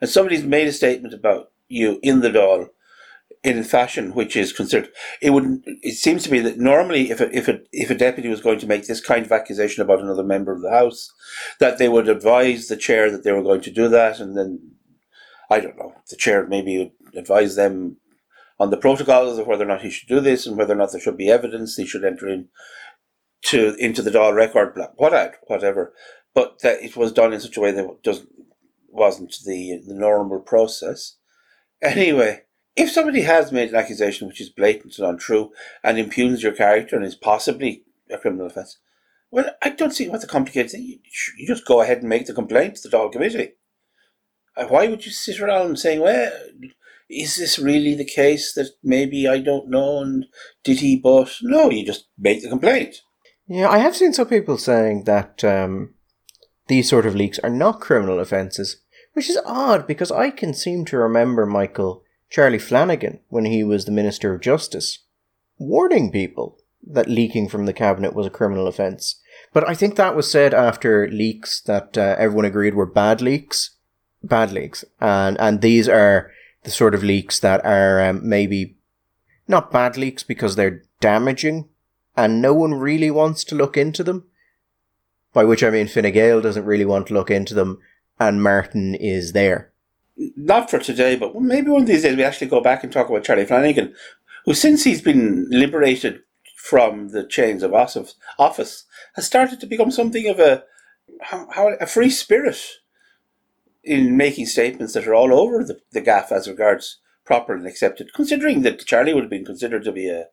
and 0.02 0.10
somebody's 0.10 0.44
made 0.44 0.68
a 0.68 0.72
statement 0.72 1.14
about 1.14 1.52
you 1.68 1.98
in 2.02 2.20
the 2.20 2.28
Dáil 2.28 2.68
in 3.42 3.58
a 3.58 3.64
fashion 3.64 4.14
which 4.14 4.36
is 4.36 4.52
considered 4.52 4.90
it 5.22 5.30
would 5.30 5.62
it 5.64 5.94
seems 5.94 6.22
to 6.22 6.30
be 6.30 6.38
that 6.40 6.58
normally 6.58 7.10
if 7.10 7.20
a, 7.20 7.34
if 7.34 7.48
a, 7.48 7.60
if 7.72 7.88
a 7.88 7.94
deputy 7.94 8.28
was 8.28 8.42
going 8.42 8.58
to 8.58 8.66
make 8.66 8.86
this 8.86 9.00
kind 9.00 9.24
of 9.24 9.32
accusation 9.32 9.82
about 9.82 10.00
another 10.00 10.22
member 10.22 10.52
of 10.52 10.60
the 10.60 10.70
house 10.70 11.10
that 11.58 11.78
they 11.78 11.88
would 11.88 12.08
advise 12.08 12.68
the 12.68 12.76
chair 12.76 13.10
that 13.10 13.24
they 13.24 13.32
were 13.32 13.42
going 13.42 13.62
to 13.62 13.70
do 13.70 13.88
that 13.88 14.20
and 14.20 14.36
then 14.36 14.60
i 15.50 15.58
don't 15.58 15.78
know 15.78 15.94
the 16.10 16.16
chair 16.16 16.46
maybe 16.46 16.78
would 16.78 17.16
advise 17.16 17.56
them 17.56 17.96
on 18.60 18.70
the 18.70 18.76
protocols 18.76 19.38
of 19.38 19.46
whether 19.46 19.64
or 19.64 19.68
not 19.68 19.82
he 19.82 19.90
should 19.90 20.08
do 20.08 20.20
this 20.20 20.46
and 20.46 20.56
whether 20.56 20.74
or 20.74 20.76
not 20.76 20.92
there 20.92 21.00
should 21.00 21.16
be 21.16 21.30
evidence 21.30 21.74
he 21.74 21.86
should 21.86 22.04
enter 22.04 22.28
in 22.28 22.48
to 23.42 23.74
into 23.76 24.02
the 24.02 24.10
Dáil 24.10 24.34
record 24.34 24.78
what 24.96 25.34
whatever. 25.46 25.92
But 26.34 26.60
that 26.60 26.82
it 26.82 26.96
was 26.96 27.12
done 27.12 27.32
in 27.32 27.40
such 27.40 27.56
a 27.56 27.60
way 27.60 27.72
that 27.72 28.02
doesn't 28.02 28.28
wasn't 28.92 29.34
the 29.44 29.80
the 29.86 29.94
normal 29.94 30.40
process. 30.40 31.16
Anyway, 31.80 32.42
if 32.76 32.90
somebody 32.90 33.22
has 33.22 33.50
made 33.50 33.70
an 33.70 33.74
accusation 33.74 34.28
which 34.28 34.40
is 34.40 34.48
blatant 34.48 34.98
and 34.98 35.08
untrue 35.08 35.50
and 35.82 35.98
impugns 35.98 36.42
your 36.42 36.52
character 36.52 36.94
and 36.96 37.04
is 37.04 37.16
possibly 37.16 37.84
a 38.10 38.18
criminal 38.18 38.46
offence, 38.46 38.78
well, 39.30 39.46
I 39.62 39.70
don't 39.70 39.92
see 39.92 40.08
what 40.08 40.20
the 40.20 40.26
complicated 40.26 40.70
thing. 40.70 41.00
You 41.38 41.46
just 41.46 41.66
go 41.66 41.80
ahead 41.80 41.98
and 41.98 42.08
make 42.08 42.26
the 42.26 42.34
complaint 42.34 42.76
to 42.76 42.88
the 42.88 42.96
Dáil 42.96 43.10
Committee. 43.10 43.52
Why 44.68 44.86
would 44.86 45.04
you 45.04 45.10
sit 45.10 45.40
around 45.40 45.78
saying, 45.78 46.00
"Well, 46.00 46.30
is 47.12 47.36
this 47.36 47.58
really 47.58 47.94
the 47.94 48.04
case 48.04 48.54
that 48.54 48.70
maybe 48.82 49.28
I 49.28 49.38
don't 49.38 49.68
know 49.68 50.00
and 50.00 50.26
did 50.64 50.80
he 50.80 50.96
but 50.96 51.36
no 51.42 51.70
you 51.70 51.84
just 51.84 52.06
make 52.18 52.42
the 52.42 52.48
complaint 52.48 53.02
yeah 53.46 53.68
I 53.68 53.78
have 53.78 53.96
seen 53.96 54.12
some 54.12 54.28
people 54.28 54.56
saying 54.56 55.04
that 55.04 55.44
um, 55.44 55.94
these 56.68 56.88
sort 56.88 57.06
of 57.06 57.14
leaks 57.14 57.38
are 57.40 57.50
not 57.50 57.80
criminal 57.80 58.18
offences 58.18 58.81
which 59.14 59.28
is 59.28 59.38
odd 59.44 59.86
because 59.86 60.10
I 60.10 60.30
can 60.30 60.54
seem 60.54 60.84
to 60.86 60.96
remember 60.96 61.46
Michael 61.46 62.02
Charlie 62.30 62.58
Flanagan 62.58 63.20
when 63.28 63.44
he 63.44 63.62
was 63.62 63.84
the 63.84 63.92
Minister 63.92 64.34
of 64.34 64.40
Justice 64.40 65.00
warning 65.58 66.10
people 66.10 66.58
that 66.84 67.08
leaking 67.08 67.48
from 67.48 67.66
the 67.66 67.72
cabinet 67.72 68.14
was 68.14 68.26
a 68.26 68.30
criminal 68.30 68.66
offence. 68.66 69.20
But 69.52 69.68
I 69.68 69.74
think 69.74 69.96
that 69.96 70.16
was 70.16 70.30
said 70.30 70.52
after 70.52 71.08
leaks 71.08 71.60
that 71.62 71.96
uh, 71.96 72.16
everyone 72.18 72.44
agreed 72.44 72.74
were 72.74 72.86
bad 72.86 73.20
leaks, 73.20 73.76
bad 74.22 74.52
leaks, 74.52 74.84
and 75.00 75.38
and 75.38 75.60
these 75.60 75.88
are 75.88 76.30
the 76.64 76.70
sort 76.70 76.94
of 76.94 77.02
leaks 77.02 77.38
that 77.40 77.64
are 77.64 78.00
um, 78.00 78.26
maybe 78.28 78.76
not 79.46 79.72
bad 79.72 79.96
leaks 79.96 80.22
because 80.22 80.56
they're 80.56 80.82
damaging, 81.00 81.68
and 82.16 82.40
no 82.42 82.54
one 82.54 82.74
really 82.74 83.10
wants 83.10 83.44
to 83.44 83.54
look 83.54 83.76
into 83.76 84.02
them. 84.02 84.26
By 85.32 85.44
which 85.44 85.62
I 85.62 85.70
mean 85.70 85.88
Fine 85.88 86.12
Gael 86.12 86.40
doesn't 86.40 86.66
really 86.66 86.84
want 86.84 87.06
to 87.06 87.14
look 87.14 87.30
into 87.30 87.54
them, 87.54 87.80
and 88.28 88.42
Martin 88.42 88.94
is 88.94 89.32
there. 89.32 89.72
Not 90.36 90.70
for 90.70 90.78
today, 90.78 91.16
but 91.16 91.34
maybe 91.34 91.70
one 91.70 91.82
of 91.82 91.88
these 91.88 92.02
days 92.02 92.16
we 92.16 92.22
actually 92.22 92.48
go 92.48 92.60
back 92.60 92.84
and 92.84 92.92
talk 92.92 93.08
about 93.08 93.24
Charlie 93.24 93.46
Flanagan, 93.46 93.94
who, 94.44 94.54
since 94.54 94.84
he's 94.84 95.02
been 95.02 95.46
liberated 95.50 96.20
from 96.56 97.08
the 97.08 97.26
chains 97.26 97.62
of 97.62 97.74
office, 97.74 98.84
has 99.14 99.26
started 99.26 99.60
to 99.60 99.66
become 99.66 99.90
something 99.90 100.28
of 100.28 100.38
a 100.38 100.64
how, 101.20 101.74
a 101.80 101.86
free 101.86 102.10
spirit 102.10 102.60
in 103.82 104.16
making 104.16 104.46
statements 104.46 104.94
that 104.94 105.06
are 105.06 105.14
all 105.14 105.32
over 105.32 105.64
the, 105.64 105.80
the 105.92 106.00
gaff 106.00 106.30
as 106.30 106.48
regards 106.48 107.00
proper 107.24 107.54
and 107.54 107.66
accepted, 107.66 108.12
considering 108.14 108.62
that 108.62 108.84
Charlie 108.86 109.14
would 109.14 109.24
have 109.24 109.30
been 109.30 109.44
considered 109.44 109.84
to 109.84 109.92
be 109.92 110.08
a 110.08 110.26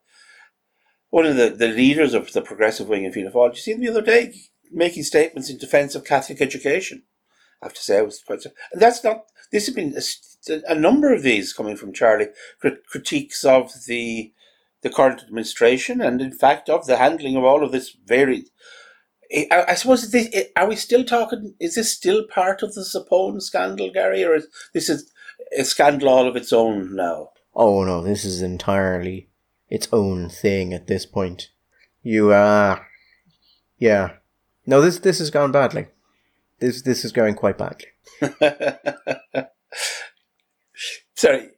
one 1.10 1.26
of 1.26 1.36
the, 1.36 1.50
the 1.50 1.68
leaders 1.68 2.14
of 2.14 2.32
the 2.32 2.42
progressive 2.42 2.88
wing 2.88 3.04
in 3.04 3.12
Fianna 3.12 3.30
Fáil. 3.30 3.54
You 3.54 3.60
see 3.60 3.72
him 3.72 3.80
the 3.80 3.88
other 3.88 4.02
day 4.02 4.32
making 4.70 5.02
statements 5.02 5.50
in 5.50 5.58
defence 5.58 5.94
of 5.94 6.04
Catholic 6.04 6.40
education? 6.40 7.02
I 7.62 7.66
have 7.66 7.74
to 7.74 7.82
say, 7.82 7.98
I 7.98 8.02
was 8.02 8.22
quite. 8.24 8.44
And 8.44 8.80
that's 8.80 9.04
not. 9.04 9.24
This 9.52 9.66
has 9.66 9.74
been 9.74 9.94
a, 10.48 10.72
a 10.72 10.74
number 10.74 11.12
of 11.12 11.22
these 11.22 11.52
coming 11.52 11.76
from 11.76 11.92
Charlie 11.92 12.28
crit- 12.60 12.86
critiques 12.86 13.44
of 13.44 13.72
the 13.86 14.32
the 14.82 14.90
current 14.90 15.22
administration, 15.22 16.00
and 16.00 16.22
in 16.22 16.32
fact 16.32 16.70
of 16.70 16.86
the 16.86 16.96
handling 16.96 17.36
of 17.36 17.44
all 17.44 17.62
of 17.62 17.72
this 17.72 17.94
varied. 18.06 18.46
I, 19.52 19.74
suppose 19.74 20.10
this, 20.10 20.28
are 20.56 20.66
we 20.66 20.74
still 20.74 21.04
talking? 21.04 21.54
Is 21.60 21.76
this 21.76 21.92
still 21.92 22.26
part 22.26 22.64
of 22.64 22.74
the 22.74 22.80
Zappone 22.80 23.40
scandal, 23.40 23.92
Gary, 23.92 24.24
or 24.24 24.34
is 24.34 24.48
this 24.72 24.88
is 24.88 25.12
a 25.56 25.64
scandal 25.64 26.08
all 26.08 26.28
of 26.28 26.36
its 26.36 26.52
own 26.52 26.94
now. 26.94 27.30
Oh 27.54 27.84
no, 27.84 28.02
this 28.02 28.24
is 28.24 28.42
entirely 28.42 29.28
its 29.68 29.88
own 29.92 30.28
thing 30.28 30.72
at 30.72 30.86
this 30.86 31.06
point. 31.06 31.50
You 32.02 32.32
uh 32.32 32.80
yeah. 33.78 34.12
No, 34.66 34.80
this 34.80 34.98
this 34.98 35.18
has 35.18 35.30
gone 35.30 35.52
badly. 35.52 35.86
This 36.60 36.82
this 36.82 37.04
is 37.04 37.12
going 37.12 37.34
quite 37.34 37.58
badly. 37.58 37.88
Sorry, 41.16 41.48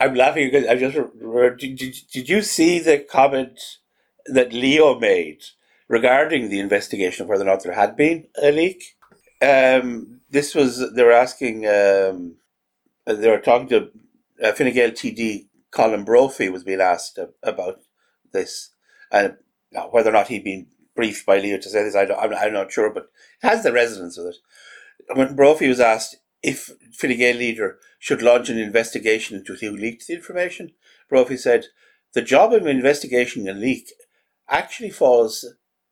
I'm 0.00 0.14
laughing 0.14 0.50
because 0.50 0.66
I 0.68 0.76
just 0.76 0.96
did, 1.58 1.76
did, 1.76 1.96
did 2.12 2.28
you 2.28 2.42
see 2.42 2.78
the 2.78 2.98
comment 2.98 3.60
that 4.26 4.52
Leo 4.52 4.98
made 4.98 5.42
regarding 5.88 6.48
the 6.48 6.60
investigation 6.60 7.22
of 7.22 7.28
whether 7.28 7.44
or 7.44 7.46
not 7.46 7.62
there 7.62 7.72
had 7.72 7.96
been 7.96 8.26
a 8.42 8.50
leak? 8.50 8.96
Um, 9.40 10.20
this 10.30 10.54
was 10.54 10.92
they 10.92 11.04
were 11.04 11.12
asking 11.12 11.66
um, 11.66 12.36
they 13.06 13.30
were 13.30 13.40
talking 13.40 13.68
to 13.68 13.90
uh, 14.42 14.52
Fine 14.52 14.74
Gael 14.74 14.90
TD 14.90 15.46
Colm 15.72 16.04
Brophy 16.04 16.48
was 16.48 16.64
being 16.64 16.80
asked 16.80 17.18
about 17.42 17.80
this 18.32 18.70
and 19.10 19.36
whether 19.90 20.10
or 20.10 20.14
not 20.14 20.28
he'd 20.28 20.44
been 20.44 20.66
briefed 20.98 21.24
by 21.24 21.38
Leo 21.38 21.58
to 21.58 21.70
say 21.70 21.84
this. 21.84 21.94
I 21.94 22.02
am 22.02 22.34
I'm 22.34 22.52
not 22.52 22.72
sure, 22.72 22.90
but 22.90 23.04
it 23.40 23.46
has 23.46 23.62
the 23.62 23.72
resonance 23.72 24.18
of 24.18 24.26
it. 24.26 24.36
When 25.14 25.36
Brophy 25.36 25.68
was 25.68 25.78
asked 25.78 26.16
if 26.42 26.72
Fine 26.92 27.16
Gael 27.18 27.36
leader 27.36 27.78
should 28.00 28.20
launch 28.20 28.48
an 28.48 28.58
investigation 28.58 29.36
into 29.38 29.54
who 29.54 29.70
leaked 29.70 30.08
the 30.08 30.14
information, 30.14 30.72
Brophy 31.08 31.36
said, 31.36 31.66
the 32.14 32.22
job 32.22 32.52
of 32.52 32.66
investigating 32.66 33.48
a 33.48 33.52
leak 33.52 33.92
actually 34.48 34.90
falls 34.90 35.44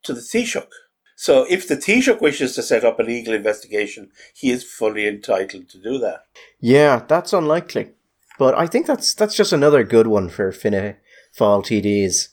to 0.02 0.12
the 0.12 0.20
Taoiseach. 0.20 0.66
So 1.14 1.46
if 1.48 1.68
the 1.68 1.76
Taoiseach 1.76 2.20
wishes 2.20 2.57
to 2.57 2.62
set 2.64 2.84
up 2.84 2.98
a 2.98 3.04
legal 3.04 3.32
investigation, 3.32 4.11
he 4.34 4.50
is 4.50 4.64
fully 4.64 5.07
entitled 5.07 5.68
to 5.68 5.78
do 5.80 5.98
that. 5.98 6.24
Yeah, 6.59 7.04
that's 7.07 7.32
unlikely. 7.32 7.92
But 8.40 8.59
I 8.59 8.66
think 8.66 8.86
that's 8.86 9.14
that's 9.14 9.36
just 9.36 9.52
another 9.52 9.84
good 9.84 10.09
one 10.09 10.28
for 10.30 10.50
Fianna 10.50 10.96
Fáil 11.38 11.62
TDs. 11.62 12.30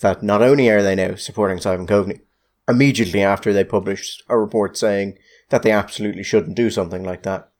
That 0.00 0.22
not 0.22 0.42
only 0.42 0.68
are 0.68 0.82
they 0.82 0.94
now 0.94 1.14
supporting 1.14 1.58
Simon 1.58 1.86
Coveney, 1.86 2.20
immediately 2.68 3.22
after 3.22 3.52
they 3.52 3.64
published 3.64 4.22
a 4.28 4.38
report 4.38 4.76
saying 4.76 5.18
that 5.50 5.62
they 5.62 5.70
absolutely 5.70 6.22
shouldn't 6.22 6.56
do 6.56 6.70
something 6.70 7.04
like 7.04 7.22
that, 7.24 7.50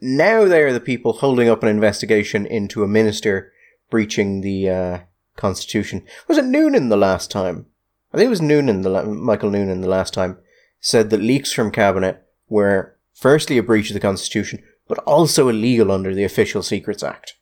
now 0.00 0.44
they 0.44 0.62
are 0.62 0.72
the 0.72 0.80
people 0.80 1.14
holding 1.14 1.48
up 1.48 1.62
an 1.62 1.68
investigation 1.68 2.44
into 2.46 2.82
a 2.82 2.88
minister 2.88 3.52
breaching 3.90 4.40
the 4.40 4.68
uh, 4.68 4.98
constitution. 5.36 6.04
Was 6.28 6.38
it 6.38 6.44
Noonan 6.44 6.88
the 6.88 6.96
last 6.96 7.30
time? 7.30 7.66
I 8.12 8.16
think 8.16 8.26
it 8.26 8.30
was 8.30 8.42
Noonan, 8.42 8.82
the 8.82 8.90
la- 8.90 9.04
Michael 9.04 9.50
Noonan, 9.50 9.80
the 9.80 9.88
last 9.88 10.12
time 10.12 10.38
said 10.80 11.10
that 11.10 11.22
leaks 11.22 11.52
from 11.52 11.70
cabinet 11.70 12.22
were 12.48 12.96
firstly 13.14 13.56
a 13.56 13.62
breach 13.62 13.90
of 13.90 13.94
the 13.94 14.00
constitution, 14.00 14.62
but 14.88 14.98
also 15.00 15.48
illegal 15.48 15.92
under 15.92 16.14
the 16.14 16.24
Official 16.24 16.62
Secrets 16.62 17.02
Act. 17.02 17.34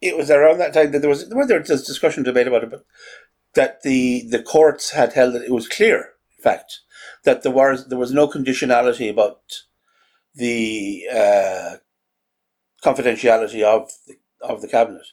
It 0.00 0.16
was 0.16 0.30
around 0.30 0.58
that 0.58 0.72
time 0.72 0.92
that 0.92 1.00
there 1.00 1.10
was 1.10 1.28
there 1.28 1.58
was 1.58 1.86
discussion 1.86 2.22
debate 2.22 2.46
about 2.46 2.62
it, 2.62 2.70
but 2.70 2.86
that 3.54 3.82
the 3.82 4.26
the 4.30 4.42
courts 4.42 4.90
had 4.90 5.12
held 5.14 5.34
that 5.34 5.44
it 5.44 5.52
was 5.52 5.68
clear, 5.68 6.14
in 6.36 6.42
fact, 6.42 6.80
that 7.24 7.42
there 7.42 7.52
was 7.52 7.88
there 7.88 7.98
was 7.98 8.12
no 8.12 8.28
conditionality 8.28 9.10
about 9.10 9.40
the 10.34 11.04
uh, 11.12 11.76
confidentiality 12.84 13.62
of 13.62 13.90
the, 14.06 14.16
of 14.40 14.62
the 14.62 14.68
cabinet, 14.68 15.06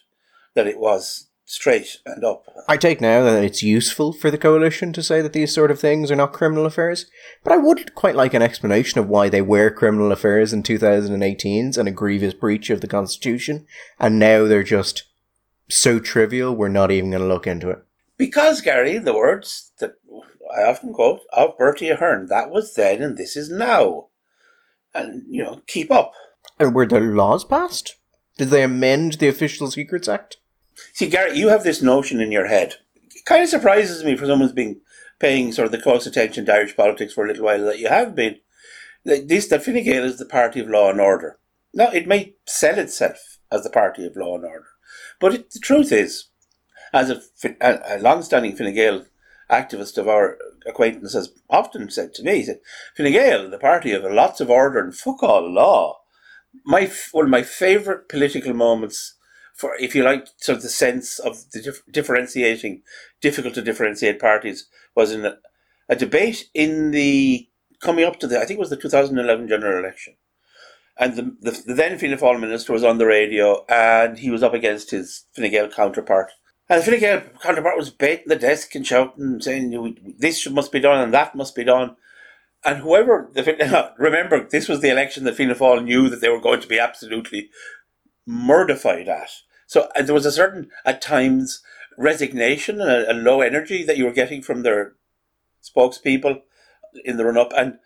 that 0.54 0.66
it 0.66 0.78
was 0.78 1.28
straight 1.46 1.98
and 2.04 2.24
up. 2.24 2.44
I 2.68 2.76
take 2.76 3.00
now 3.00 3.22
that 3.22 3.44
it's 3.44 3.62
useful 3.62 4.12
for 4.12 4.30
the 4.30 4.38
coalition 4.38 4.92
to 4.92 5.02
say 5.02 5.22
that 5.22 5.32
these 5.32 5.54
sort 5.54 5.70
of 5.70 5.78
things 5.80 6.10
are 6.10 6.16
not 6.16 6.32
criminal 6.32 6.66
affairs, 6.66 7.06
but 7.44 7.52
I 7.52 7.56
would 7.56 7.94
quite 7.94 8.16
like 8.16 8.34
an 8.34 8.42
explanation 8.42 8.98
of 8.98 9.08
why 9.08 9.28
they 9.28 9.42
were 9.42 9.70
criminal 9.70 10.12
affairs 10.12 10.52
in 10.52 10.62
2018s 10.62 11.78
and 11.78 11.88
a 11.88 11.92
grievous 11.92 12.34
breach 12.34 12.68
of 12.70 12.80
the 12.80 12.88
constitution, 12.88 13.66
and 13.98 14.18
now 14.18 14.44
they're 14.44 14.64
just 14.64 15.04
so 15.68 15.98
trivial 15.98 16.54
we're 16.54 16.68
not 16.68 16.90
even 16.90 17.10
going 17.10 17.22
to 17.22 17.28
look 17.28 17.46
into 17.46 17.70
it. 17.70 17.85
Because, 18.16 18.60
Gary, 18.60 18.98
the 18.98 19.14
words 19.14 19.72
that 19.78 19.94
I 20.56 20.62
often 20.62 20.92
quote 20.92 21.20
of 21.32 21.58
Bertie 21.58 21.90
Ahern, 21.90 22.26
that 22.28 22.50
was 22.50 22.74
then 22.74 23.02
and 23.02 23.16
this 23.16 23.36
is 23.36 23.50
now. 23.50 24.08
And, 24.94 25.24
you 25.28 25.42
know, 25.42 25.60
keep 25.66 25.90
up. 25.90 26.12
And 26.58 26.74
were 26.74 26.86
the 26.86 27.00
laws 27.00 27.44
passed? 27.44 27.96
Did 28.38 28.48
they 28.48 28.62
amend 28.62 29.14
the 29.14 29.28
Official 29.28 29.70
Secrets 29.70 30.08
Act? 30.08 30.38
See, 30.92 31.08
Gary, 31.08 31.38
you 31.38 31.48
have 31.48 31.64
this 31.64 31.82
notion 31.82 32.20
in 32.20 32.32
your 32.32 32.46
head. 32.46 32.76
It 33.14 33.24
kind 33.24 33.42
of 33.42 33.48
surprises 33.48 34.04
me 34.04 34.16
for 34.16 34.26
someone 34.26 34.40
who's 34.48 34.52
been 34.52 34.80
paying 35.18 35.52
sort 35.52 35.66
of 35.66 35.72
the 35.72 35.80
close 35.80 36.06
attention 36.06 36.46
to 36.46 36.54
Irish 36.54 36.76
politics 36.76 37.12
for 37.12 37.24
a 37.24 37.28
little 37.28 37.44
while 37.44 37.64
that 37.64 37.78
you 37.78 37.88
have 37.88 38.14
been. 38.14 38.36
This 39.04 39.46
that 39.48 39.64
Fine 39.64 39.84
Gael 39.84 40.04
is 40.04 40.18
the 40.18 40.26
party 40.26 40.60
of 40.60 40.68
law 40.68 40.90
and 40.90 41.00
order. 41.00 41.38
Now, 41.72 41.90
it 41.90 42.06
may 42.06 42.34
sell 42.46 42.78
itself 42.78 43.38
as 43.52 43.62
the 43.62 43.70
party 43.70 44.04
of 44.06 44.16
law 44.16 44.36
and 44.36 44.44
order, 44.44 44.66
but 45.20 45.34
it, 45.34 45.50
the 45.50 45.58
truth 45.58 45.92
is, 45.92 46.26
as 46.92 47.10
a, 47.10 47.20
a, 47.60 47.98
long-standing 48.00 48.56
Fine 48.56 48.74
Gael 48.74 49.06
activist 49.50 49.98
of 49.98 50.08
our 50.08 50.38
acquaintance 50.66 51.14
has 51.14 51.32
often 51.48 51.90
said 51.90 52.14
to 52.14 52.22
me, 52.22 52.36
he 52.36 52.44
said, 52.44 52.60
Fine 52.96 53.12
Gael, 53.12 53.50
the 53.50 53.58
party 53.58 53.92
of 53.92 54.04
lots 54.04 54.40
of 54.40 54.50
order 54.50 54.78
and 54.78 54.94
fuck 54.94 55.22
all 55.22 55.50
law. 55.50 56.00
My 56.64 56.90
one 57.12 57.26
of 57.26 57.30
my 57.30 57.42
favourite 57.42 58.08
political 58.08 58.54
moments 58.54 59.16
for, 59.56 59.74
if 59.76 59.94
you 59.94 60.04
like, 60.04 60.28
sort 60.36 60.56
of 60.56 60.62
the 60.62 60.68
sense 60.68 61.18
of 61.18 61.50
the 61.52 61.62
dif- 61.62 61.82
differentiating, 61.90 62.82
difficult 63.22 63.54
to 63.54 63.62
differentiate 63.62 64.20
parties 64.20 64.68
was 64.94 65.12
in 65.12 65.24
a, 65.24 65.38
a, 65.88 65.96
debate 65.96 66.50
in 66.52 66.90
the 66.90 67.48
coming 67.80 68.04
up 68.04 68.20
to 68.20 68.26
the, 68.26 68.36
I 68.38 68.44
think 68.44 68.58
it 68.58 68.60
was 68.60 68.70
the 68.70 68.76
2011 68.76 69.48
general 69.48 69.78
election. 69.78 70.14
And 70.98 71.16
the, 71.16 71.22
the, 71.40 71.62
the 71.66 71.74
then 71.74 71.98
Fianna 71.98 72.18
Fáil 72.18 72.38
minister 72.38 72.72
was 72.72 72.84
on 72.84 72.98
the 72.98 73.06
radio 73.06 73.64
and 73.66 74.18
he 74.18 74.30
was 74.30 74.42
up 74.42 74.52
against 74.52 74.90
his 74.90 75.24
Fine 75.34 75.50
Gael 75.50 75.70
counterpart. 75.70 76.32
And 76.68 76.82
the 76.82 76.98
Fine 76.98 77.30
counterpart 77.40 77.76
was 77.76 77.90
baiting 77.90 78.26
the 78.26 78.36
desk 78.36 78.74
and 78.74 78.86
shouting, 78.86 79.40
saying, 79.40 80.14
this 80.18 80.48
must 80.50 80.72
be 80.72 80.80
done 80.80 81.00
and 81.00 81.14
that 81.14 81.34
must 81.34 81.54
be 81.54 81.64
done. 81.64 81.96
And 82.64 82.78
whoever, 82.78 83.30
the, 83.32 83.92
remember, 83.98 84.48
this 84.48 84.68
was 84.68 84.80
the 84.80 84.90
election 84.90 85.24
that 85.24 85.36
Fianna 85.36 85.54
Fáil 85.54 85.84
knew 85.84 86.08
that 86.08 86.20
they 86.20 86.28
were 86.28 86.40
going 86.40 86.60
to 86.60 86.66
be 86.66 86.80
absolutely 86.80 87.50
mortified 88.26 89.08
at. 89.08 89.30
So 89.68 89.88
uh, 89.96 90.02
there 90.02 90.14
was 90.14 90.26
a 90.26 90.32
certain, 90.32 90.70
at 90.84 91.00
times, 91.00 91.62
resignation 91.96 92.80
and 92.80 92.90
a, 92.90 93.12
a 93.12 93.14
low 93.14 93.40
energy 93.40 93.84
that 93.84 93.96
you 93.96 94.04
were 94.04 94.12
getting 94.12 94.42
from 94.42 94.62
their 94.62 94.94
spokespeople 95.62 96.42
in 97.04 97.16
the 97.16 97.24
run 97.24 97.38
up. 97.38 97.52
And 97.56 97.78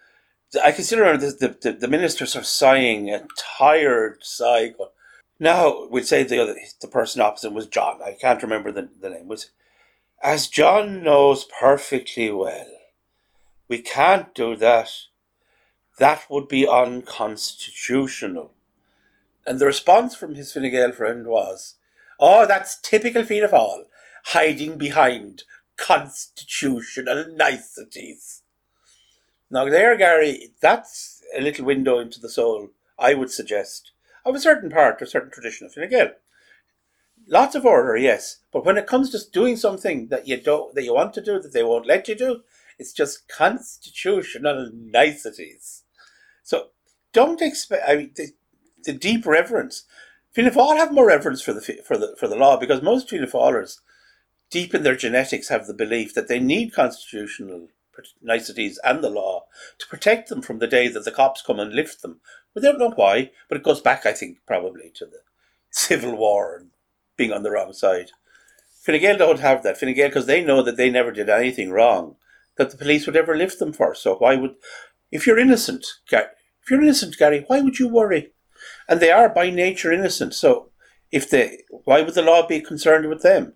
I 0.65 0.73
can 0.73 0.85
still 0.85 1.01
remember 1.01 1.31
the, 1.31 1.57
the, 1.61 1.73
the 1.73 1.89
minister 1.89 2.27
sort 2.27 2.43
of 2.43 2.49
sighing 2.49 3.11
a 3.11 3.27
tired 3.37 4.19
sigh. 4.23 4.73
Now, 5.43 5.87
we'd 5.87 6.07
say 6.07 6.23
the 6.23 6.43
other, 6.43 6.55
the 6.83 6.87
person 6.87 7.23
opposite 7.23 7.55
was 7.55 7.67
John. 7.67 8.03
I 8.03 8.13
can't 8.13 8.43
remember 8.43 8.71
the, 8.71 8.91
the 9.01 9.09
name. 9.09 9.27
Was 9.27 9.51
as 10.23 10.49
John 10.49 11.03
knows 11.03 11.47
perfectly 11.59 12.31
well, 12.31 12.71
we 13.67 13.79
can't 13.79 14.35
do 14.35 14.55
that. 14.57 14.91
That 15.99 16.27
would 16.29 16.47
be 16.47 16.69
unconstitutional. 16.69 18.53
And 19.47 19.59
the 19.59 19.67
response 19.67 20.15
from 20.15 20.35
his 20.35 20.53
Fine 20.53 20.71
Gael 20.71 20.93
friend 20.93 21.27
was, 21.27 21.77
Oh, 22.19 22.47
that's 22.47 22.79
typical 22.79 23.25
Fianna 23.25 23.49
Fáil, 23.49 23.85
hiding 24.27 24.77
behind 24.77 25.45
constitutional 25.79 27.25
niceties. 27.35 28.43
Now, 29.51 29.65
there, 29.71 29.97
Gary, 29.97 30.53
that's 30.61 31.23
a 31.35 31.41
little 31.41 31.65
window 31.65 31.99
into 31.99 32.21
the 32.21 32.29
soul, 32.29 32.69
I 32.99 33.15
would 33.15 33.31
suggest, 33.31 33.93
of 34.25 34.35
a 34.35 34.41
certain 34.41 34.71
part 34.71 35.01
or 35.01 35.07
certain 35.07 35.31
tradition 35.31 35.67
of 35.67 35.75
Fine 35.75 35.91
Gael. 35.91 36.11
Lots 37.27 37.55
of 37.55 37.67
order, 37.67 37.97
yes, 37.97 38.41
but 38.53 38.65
when 38.65 38.77
it 38.77 38.87
comes 38.87 39.11
to 39.11 39.31
doing 39.31 39.57
something 39.57 40.09
that 40.09 40.27
you 40.27 40.41
don't, 40.41 40.75
that 40.75 40.85
you 40.85 40.95
want 40.95 41.15
to 41.15 41.21
do, 41.21 41.39
that 41.41 41.53
they 41.53 41.63
won't 41.63 41.87
let 41.87 42.09
you 42.09 42.15
do, 42.15 42.41
it's 42.79 42.93
just 42.93 43.29
constitutional 43.29 44.71
niceties. 44.75 45.85
So 46.43 46.69
don't 47.13 47.43
expect. 47.43 47.89
I 47.89 47.97
mean, 47.97 48.15
the 48.85 48.93
deep 48.93 49.27
reverence. 49.27 49.85
Fianna 50.33 50.51
Fáil 50.51 50.77
have 50.77 50.93
more 50.93 51.07
reverence 51.07 51.43
for 51.43 51.53
the 51.53 51.61
for 51.61 51.97
the 51.97 52.17
for 52.19 52.27
the 52.27 52.37
law 52.37 52.57
because 52.57 52.83
most 52.83 53.11
Fianna 53.11 53.27
Fáilers, 53.27 53.79
deep 54.51 54.75
in 54.75 54.83
their 54.83 54.97
genetics, 54.97 55.49
have 55.49 55.67
the 55.67 55.75
belief 55.75 56.15
that 56.15 56.29
they 56.29 56.41
need 56.41 56.73
constitutional 56.73 57.69
niceties 58.23 58.79
and 58.85 59.03
the 59.05 59.11
law 59.11 59.45
to 59.79 59.87
protect 59.89 60.29
them 60.29 60.41
from 60.41 60.59
the 60.59 60.67
day 60.67 60.89
that 60.89 61.05
the 61.05 61.11
cops 61.11 61.43
come 61.43 61.61
and 61.61 61.75
lift 61.75 62.03
them. 62.03 62.21
We 62.55 62.63
don't 62.63 62.79
know 62.79 62.91
why, 62.91 63.31
but 63.49 63.59
it 63.59 63.65
goes 63.65 63.81
back, 63.81 64.07
I 64.07 64.13
think, 64.13 64.39
probably 64.47 64.91
to 64.97 65.07
the 65.07 65.21
Civil 65.71 66.17
War 66.17 66.57
and 66.57 66.71
being 67.17 67.33
on 67.33 67.43
the 67.43 67.51
wrong 67.51 67.73
side. 67.73 68.11
Fine 68.83 69.01
Gael 69.01 69.19
don't 69.19 69.41
have 69.41 69.63
that. 69.63 69.79
Fine 69.79 69.95
Gael, 69.95 70.09
because 70.09 70.27
they 70.27 70.43
know 70.43 70.63
that 70.63 70.77
they 70.77 70.91
never 70.91 71.13
did 71.13 71.29
anything 71.29 71.71
wrong, 71.71 72.17
that 72.57 72.71
the 72.71 72.77
police 72.77 73.07
would 73.07 73.17
ever 73.17 73.37
lift 73.37 73.59
them 73.59 73.73
for. 73.73 73.95
So 73.95 74.17
why 74.17 74.37
would, 74.37 74.55
if 75.11 75.27
you're 75.27 75.39
innocent, 75.39 75.87
if 76.11 76.71
you're 76.71 76.83
innocent, 76.83 77.17
Gary, 77.17 77.45
why 77.47 77.61
would 77.61 77.79
you 77.79 77.89
worry? 77.89 78.33
and 78.89 79.01
they 79.01 79.11
are 79.11 79.29
by 79.29 79.51
nature 79.51 79.93
innocent. 79.93 80.35
So, 80.35 80.71
if 81.11 81.29
they, 81.29 81.63
why 81.85 82.03
would 82.03 82.15
the 82.15 82.23
law 82.23 82.47
be 82.47 82.61
concerned 82.61 83.09
with 83.09 83.23
them? 83.23 83.55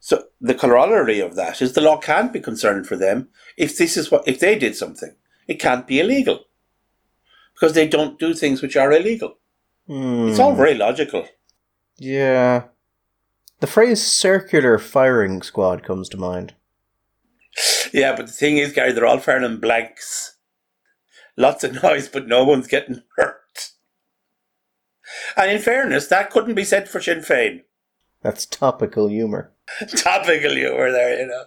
So 0.00 0.24
the 0.40 0.54
corollary 0.54 1.20
of 1.20 1.34
that 1.36 1.60
is 1.60 1.74
the 1.74 1.82
law 1.82 1.98
can't 1.98 2.32
be 2.32 2.40
concerned 2.40 2.86
for 2.86 2.96
them 2.96 3.28
if 3.58 3.76
this 3.76 3.98
is 3.98 4.10
what 4.10 4.26
if 4.26 4.40
they 4.40 4.58
did 4.58 4.74
something. 4.74 5.14
It 5.46 5.60
can't 5.60 5.86
be 5.86 6.00
illegal 6.00 6.46
because 7.60 7.74
they 7.74 7.86
don't 7.86 8.18
do 8.18 8.32
things 8.32 8.62
which 8.62 8.76
are 8.76 8.90
illegal. 8.90 9.34
It's 9.86 10.38
all 10.38 10.52
hmm. 10.52 10.56
very 10.56 10.74
logical. 10.74 11.28
Yeah. 11.98 12.64
The 13.58 13.66
phrase 13.66 14.02
circular 14.02 14.78
firing 14.78 15.42
squad 15.42 15.82
comes 15.82 16.08
to 16.10 16.16
mind. 16.16 16.54
Yeah, 17.92 18.16
but 18.16 18.26
the 18.26 18.32
thing 18.32 18.56
is, 18.56 18.72
Gary, 18.72 18.92
they're 18.92 19.06
all 19.06 19.18
firing 19.18 19.58
blanks. 19.58 20.36
Lots 21.36 21.64
of 21.64 21.82
noise, 21.82 22.08
but 22.08 22.28
no 22.28 22.44
one's 22.44 22.66
getting 22.66 23.02
hurt. 23.16 23.72
And 25.36 25.50
in 25.50 25.58
fairness, 25.58 26.06
that 26.06 26.30
couldn't 26.30 26.54
be 26.54 26.64
said 26.64 26.88
for 26.88 27.00
Sinn 27.00 27.18
Féin. 27.18 27.62
That's 28.22 28.46
topical 28.46 29.08
humour. 29.08 29.52
Topical 29.96 30.52
humour 30.52 30.92
there, 30.92 31.20
you 31.20 31.26
know. 31.26 31.44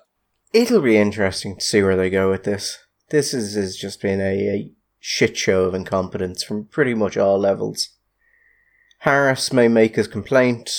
It'll 0.53 0.81
be 0.81 0.97
interesting 0.97 1.57
to 1.57 1.63
see 1.63 1.83
where 1.83 1.95
they 1.95 2.09
go 2.09 2.29
with 2.29 2.43
this. 2.45 2.79
This 3.09 3.33
is, 3.33 3.55
has 3.55 3.77
just 3.77 4.01
been 4.01 4.19
a, 4.19 4.49
a 4.49 4.71
shit 5.05 5.35
show 5.35 5.65
of 5.65 5.73
incompetence 5.73 6.45
from 6.45 6.63
pretty 6.63 6.93
much 6.93 7.17
all 7.17 7.37
levels. 7.37 7.89
Harris 8.99 9.51
may 9.51 9.67
make 9.67 9.97
his 9.97 10.07
complaint, 10.07 10.71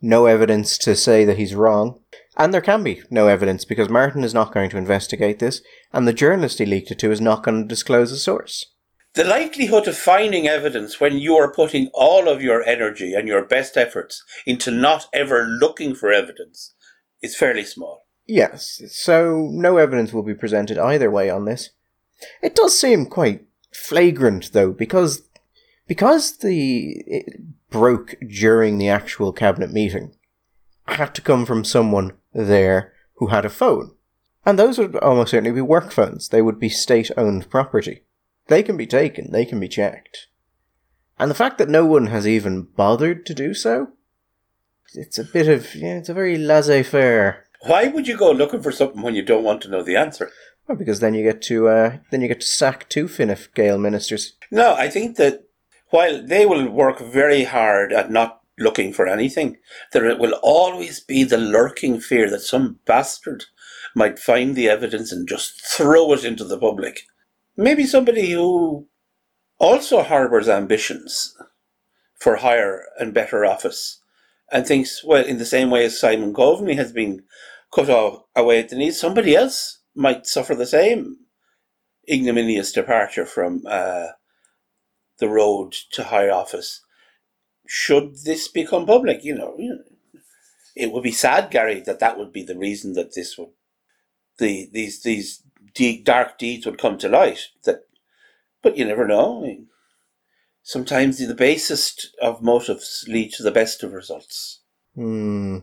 no 0.00 0.24
evidence 0.24 0.78
to 0.78 0.96
say 0.96 1.26
that 1.26 1.36
he's 1.36 1.54
wrong, 1.54 2.00
and 2.38 2.54
there 2.54 2.62
can 2.62 2.82
be 2.82 3.02
no 3.10 3.28
evidence 3.28 3.66
because 3.66 3.90
Martin 3.90 4.24
is 4.24 4.32
not 4.32 4.54
going 4.54 4.70
to 4.70 4.78
investigate 4.78 5.38
this, 5.38 5.60
and 5.92 6.08
the 6.08 6.14
journalist 6.14 6.60
he 6.60 6.64
leaked 6.64 6.90
it 6.90 6.98
to 7.00 7.12
is 7.12 7.20
not 7.20 7.42
going 7.42 7.60
to 7.60 7.68
disclose 7.68 8.10
the 8.10 8.16
source. 8.16 8.64
The 9.12 9.24
likelihood 9.24 9.86
of 9.86 9.98
finding 9.98 10.48
evidence 10.48 10.98
when 10.98 11.18
you 11.18 11.36
are 11.36 11.52
putting 11.52 11.90
all 11.92 12.26
of 12.26 12.40
your 12.40 12.62
energy 12.62 13.12
and 13.12 13.28
your 13.28 13.44
best 13.44 13.76
efforts 13.76 14.24
into 14.46 14.70
not 14.70 15.08
ever 15.12 15.44
looking 15.44 15.94
for 15.94 16.10
evidence 16.10 16.72
is 17.20 17.36
fairly 17.36 17.64
small. 17.64 18.06
Yes, 18.26 18.80
so 18.88 19.50
no 19.52 19.76
evidence 19.76 20.14
will 20.14 20.22
be 20.22 20.34
presented 20.34 20.78
either 20.78 21.10
way 21.10 21.28
on 21.28 21.44
this. 21.44 21.68
It 22.42 22.54
does 22.54 22.78
seem 22.78 23.06
quite 23.06 23.46
flagrant, 23.72 24.52
though, 24.52 24.72
because 24.72 25.22
because 25.86 26.38
the 26.38 27.02
it 27.06 27.40
broke 27.70 28.16
during 28.28 28.78
the 28.78 28.88
actual 28.88 29.32
cabinet 29.32 29.72
meeting. 29.72 30.14
It 30.88 30.96
Had 30.96 31.14
to 31.16 31.22
come 31.22 31.44
from 31.46 31.64
someone 31.64 32.12
there 32.32 32.92
who 33.16 33.28
had 33.28 33.44
a 33.44 33.50
phone, 33.50 33.92
and 34.44 34.58
those 34.58 34.78
would 34.78 34.96
almost 34.96 35.30
certainly 35.30 35.52
be 35.52 35.60
work 35.60 35.90
phones. 35.90 36.28
They 36.28 36.42
would 36.42 36.58
be 36.58 36.68
state-owned 36.68 37.50
property. 37.50 38.04
They 38.46 38.62
can 38.62 38.76
be 38.76 38.86
taken. 38.86 39.30
They 39.30 39.44
can 39.44 39.60
be 39.60 39.68
checked. 39.68 40.28
And 41.18 41.30
the 41.30 41.34
fact 41.34 41.58
that 41.58 41.68
no 41.68 41.84
one 41.84 42.06
has 42.06 42.26
even 42.26 42.62
bothered 42.62 43.26
to 43.26 43.34
do 43.34 43.52
so, 43.52 43.88
it's 44.94 45.18
a 45.18 45.24
bit 45.24 45.48
of 45.48 45.74
yeah, 45.74 45.98
it's 45.98 46.08
a 46.08 46.14
very 46.14 46.38
laissez-faire 46.38 47.44
Why 47.66 47.88
would 47.88 48.06
you 48.06 48.16
go 48.16 48.30
looking 48.30 48.62
for 48.62 48.72
something 48.72 49.02
when 49.02 49.14
you 49.14 49.22
don't 49.22 49.44
want 49.44 49.62
to 49.62 49.68
know 49.68 49.82
the 49.82 49.96
answer? 49.96 50.30
Well, 50.68 50.76
because 50.76 51.00
then 51.00 51.14
you 51.14 51.22
get 51.22 51.40
to 51.42 51.68
uh, 51.68 51.96
then 52.10 52.20
you 52.20 52.28
get 52.28 52.42
to 52.42 52.46
sack 52.46 52.88
two 52.90 53.08
Fine 53.08 53.34
Gael 53.54 53.78
ministers. 53.78 54.34
No, 54.50 54.74
I 54.74 54.90
think 54.90 55.16
that 55.16 55.44
while 55.88 56.22
they 56.22 56.44
will 56.44 56.68
work 56.68 57.00
very 57.00 57.44
hard 57.44 57.90
at 57.92 58.10
not 58.10 58.42
looking 58.58 58.92
for 58.92 59.06
anything, 59.06 59.56
there 59.92 60.14
will 60.16 60.38
always 60.42 61.00
be 61.00 61.24
the 61.24 61.38
lurking 61.38 62.00
fear 62.00 62.28
that 62.28 62.40
some 62.40 62.80
bastard 62.84 63.44
might 63.94 64.18
find 64.18 64.54
the 64.54 64.68
evidence 64.68 65.10
and 65.10 65.26
just 65.26 65.64
throw 65.64 66.12
it 66.12 66.24
into 66.24 66.44
the 66.44 66.58
public. 66.58 67.02
Maybe 67.56 67.86
somebody 67.86 68.32
who 68.32 68.88
also 69.58 70.02
harbours 70.02 70.48
ambitions 70.48 71.34
for 72.16 72.36
higher 72.36 72.84
and 72.98 73.14
better 73.14 73.46
office 73.46 74.02
and 74.52 74.66
thinks, 74.66 75.02
well, 75.02 75.24
in 75.24 75.38
the 75.38 75.46
same 75.46 75.70
way 75.70 75.84
as 75.86 75.98
Simon 75.98 76.34
Coveney 76.34 76.76
has 76.76 76.92
been 76.92 77.22
cut 77.74 77.88
off, 77.88 78.24
away 78.36 78.60
at 78.60 78.68
the 78.68 78.76
knees, 78.76 79.00
somebody 79.00 79.34
else 79.34 79.77
might 79.98 80.26
suffer 80.26 80.54
the 80.54 80.66
same 80.66 81.16
ignominious 82.10 82.72
departure 82.72 83.26
from 83.26 83.62
uh, 83.66 84.06
the 85.18 85.28
road 85.28 85.72
to 85.92 86.04
high 86.04 86.28
office. 86.28 86.80
Should 87.66 88.24
this 88.24 88.48
become 88.48 88.86
public, 88.86 89.24
you 89.24 89.34
know, 89.34 89.58
it 90.76 90.92
would 90.92 91.02
be 91.02 91.12
sad, 91.12 91.50
Gary, 91.50 91.80
that 91.80 91.98
that 91.98 92.16
would 92.16 92.32
be 92.32 92.44
the 92.44 92.56
reason 92.56 92.94
that 92.94 93.14
this 93.14 93.36
would, 93.36 93.50
the 94.38 94.70
these 94.72 95.02
these 95.02 95.42
de- 95.74 96.02
dark 96.02 96.38
deeds 96.38 96.64
would 96.64 96.78
come 96.78 96.96
to 96.98 97.08
light. 97.08 97.48
That, 97.64 97.80
but 98.62 98.78
you 98.78 98.84
never 98.84 99.06
know. 99.06 99.40
I 99.40 99.46
mean, 99.48 99.66
sometimes 100.62 101.18
the 101.18 101.34
basest 101.34 102.16
of 102.22 102.40
motives 102.40 103.04
lead 103.08 103.32
to 103.32 103.42
the 103.42 103.50
best 103.50 103.82
of 103.82 103.92
results. 103.92 104.60
Hmm. 104.94 105.58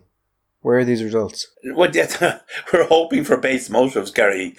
Where 0.65 0.79
are 0.79 0.83
these 0.83 1.03
results? 1.03 1.47
Well, 1.63 1.91
we're 2.73 2.87
hoping 2.87 3.23
for 3.23 3.37
base 3.37 3.69
motives, 3.69 4.09
Gary. 4.09 4.55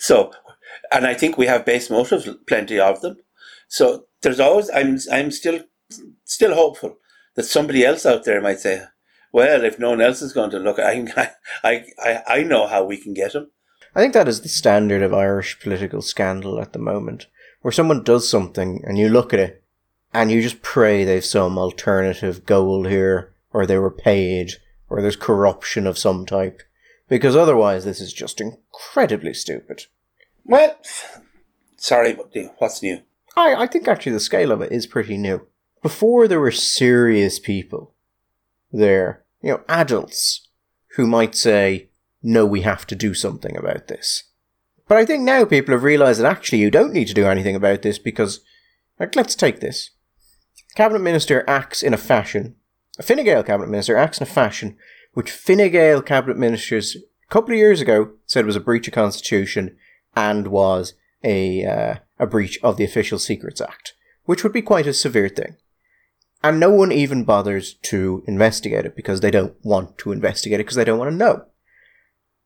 So, 0.00 0.32
and 0.90 1.06
I 1.06 1.14
think 1.14 1.38
we 1.38 1.46
have 1.46 1.64
base 1.64 1.88
motives, 1.88 2.28
plenty 2.48 2.80
of 2.80 3.00
them. 3.00 3.18
So 3.68 4.06
there's 4.22 4.40
always 4.40 4.68
I'm 4.70 4.98
I'm 5.12 5.30
still 5.30 5.60
still 6.24 6.52
hopeful 6.52 6.98
that 7.36 7.44
somebody 7.44 7.84
else 7.84 8.04
out 8.04 8.24
there 8.24 8.40
might 8.40 8.58
say, 8.58 8.86
well, 9.32 9.64
if 9.64 9.78
no 9.78 9.90
one 9.90 10.00
else 10.00 10.20
is 10.20 10.32
going 10.32 10.50
to 10.50 10.58
look, 10.58 10.80
I 10.80 11.06
I 11.62 11.84
I, 11.96 12.22
I 12.26 12.42
know 12.42 12.66
how 12.66 12.82
we 12.82 12.96
can 12.96 13.14
get 13.14 13.36
him. 13.36 13.52
I 13.94 14.00
think 14.00 14.14
that 14.14 14.26
is 14.26 14.40
the 14.40 14.48
standard 14.48 15.02
of 15.02 15.14
Irish 15.14 15.60
political 15.60 16.02
scandal 16.02 16.60
at 16.60 16.72
the 16.72 16.80
moment, 16.80 17.28
where 17.62 17.70
someone 17.70 18.02
does 18.02 18.28
something 18.28 18.82
and 18.84 18.98
you 18.98 19.08
look 19.08 19.32
at 19.32 19.38
it 19.38 19.62
and 20.12 20.32
you 20.32 20.42
just 20.42 20.60
pray 20.62 21.04
they've 21.04 21.24
some 21.24 21.56
alternative 21.56 22.46
goal 22.46 22.86
here, 22.86 23.32
or 23.52 23.64
they 23.64 23.78
were 23.78 23.92
paid, 23.92 24.54
or 24.88 25.02
there's 25.02 25.16
corruption 25.16 25.86
of 25.86 25.98
some 25.98 26.26
type, 26.26 26.62
because 27.08 27.36
otherwise 27.36 27.84
this 27.84 28.00
is 28.00 28.12
just 28.12 28.40
incredibly 28.40 29.34
stupid. 29.34 29.84
Well, 30.44 30.76
sorry, 31.76 32.14
but 32.14 32.32
what's 32.58 32.82
new? 32.82 33.00
I, 33.36 33.54
I 33.54 33.66
think 33.66 33.86
actually 33.86 34.12
the 34.12 34.20
scale 34.20 34.52
of 34.52 34.62
it 34.62 34.72
is 34.72 34.86
pretty 34.86 35.16
new. 35.16 35.46
Before 35.82 36.26
there 36.26 36.40
were 36.40 36.50
serious 36.50 37.38
people 37.38 37.94
there, 38.72 39.24
you 39.42 39.52
know, 39.52 39.62
adults 39.68 40.48
who 40.96 41.06
might 41.06 41.34
say, 41.34 41.90
no, 42.22 42.46
we 42.46 42.62
have 42.62 42.86
to 42.88 42.96
do 42.96 43.14
something 43.14 43.56
about 43.56 43.88
this. 43.88 44.24
But 44.88 44.98
I 44.98 45.04
think 45.04 45.22
now 45.22 45.44
people 45.44 45.72
have 45.72 45.82
realised 45.82 46.20
that 46.20 46.30
actually 46.30 46.58
you 46.58 46.70
don't 46.70 46.92
need 46.92 47.08
to 47.08 47.14
do 47.14 47.26
anything 47.26 47.54
about 47.54 47.82
this 47.82 47.98
because, 47.98 48.40
like, 48.98 49.14
let's 49.14 49.34
take 49.34 49.60
this. 49.60 49.90
Cabinet 50.74 51.00
Minister 51.00 51.44
acts 51.46 51.82
in 51.82 51.94
a 51.94 51.98
fashion, 51.98 52.56
a 52.98 53.02
Fine 53.02 53.24
Gael 53.24 53.42
Cabinet 53.42 53.70
Minister 53.70 53.96
acts 53.96 54.18
in 54.18 54.22
a 54.22 54.26
fashion 54.30 54.76
which 55.12 55.30
Fine 55.30 55.70
Gael 55.70 56.02
Cabinet 56.02 56.36
Ministers 56.36 56.96
a 56.96 57.32
couple 57.32 57.52
of 57.52 57.58
years 57.58 57.80
ago 57.80 58.12
said 58.26 58.46
was 58.46 58.56
a 58.56 58.60
breach 58.60 58.88
of 58.88 58.94
Constitution 58.94 59.76
and 60.14 60.48
was 60.48 60.94
a, 61.24 61.64
uh, 61.64 61.94
a 62.18 62.26
breach 62.26 62.58
of 62.62 62.76
the 62.76 62.84
Official 62.84 63.18
Secrets 63.18 63.60
Act, 63.60 63.94
which 64.24 64.42
would 64.42 64.52
be 64.52 64.62
quite 64.62 64.86
a 64.86 64.92
severe 64.92 65.28
thing. 65.28 65.56
And 66.42 66.60
no 66.60 66.70
one 66.70 66.92
even 66.92 67.24
bothers 67.24 67.74
to 67.82 68.22
investigate 68.26 68.84
it 68.84 68.94
because 68.94 69.20
they 69.20 69.30
don't 69.30 69.56
want 69.64 69.98
to 69.98 70.12
investigate 70.12 70.60
it 70.60 70.64
because 70.64 70.76
they 70.76 70.84
don't 70.84 70.98
want 70.98 71.10
to 71.10 71.16
know. 71.16 71.46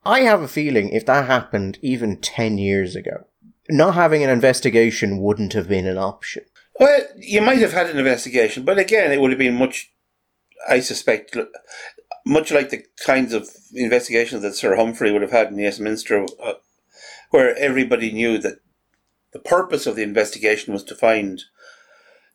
I 0.05 0.21
have 0.21 0.41
a 0.41 0.49
feeling 0.49 0.89
if 0.91 1.05
that 1.07 1.27
happened 1.27 1.79
even 1.83 2.17
10 2.17 2.57
years 2.57 2.97
ago, 2.97 3.27
not 3.69 3.95
having 3.95 4.25
an 4.25 4.31
investigation 4.31 5.19
wouldn't 5.19 5.53
have 5.53 5.69
been 5.69 5.87
an 5.87 5.99
option. 5.99 6.45
Well, 6.79 7.01
you 7.19 7.43
might 7.43 7.59
have 7.59 7.75
had 7.75 7.91
an 7.91 7.99
investigation, 7.99 8.65
but 8.65 8.79
again, 8.79 9.13
it 9.13 9.21
would 9.21 9.31
have 9.31 9.39
been 9.39 9.57
much, 9.57 9.93
I 10.69 10.81
suspect, 10.81 11.37
much 12.27 12.53
like 12.53 12.71
the 12.71 12.85
kinds 13.05 13.33
of 13.33 13.49
investigations 13.75 14.43
that 14.43 14.55
Sir 14.55 14.77
Humphrey 14.77 15.13
would 15.13 15.23
have 15.23 15.31
had 15.31 15.49
in 15.49 15.57
Westminster, 15.57 16.27
uh, 16.43 16.55
where 17.31 17.57
everybody 17.57 18.13
knew 18.13 18.39
that 18.39 18.61
the 19.33 19.39
purpose 19.39 19.87
of 19.87 19.97
the 19.97 20.03
investigation 20.03 20.73
was 20.73 20.85
to 20.85 20.95
find 20.95 21.43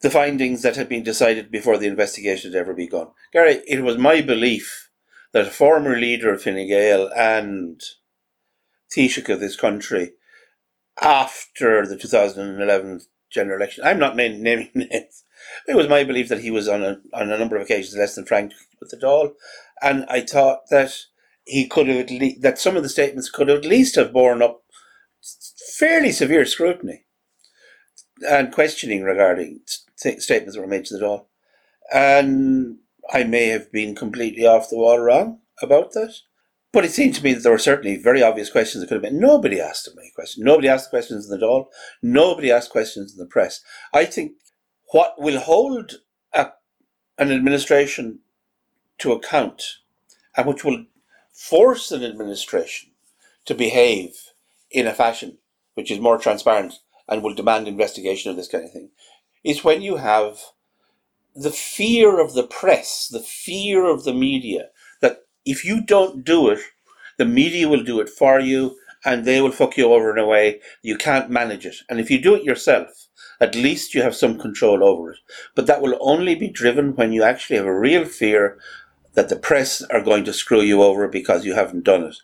the 0.01 0.09
findings 0.09 0.61
that 0.61 0.75
had 0.75 0.89
been 0.89 1.03
decided 1.03 1.51
before 1.51 1.77
the 1.77 1.87
investigation 1.87 2.51
had 2.51 2.59
ever 2.59 2.73
begun. 2.73 3.07
Gary, 3.33 3.61
it 3.67 3.83
was 3.83 3.97
my 3.97 4.21
belief 4.21 4.89
that 5.31 5.47
a 5.47 5.51
former 5.51 5.97
leader 5.97 6.33
of 6.33 6.41
Fine 6.41 6.67
Gael 6.67 7.09
and 7.15 7.81
Taoiseach 8.95 9.29
of 9.29 9.39
this 9.39 9.55
country, 9.55 10.13
after 11.01 11.85
the 11.85 11.97
2011 11.97 13.01
general 13.29 13.57
election, 13.57 13.83
I'm 13.83 13.99
not 13.99 14.15
naming 14.15 14.43
names, 14.75 15.24
it 15.67 15.75
was 15.75 15.87
my 15.87 16.03
belief 16.03 16.29
that 16.29 16.41
he 16.41 16.51
was 16.51 16.67
on 16.67 16.83
a, 16.83 16.99
on 17.13 17.31
a 17.31 17.37
number 17.37 17.55
of 17.55 17.63
occasions 17.63 17.95
less 17.95 18.15
than 18.15 18.25
frank 18.25 18.53
with 18.79 18.89
the 18.89 18.97
Dáil, 18.97 19.33
and 19.81 20.05
I 20.09 20.21
thought 20.21 20.69
that 20.69 20.91
he 21.45 21.67
could 21.67 21.87
have, 21.87 22.09
le- 22.09 22.39
that 22.41 22.59
some 22.59 22.75
of 22.75 22.83
the 22.83 22.89
statements 22.89 23.29
could 23.29 23.49
at 23.49 23.65
least 23.65 23.95
have 23.95 24.13
borne 24.13 24.41
up 24.41 24.63
fairly 25.77 26.11
severe 26.11 26.45
scrutiny 26.45 27.05
and 28.27 28.51
questioning 28.51 29.03
regarding 29.03 29.59
st- 29.95 30.21
statements 30.21 30.55
that 30.55 30.61
were 30.61 30.67
made 30.67 30.85
to 30.85 30.97
the 30.97 31.03
Dáil, 31.03 31.25
And 31.93 32.77
I 33.11 33.23
may 33.23 33.47
have 33.47 33.71
been 33.71 33.95
completely 33.95 34.45
off 34.45 34.69
the 34.69 34.77
wall 34.77 34.99
wrong 34.99 35.39
about 35.61 35.93
that. 35.93 36.13
But 36.71 36.83
it 36.83 36.91
seemed 36.91 37.15
to 37.15 37.23
me 37.23 37.33
that 37.33 37.43
there 37.43 37.53
were 37.53 37.57
certainly 37.57 37.95
very 37.95 38.21
obvious 38.21 38.49
questions 38.49 38.81
that 38.81 38.87
could 38.87 38.95
have 38.95 39.01
been. 39.01 39.19
Nobody 39.19 39.61
asked 39.61 39.87
him 39.87 39.93
any 39.97 40.11
questions. 40.13 40.43
Nobody 40.43 40.67
asked 40.67 40.91
the 40.91 40.97
questions 40.97 41.29
in 41.29 41.39
the 41.39 41.45
Dáil. 41.45 41.67
Nobody 42.01 42.51
asked 42.51 42.69
questions 42.69 43.13
in 43.13 43.17
the 43.17 43.29
press. 43.29 43.61
I 43.93 44.03
think 44.03 44.33
what 44.91 45.15
will 45.17 45.39
hold 45.39 45.93
a, 46.33 46.47
an 47.17 47.31
administration 47.31 48.19
to 48.99 49.11
account 49.11 49.63
and 50.37 50.47
which 50.47 50.63
will 50.63 50.85
force 51.33 51.91
an 51.91 52.03
administration 52.03 52.91
to 53.45 53.53
behave 53.53 54.15
in 54.71 54.87
a 54.87 54.93
fashion 54.93 55.37
which 55.75 55.91
is 55.91 55.99
more 55.99 56.17
transparent 56.17 56.75
and 57.07 57.21
will 57.21 57.33
demand 57.33 57.67
investigation 57.67 58.31
of 58.31 58.37
this 58.37 58.47
kind 58.47 58.65
of 58.65 58.71
thing 58.71 58.89
is 59.43 59.63
when 59.63 59.81
you 59.81 59.97
have 59.97 60.39
the 61.35 61.51
fear 61.51 62.19
of 62.19 62.33
the 62.33 62.47
press, 62.47 63.09
the 63.11 63.19
fear 63.19 63.85
of 63.85 64.03
the 64.05 64.13
media, 64.13 64.69
that 65.01 65.19
if 65.45 65.65
you 65.65 65.81
don't 65.81 66.23
do 66.23 66.49
it, 66.49 66.59
the 67.17 67.25
media 67.25 67.67
will 67.67 67.83
do 67.83 67.99
it 67.99 68.09
for 68.09 68.39
you 68.39 68.75
and 69.03 69.23
they 69.23 69.41
will 69.41 69.51
fuck 69.51 69.77
you 69.77 69.93
over 69.93 70.11
in 70.11 70.17
a 70.17 70.25
way 70.25 70.59
you 70.81 70.97
can't 70.97 71.29
manage 71.29 71.65
it. 71.65 71.75
And 71.89 71.99
if 71.99 72.09
you 72.09 72.19
do 72.19 72.33
it 72.35 72.43
yourself, 72.43 73.07
at 73.39 73.55
least 73.55 73.93
you 73.93 74.01
have 74.01 74.15
some 74.15 74.39
control 74.39 74.83
over 74.83 75.11
it. 75.11 75.19
But 75.55 75.67
that 75.67 75.81
will 75.81 75.97
only 75.99 76.35
be 76.35 76.49
driven 76.49 76.95
when 76.95 77.11
you 77.11 77.23
actually 77.23 77.57
have 77.57 77.65
a 77.65 77.79
real 77.79 78.05
fear 78.05 78.57
that 79.13 79.29
the 79.29 79.35
press 79.35 79.81
are 79.83 80.01
going 80.01 80.25
to 80.25 80.33
screw 80.33 80.61
you 80.61 80.83
over 80.83 81.07
because 81.07 81.45
you 81.45 81.53
haven't 81.55 81.85
done 81.85 82.03
it. 82.03 82.15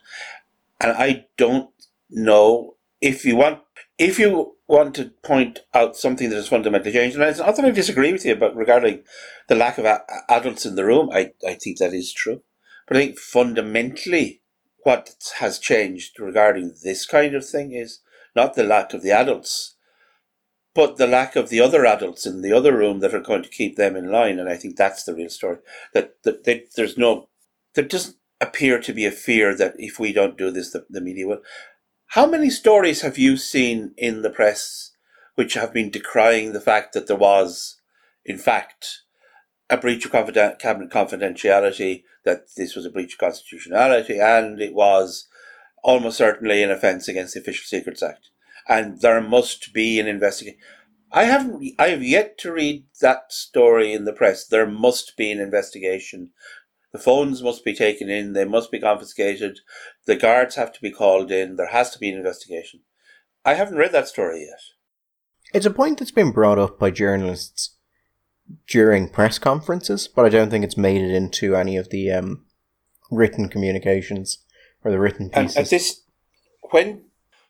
And 0.79 0.91
I 0.91 1.25
don't 1.37 1.69
know 2.09 2.75
if 3.01 3.25
you 3.25 3.35
want 3.35 3.59
if 3.97 4.17
you 4.17 4.55
want 4.67 4.95
to 4.95 5.11
point 5.21 5.59
out 5.73 5.95
something 5.95 6.29
that 6.29 6.35
has 6.35 6.47
fundamentally 6.47 6.93
changed, 6.93 7.15
and 7.17 7.25
it's 7.25 7.39
not 7.39 7.55
that 7.55 7.65
I 7.65 7.71
disagree 7.71 8.11
with 8.11 8.25
you 8.25 8.33
about 8.33 8.55
regarding 8.55 9.03
the 9.47 9.55
lack 9.55 9.77
of 9.77 9.85
a- 9.85 10.03
adults 10.29 10.65
in 10.65 10.75
the 10.75 10.85
room, 10.85 11.09
I, 11.11 11.33
I 11.45 11.55
think 11.55 11.77
that 11.77 11.93
is 11.93 12.13
true. 12.13 12.41
But 12.87 12.97
I 12.97 13.01
think 13.01 13.19
fundamentally 13.19 14.41
what 14.83 15.13
has 15.39 15.59
changed 15.59 16.19
regarding 16.19 16.73
this 16.83 17.05
kind 17.05 17.35
of 17.35 17.45
thing 17.45 17.73
is 17.73 17.99
not 18.35 18.55
the 18.55 18.63
lack 18.63 18.93
of 18.93 19.03
the 19.03 19.11
adults, 19.11 19.75
but 20.73 20.97
the 20.97 21.07
lack 21.07 21.35
of 21.35 21.49
the 21.49 21.59
other 21.59 21.85
adults 21.85 22.25
in 22.25 22.41
the 22.41 22.53
other 22.53 22.75
room 22.75 22.99
that 22.99 23.13
are 23.13 23.19
going 23.19 23.43
to 23.43 23.49
keep 23.49 23.75
them 23.75 23.95
in 23.95 24.11
line. 24.11 24.39
And 24.39 24.49
I 24.49 24.55
think 24.55 24.75
that's 24.75 25.03
the 25.03 25.13
real 25.13 25.29
story. 25.29 25.57
That, 25.93 26.15
that 26.23 26.45
they, 26.45 26.65
there's 26.75 26.97
no, 26.97 27.29
there 27.75 27.83
doesn't 27.83 28.15
appear 28.39 28.79
to 28.79 28.93
be 28.93 29.05
a 29.05 29.11
fear 29.11 29.55
that 29.55 29.75
if 29.77 29.99
we 29.99 30.13
don't 30.13 30.37
do 30.37 30.49
this, 30.49 30.71
the, 30.71 30.85
the 30.89 31.01
media 31.01 31.27
will. 31.27 31.41
How 32.07 32.25
many 32.25 32.49
stories 32.49 33.01
have 33.01 33.17
you 33.17 33.37
seen 33.37 33.93
in 33.97 34.21
the 34.21 34.29
press 34.29 34.91
which 35.35 35.53
have 35.53 35.73
been 35.73 35.89
decrying 35.89 36.51
the 36.51 36.61
fact 36.61 36.93
that 36.93 37.07
there 37.07 37.17
was, 37.17 37.79
in 38.25 38.37
fact, 38.37 39.03
a 39.69 39.77
breach 39.77 40.05
of 40.05 40.11
cabinet 40.11 40.89
confidentiality, 40.91 42.03
that 42.25 42.47
this 42.57 42.75
was 42.75 42.85
a 42.85 42.89
breach 42.89 43.13
of 43.13 43.19
constitutionality, 43.19 44.19
and 44.19 44.61
it 44.61 44.73
was 44.73 45.27
almost 45.83 46.17
certainly 46.17 46.61
an 46.61 46.69
offence 46.69 47.07
against 47.07 47.33
the 47.33 47.39
Official 47.39 47.65
Secrets 47.65 48.03
Act, 48.03 48.30
and 48.67 49.01
there 49.01 49.21
must 49.21 49.73
be 49.73 49.99
an 49.99 50.07
investigation. 50.07 50.59
I 51.11 51.23
haven't. 51.25 51.73
I 51.77 51.89
have 51.89 52.03
yet 52.03 52.37
to 52.39 52.53
read 52.53 52.85
that 53.01 53.33
story 53.33 53.93
in 53.93 54.05
the 54.05 54.13
press. 54.13 54.45
There 54.45 54.67
must 54.67 55.17
be 55.17 55.31
an 55.31 55.39
investigation. 55.39 56.29
The 56.93 56.99
phones 56.99 57.41
must 57.41 57.63
be 57.65 57.73
taken 57.73 58.09
in. 58.09 58.33
They 58.33 58.45
must 58.45 58.71
be 58.71 58.79
confiscated. 58.79 59.59
The 60.05 60.15
guards 60.15 60.55
have 60.55 60.71
to 60.73 60.81
be 60.81 60.91
called 60.91 61.31
in. 61.31 61.55
There 61.55 61.67
has 61.67 61.91
to 61.91 61.99
be 61.99 62.09
an 62.09 62.17
investigation. 62.17 62.81
I 63.45 63.55
haven't 63.55 63.77
read 63.77 63.91
that 63.93 64.07
story 64.07 64.41
yet. 64.41 64.59
It's 65.53 65.65
a 65.65 65.71
point 65.71 65.99
that's 65.99 66.11
been 66.11 66.31
brought 66.31 66.59
up 66.59 66.79
by 66.79 66.91
journalists 66.91 67.75
during 68.67 69.09
press 69.09 69.37
conferences, 69.39 70.07
but 70.07 70.25
I 70.25 70.29
don't 70.29 70.49
think 70.49 70.63
it's 70.63 70.77
made 70.77 71.01
it 71.01 71.11
into 71.11 71.55
any 71.55 71.77
of 71.77 71.89
the 71.89 72.11
um, 72.11 72.45
written 73.09 73.49
communications 73.49 74.39
or 74.83 74.91
the 74.91 74.99
written 74.99 75.29
And 75.33 75.47
pieces. 75.47 75.57
at 75.57 75.69
this, 75.69 76.01
when 76.71 77.03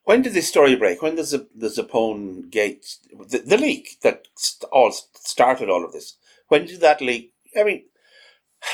when 0.03 0.21
did 0.21 0.33
this 0.33 0.47
story 0.47 0.75
break? 0.75 1.01
When 1.01 1.15
does 1.15 1.31
the 1.31 1.47
the 1.55 1.67
Zappone 1.67 2.49
Gate, 2.49 2.97
the, 3.29 3.39
the 3.39 3.57
leak 3.57 3.97
that 4.01 4.27
all 4.71 4.91
started 4.91 5.69
all 5.69 5.85
of 5.85 5.93
this? 5.93 6.17
When 6.47 6.65
did 6.65 6.81
that 6.81 7.01
leak? 7.01 7.33
I 7.57 7.63
mean, 7.63 7.85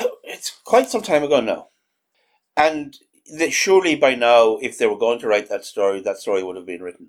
it's 0.24 0.50
quite 0.64 0.88
some 0.88 1.02
time 1.02 1.22
ago 1.22 1.40
now, 1.40 1.68
and 2.56 2.96
that 3.38 3.52
surely 3.52 3.94
by 3.94 4.14
now, 4.14 4.58
if 4.62 4.78
they 4.78 4.86
were 4.86 4.98
going 4.98 5.18
to 5.20 5.28
write 5.28 5.48
that 5.50 5.64
story, 5.64 6.00
that 6.00 6.18
story 6.18 6.42
would 6.42 6.56
have 6.56 6.66
been 6.66 6.82
written, 6.82 7.08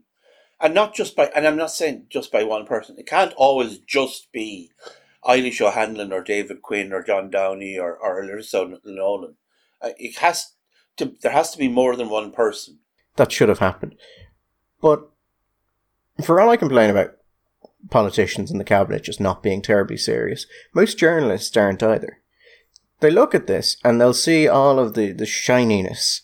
and 0.59 0.73
not 0.73 0.93
just 0.93 1.15
by. 1.15 1.31
And 1.35 1.47
I'm 1.47 1.57
not 1.57 1.71
saying 1.71 2.07
just 2.09 2.31
by 2.31 2.43
one 2.43 2.65
person. 2.65 2.97
It 2.97 3.07
can't 3.07 3.33
always 3.37 3.79
just 3.79 4.31
be 4.33 4.71
Eilish 5.25 5.61
O'Hanlon 5.61 6.11
or 6.11 6.23
David 6.23 6.61
Quinn 6.61 6.91
or 6.91 7.03
John 7.03 7.29
Downey 7.29 7.77
or 7.77 7.95
or 7.95 8.25
Larissa 8.25 8.79
Nolan. 8.83 9.35
Uh, 9.81 9.91
It 9.97 10.17
has 10.17 10.53
to. 10.97 11.15
There 11.21 11.31
has 11.31 11.51
to 11.51 11.57
be 11.57 11.69
more 11.69 11.95
than 11.95 12.09
one 12.09 12.31
person. 12.31 12.79
That 13.19 13.31
should 13.31 13.49
have 13.49 13.59
happened. 13.59 13.95
But 14.81 15.07
for 16.23 16.41
all 16.41 16.49
I 16.49 16.57
complain 16.57 16.89
about 16.89 17.15
politicians 17.89 18.51
in 18.51 18.57
the 18.57 18.63
cabinet 18.63 19.03
just 19.03 19.19
not 19.19 19.43
being 19.43 19.61
terribly 19.61 19.97
serious, 19.97 20.47
most 20.73 20.97
journalists 20.97 21.55
aren't 21.55 21.83
either. 21.83 22.19
They 22.99 23.11
look 23.11 23.35
at 23.35 23.47
this 23.47 23.77
and 23.83 24.01
they'll 24.01 24.13
see 24.13 24.47
all 24.47 24.79
of 24.79 24.95
the, 24.95 25.11
the 25.11 25.25
shininess 25.25 26.23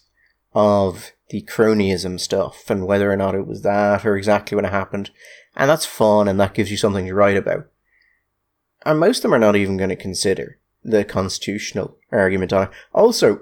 of 0.54 1.12
the 1.30 1.42
cronyism 1.44 2.20
stuff 2.20 2.70
and 2.70 2.86
whether 2.86 3.12
or 3.12 3.16
not 3.16 3.36
it 3.36 3.48
was 3.48 3.62
that 3.62 4.06
or 4.06 4.18
exactly 4.18 4.56
when 4.56 4.66
it 4.66 4.72
happened. 4.72 5.12
And 5.56 5.70
that's 5.70 5.86
fun 5.86 6.28
and 6.28 6.40
that 6.40 6.54
gives 6.54 6.72
you 6.72 6.78
something 6.78 7.06
to 7.06 7.14
write 7.14 7.38
about. 7.38 7.68
And 8.86 9.00
most 9.00 9.20
of 9.20 9.24
them 9.24 9.34
are 9.34 9.40
not 9.40 9.56
even 9.56 9.78
going 9.78 9.90
to 9.90 9.96
consider 9.96 10.60
the 10.84 11.04
constitutional 11.04 11.98
argument 12.12 12.54
on 12.54 12.64
it. 12.64 12.70
Also, 12.94 13.42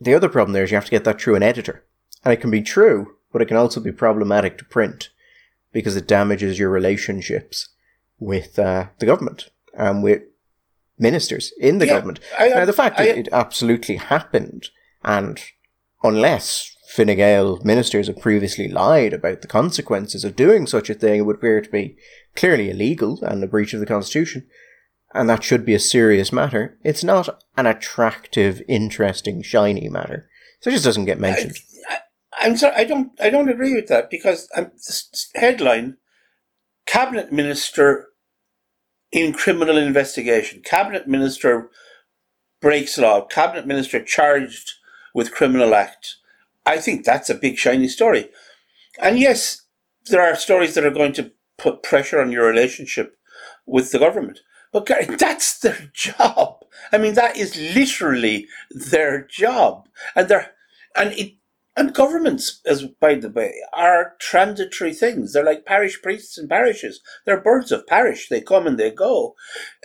the 0.00 0.14
other 0.14 0.28
problem 0.28 0.52
there 0.52 0.64
is 0.64 0.70
you 0.70 0.76
have 0.76 0.86
to 0.86 0.90
get 0.90 1.04
that 1.04 1.20
through 1.20 1.34
an 1.34 1.42
editor. 1.42 1.84
And 2.24 2.32
it 2.32 2.40
can 2.40 2.50
be 2.50 2.62
true, 2.62 3.16
but 3.32 3.40
it 3.42 3.46
can 3.46 3.56
also 3.56 3.80
be 3.80 3.92
problematic 3.92 4.58
to 4.58 4.64
print 4.64 5.08
because 5.72 5.96
it 5.96 6.06
damages 6.08 6.58
your 6.58 6.70
relationships 6.70 7.68
with 8.18 8.58
uh, 8.58 8.86
the 8.98 9.06
government 9.06 9.48
and 9.74 10.02
with 10.02 10.22
ministers 10.98 11.52
in 11.58 11.78
the 11.78 11.86
Yeah, 11.86 11.94
government. 11.94 12.20
I- 12.38 12.48
now, 12.48 12.64
the 12.64 12.72
fact 12.72 13.00
I- 13.00 13.06
that 13.06 13.18
it 13.18 13.28
absolutely 13.32 13.96
happened, 13.96 14.68
and 15.02 15.40
unless 16.02 16.76
Fine 16.92 17.16
Gael 17.16 17.60
ministers 17.64 18.08
have 18.08 18.18
previously 18.18 18.66
lied 18.68 19.12
about 19.12 19.42
the 19.42 19.46
consequences 19.48 20.24
of 20.24 20.34
doing 20.36 20.66
such 20.66 20.90
a 20.90 20.94
thing, 20.94 21.20
it 21.20 21.22
would 21.22 21.36
appear 21.36 21.60
to 21.60 21.70
be 21.70 21.96
clearly 22.34 22.68
illegal 22.68 23.22
and 23.22 23.42
a 23.42 23.46
breach 23.46 23.72
of 23.72 23.80
the 23.80 23.86
constitution, 23.86 24.44
and 25.14 25.30
that 25.30 25.44
should 25.44 25.64
be 25.64 25.74
a 25.74 25.78
serious 25.78 26.32
matter. 26.32 26.76
It's 26.82 27.04
not 27.04 27.42
an 27.56 27.66
attractive, 27.66 28.60
interesting, 28.68 29.40
shiny 29.42 29.88
matter. 29.88 30.28
So 30.60 30.68
it 30.68 30.74
just 30.74 30.84
doesn't 30.84 31.04
get 31.06 31.20
mentioned. 31.20 31.56
I'm 32.40 32.56
sorry, 32.56 32.74
I 32.76 32.84
don't, 32.84 33.12
I 33.20 33.30
don't 33.30 33.50
agree 33.50 33.74
with 33.74 33.88
that 33.88 34.10
because 34.10 34.48
this 34.56 35.30
headline: 35.34 35.98
Cabinet 36.86 37.32
Minister 37.32 38.08
in 39.12 39.32
criminal 39.32 39.76
investigation. 39.76 40.62
Cabinet 40.62 41.08
Minister 41.08 41.70
breaks 42.60 42.98
law. 42.98 43.24
Cabinet 43.26 43.66
Minister 43.66 44.02
charged 44.02 44.72
with 45.14 45.32
criminal 45.32 45.74
act. 45.74 46.16
I 46.66 46.78
think 46.78 47.04
that's 47.04 47.30
a 47.30 47.34
big 47.34 47.58
shiny 47.58 47.88
story. 47.88 48.28
And 49.00 49.18
yes, 49.18 49.62
there 50.06 50.22
are 50.22 50.36
stories 50.36 50.74
that 50.74 50.84
are 50.84 50.90
going 50.90 51.12
to 51.14 51.32
put 51.58 51.82
pressure 51.82 52.20
on 52.20 52.32
your 52.32 52.46
relationship 52.46 53.16
with 53.66 53.92
the 53.92 53.98
government. 53.98 54.40
But 54.72 54.86
that's 55.18 55.58
their 55.58 55.90
job. 55.92 56.64
I 56.92 56.98
mean, 56.98 57.14
that 57.14 57.36
is 57.36 57.56
literally 57.74 58.46
their 58.70 59.26
job, 59.26 59.88
and 60.14 60.28
they're 60.28 60.52
and 60.96 61.12
it 61.12 61.34
and 61.76 61.94
governments, 61.94 62.60
as 62.66 62.84
by 62.84 63.14
the 63.14 63.30
way, 63.30 63.54
are 63.72 64.14
transitory 64.20 64.92
things. 64.92 65.32
They're 65.32 65.44
like 65.44 65.64
parish 65.64 66.02
priests 66.02 66.36
and 66.36 66.48
parishes. 66.48 67.00
They're 67.24 67.40
birds 67.40 67.72
of 67.72 67.86
parish. 67.86 68.28
They 68.28 68.40
come 68.40 68.66
and 68.66 68.78
they 68.78 68.90
go. 68.90 69.34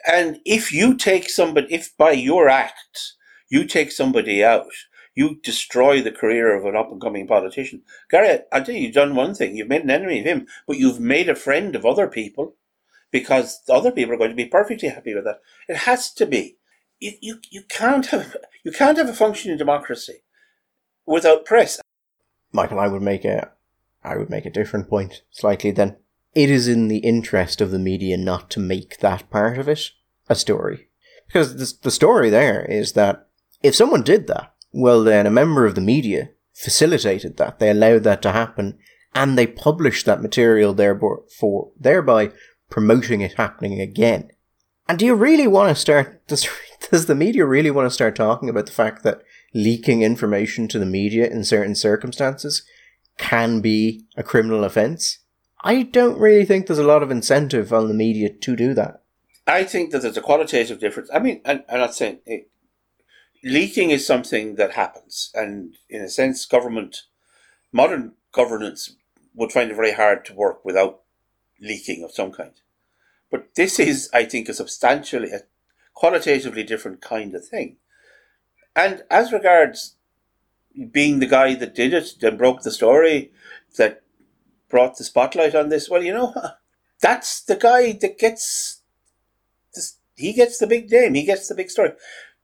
And 0.08 0.40
if 0.46 0.72
you 0.74 0.96
take 0.96 1.30
somebody, 1.30 1.74
if 1.74 1.96
by 1.98 2.12
your 2.12 2.50
act 2.50 3.14
you 3.50 3.66
take 3.66 3.92
somebody 3.92 4.44
out, 4.44 4.72
you 5.14 5.40
destroy 5.44 6.02
the 6.02 6.12
career 6.12 6.56
of 6.56 6.66
an 6.66 6.76
up 6.76 6.92
and 6.92 7.00
coming 7.00 7.28
politician. 7.28 7.84
Gary, 8.10 8.40
I 8.52 8.60
tell 8.62 8.76
you, 8.76 8.82
you've 8.82 8.94
done 8.94 9.16
one 9.16 9.34
thing. 9.34 9.56
You've 9.56 9.70
made 9.70 9.84
an 9.84 9.92
enemy 9.92 10.20
of 10.20 10.26
him, 10.26 10.48
but 10.68 10.78
you've 10.78 11.00
made 11.00 11.30
a 11.30 11.36
friend 11.36 11.76
of 11.76 11.86
other 11.86 12.08
people 12.08 12.56
because 13.12 13.62
the 13.66 13.74
other 13.74 13.92
people 13.92 14.14
are 14.16 14.18
going 14.18 14.32
to 14.32 14.36
be 14.36 14.46
perfectly 14.46 14.90
happy 14.90 15.14
with 15.14 15.24
that. 15.24 15.40
It 15.70 15.78
has 15.78 16.12
to 16.16 16.26
be. 16.26 16.58
You, 17.00 17.14
you, 17.22 17.40
you 17.50 17.62
can't 17.70 18.08
have 18.08 18.36
you 18.64 18.72
can't 18.72 18.98
have 18.98 19.10
a 19.10 19.14
functioning 19.14 19.58
democracy 19.58 20.24
without 21.06 21.46
press. 21.46 21.80
Michael, 22.52 22.80
I 22.80 22.88
would 22.88 23.02
make 23.02 23.26
a, 23.26 23.52
I 24.04 24.18
would 24.18 24.30
make 24.30 24.46
a 24.46 24.52
different 24.52 24.90
point 24.90 25.24
slightly. 25.32 25.72
Then 25.72 25.98
it 26.34 26.50
is 26.50 26.68
in 26.68 26.88
the 26.88 26.98
interest 26.98 27.62
of 27.62 27.72
the 27.72 27.80
media 27.80 28.18
not 28.18 28.50
to 28.52 28.60
make 28.60 29.00
that 29.00 29.30
part 29.30 29.58
of 29.58 29.68
it 29.68 29.92
a 30.30 30.36
story, 30.36 30.90
because 31.28 31.56
the 31.56 31.84
the 31.84 31.92
story 31.92 32.30
there 32.30 32.66
is 32.66 32.94
that 32.94 33.28
if 33.62 33.76
someone 33.76 34.04
did 34.04 34.28
that, 34.28 34.54
well, 34.72 35.04
then 35.04 35.26
a 35.26 35.32
member 35.32 35.66
of 35.66 35.76
the 35.76 35.82
media 35.82 36.30
facilitated 36.54 37.38
that. 37.38 37.60
They 37.60 37.70
allowed 37.70 38.04
that 38.04 38.22
to 38.24 38.32
happen, 38.32 38.78
and 39.14 39.38
they 39.38 39.48
published 39.48 40.06
that 40.06 40.22
material 40.22 40.74
therefore, 40.74 41.72
thereby 41.80 42.32
promoting 42.70 43.22
it 43.22 43.34
happening 43.34 43.80
again. 43.80 44.32
And 44.88 45.00
do 45.00 45.06
you 45.06 45.16
really 45.16 45.48
want 45.48 45.70
to 45.70 45.80
start? 45.80 46.28
Does 46.28 46.48
does 46.92 47.08
the 47.08 47.16
media 47.16 47.46
really 47.46 47.72
want 47.72 47.88
to 47.88 47.94
start 47.94 48.16
talking 48.16 48.48
about 48.48 48.68
the 48.68 48.72
fact 48.72 49.04
that 49.04 49.22
leaking 49.56 50.02
information 50.02 50.68
to 50.68 50.78
the 50.78 50.86
media 50.86 51.28
in 51.28 51.44
certain 51.46 51.74
circumstances 51.74 52.64
can 53.18 53.62
be 53.62 54.06
a 54.18 54.22
criminal 54.22 54.66
offence? 54.66 55.20
I 55.64 55.84
don't 55.84 56.20
really 56.20 56.46
think 56.46 56.68
there's 56.68 56.78
a 56.78 56.84
lot 56.84 57.02
of 57.02 57.10
incentive 57.10 57.74
on 57.74 57.88
the 57.88 57.94
media 57.94 58.30
to 58.30 58.56
do 58.56 58.74
that. 58.76 59.02
I 59.48 59.64
think 59.64 59.92
that 59.92 60.02
there's 60.02 60.18
a 60.18 60.22
qualitative 60.22 60.80
difference. 60.80 61.10
I 61.14 61.20
mean, 61.20 61.42
I'm, 61.46 61.64
not 61.72 61.96
saying 61.96 62.20
it, 62.26 62.50
leaking 63.44 63.92
is 63.92 64.06
something 64.06 64.56
that 64.56 64.74
happens, 64.74 65.32
and 65.34 65.78
in 65.90 66.02
a 66.02 66.10
sense, 66.10 66.46
government, 66.46 67.04
modern 67.72 68.14
governance 68.34 68.96
would 69.34 69.52
find 69.52 69.72
it 69.72 69.76
very 69.76 69.94
hard 69.94 70.26
to 70.26 70.34
work 70.34 70.66
without 70.66 71.02
leaking 71.62 72.04
of 72.04 72.12
some 72.12 72.32
kind. 72.32 72.52
But 73.32 73.56
this 73.56 73.80
is, 73.80 74.10
I 74.14 74.26
think, 74.26 74.50
a 74.50 74.54
substantially, 74.54 75.32
a 75.32 75.42
qualitatively 75.94 76.64
different 76.64 77.02
kind 77.02 77.34
of 77.34 77.48
thing. 77.48 77.78
And 78.76 79.04
as 79.10 79.32
regards 79.32 79.96
being 80.92 81.20
the 81.20 81.28
guy 81.28 81.56
that 81.56 81.76
did 81.76 81.94
it, 81.94 82.16
that 82.22 82.38
broke 82.38 82.62
the 82.62 82.72
story, 82.72 83.32
that 83.78 84.04
brought 84.70 84.98
the 84.98 85.04
spotlight 85.04 85.56
on 85.56 85.70
this, 85.70 85.90
well, 85.90 86.04
you 86.04 86.14
know, 86.14 86.34
that's 87.02 87.42
the 87.42 87.56
guy 87.56 87.94
that 87.94 88.18
gets 88.20 88.82
this, 89.74 89.98
he 90.16 90.34
gets 90.34 90.58
the 90.58 90.68
big 90.68 90.92
name, 90.92 91.14
he 91.14 91.24
gets 91.26 91.48
the 91.48 91.56
big 91.56 91.70
story. 91.70 91.92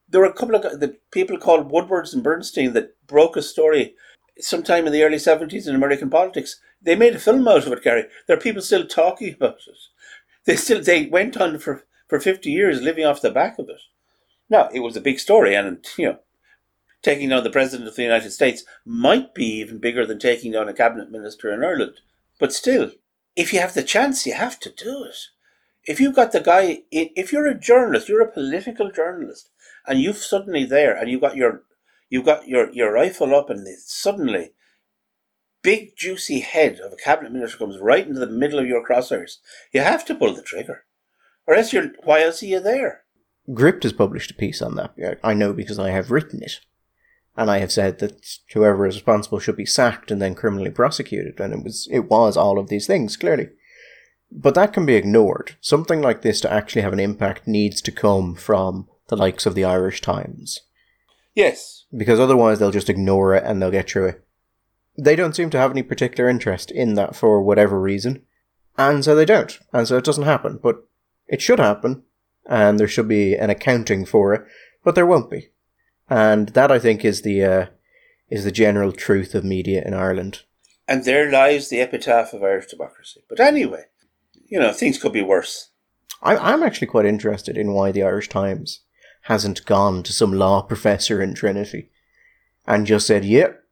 There 0.10 0.22
were 0.22 0.28
a 0.28 0.34
couple 0.34 0.56
of 0.56 0.80
the 0.80 0.98
people 1.12 1.38
called 1.38 1.72
Woodwards 1.72 2.14
and 2.14 2.24
Bernstein 2.24 2.74
that 2.74 2.96
broke 3.08 3.38
a 3.38 3.42
story 3.42 3.96
sometime 4.40 4.88
in 4.88 4.94
the 4.94 5.04
early 5.04 5.18
70s 5.18 5.68
in 5.68 5.76
American 5.76 6.10
politics. 6.10 6.60
They 6.82 6.96
made 6.96 7.16
a 7.16 7.20
film 7.20 7.48
out 7.48 7.66
of 7.66 7.74
it, 7.74 7.84
Gary. 7.84 8.06
There 8.28 8.38
are 8.38 8.42
people 8.42 8.62
still 8.62 8.86
talking 8.86 9.34
about 9.34 9.60
it. 9.68 9.78
They 10.46 10.56
still 10.56 10.82
they 10.82 11.06
went 11.08 11.38
on 11.38 11.60
for, 11.60 11.86
for 12.08 12.20
50 12.20 12.52
years 12.52 12.82
living 12.82 13.06
off 13.06 13.22
the 13.22 13.32
back 13.32 13.60
of 13.60 13.70
it. 13.70 13.82
Now, 14.52 14.68
it 14.74 14.82
was 14.82 14.98
a 14.98 15.02
big 15.02 15.18
story, 15.18 15.56
and, 15.56 15.84
you 15.98 16.08
know, 16.08 16.20
taking 17.02 17.30
down 17.30 17.46
the 17.46 17.50
President 17.50 17.88
of 17.88 17.96
the 17.96 18.04
United 18.04 18.32
States 18.32 18.66
might 18.84 19.34
be 19.34 19.46
even 19.46 19.80
bigger 19.80 20.06
than 20.06 20.20
taking 20.20 20.52
down 20.52 20.68
a 20.68 20.74
cabinet 20.74 21.10
minister 21.10 21.54
in 21.54 21.64
Ireland. 21.64 22.02
But 22.38 22.52
still, 22.52 22.92
if 23.38 23.54
you 23.54 23.62
have 23.62 23.74
the 23.74 23.82
chance, 23.82 24.26
you 24.28 24.34
have 24.34 24.60
to 24.60 24.70
do 24.70 25.06
it. 25.06 25.16
If 25.86 26.02
you've 26.02 26.18
got 26.18 26.34
the 26.34 26.42
guy, 26.42 26.82
if 26.92 27.32
you're 27.32 27.48
a 27.48 27.58
journalist, 27.58 28.10
you're 28.10 28.22
a 28.22 28.30
political 28.30 28.92
journalist, 28.92 29.50
and 29.88 30.02
you've 30.02 30.18
suddenly 30.18 30.66
there, 30.66 30.94
and 30.98 31.10
you've 31.10 31.22
got 31.22 31.38
your, 31.38 31.64
you've 32.10 32.26
got 32.26 32.50
your, 32.50 32.70
your 32.74 32.92
rifle 32.92 33.34
up, 33.34 33.50
and 33.50 33.66
suddenly, 33.80 34.52
big 35.62 35.96
juicy 35.96 36.42
head 36.42 36.82
of 36.82 36.92
a 36.92 36.98
cabinet 36.98 37.32
minister 37.32 37.58
comes 37.58 37.80
right 37.80 38.06
into 38.06 38.20
the 38.20 38.28
middle 38.28 38.60
of 38.60 38.68
your 38.68 38.86
crosshairs. 38.86 39.38
You 39.72 39.80
have 39.80 40.04
to 40.08 40.16
pull 40.16 40.34
the 40.34 40.42
trigger, 40.42 40.84
or 41.48 41.56
else 41.56 41.72
you're. 41.72 41.92
Why 42.04 42.24
else 42.24 42.44
are 42.44 42.48
you 42.48 42.60
there? 42.60 43.06
Gript 43.54 43.84
has 43.84 43.94
published 43.94 44.32
a 44.32 44.36
piece 44.36 44.62
on 44.62 44.76
that. 44.76 45.20
I 45.24 45.34
know 45.34 45.54
because 45.54 45.80
I 45.80 45.90
have 45.92 46.12
written 46.12 46.44
it 46.44 46.60
and 47.36 47.50
I 47.50 47.60
have 47.60 47.72
said 47.72 48.00
that 48.00 48.38
whoever 48.54 48.86
is 48.86 48.96
responsible 48.96 49.40
should 49.40 49.56
be 49.56 49.66
sacked 49.66 50.12
and 50.12 50.22
then 50.22 50.36
criminally 50.36 50.70
prosecuted, 50.70 51.40
and 51.40 51.54
it 51.54 51.64
was 51.64 51.88
it 51.92 52.10
was 52.10 52.36
all 52.38 52.60
of 52.60 52.70
these 52.70 52.88
things 52.88 53.18
clearly. 53.18 53.50
But 54.32 54.56
that 54.56 54.74
can 54.74 54.86
be 54.86 54.96
ignored. 54.96 55.58
Something 55.60 56.02
like 56.02 56.22
this 56.22 56.40
to 56.42 56.52
actually 56.52 56.84
have 56.84 56.94
an 56.94 57.00
impact 57.00 57.48
needs 57.48 57.82
to 57.82 57.92
come 57.92 58.36
from 58.36 58.88
the 59.08 59.18
likes 59.18 59.46
of 59.46 59.56
the 59.56 59.66
Irish 59.66 60.02
Times. 60.02 60.62
Yes. 61.36 61.86
Because 61.96 62.20
otherwise 62.20 62.60
they'll 62.60 62.72
just 62.72 62.90
ignore 62.90 63.36
it 63.36 63.44
and 63.44 63.62
they'll 63.62 63.72
get 63.72 63.90
through 63.90 64.08
it. 64.08 64.26
They 64.98 65.18
don't 65.18 65.36
seem 65.36 65.50
to 65.50 65.58
have 65.58 65.72
any 65.72 65.84
particular 65.84 66.30
interest 66.30 66.72
in 66.72 66.94
that 66.96 67.16
for 67.16 67.42
whatever 67.42 67.80
reason. 67.80 68.24
And 68.78 69.04
so 69.04 69.16
they 69.16 69.26
don't. 69.26 69.60
And 69.74 69.86
so 69.86 69.98
it 69.98 70.06
doesn't 70.06 70.24
happen. 70.24 70.60
But 70.62 70.88
it 71.28 71.42
should 71.42 71.60
happen. 71.60 72.04
And 72.48 72.80
there 72.80 72.88
should 72.88 73.08
be 73.08 73.36
an 73.36 73.50
accounting 73.50 74.06
for 74.06 74.34
it. 74.34 74.46
But 74.84 74.96
there 74.96 75.06
won't 75.06 75.30
be 75.30 75.52
and 76.12 76.50
that 76.50 76.70
I 76.70 76.78
think 76.78 77.06
is 77.06 77.22
the 77.22 77.44
uh, 77.44 77.66
is 78.30 78.44
the 78.44 78.52
general 78.52 78.92
truth 78.92 79.34
of 79.34 79.46
media 79.46 79.82
in 79.84 79.94
Ireland. 79.94 80.44
And 80.88 81.06
there 81.06 81.32
lies 81.32 81.70
the 81.70 81.80
epitaph 81.80 82.34
of 82.34 82.44
Irish 82.44 82.68
democracy. 82.68 83.22
But 83.30 83.40
anyway, 83.40 83.86
you 84.46 84.60
know, 84.60 84.74
things 84.74 84.98
could 84.98 85.14
be 85.14 85.22
worse. 85.22 85.70
I, 86.22 86.36
I'm 86.36 86.64
actually 86.64 86.88
quite 86.88 87.06
interested 87.06 87.58
in 87.58 87.72
why 87.72 87.92
the 87.94 88.04
Irish 88.04 88.28
Times 88.28 88.82
hasn't 89.24 89.66
gone 89.66 90.04
to 90.04 90.12
some 90.12 90.34
law 90.34 90.62
professor 90.62 91.22
in 91.22 91.34
Trinity 91.34 91.90
and 92.68 92.86
just 92.86 93.08
said, 93.08 93.24
"Yep, 93.24 93.64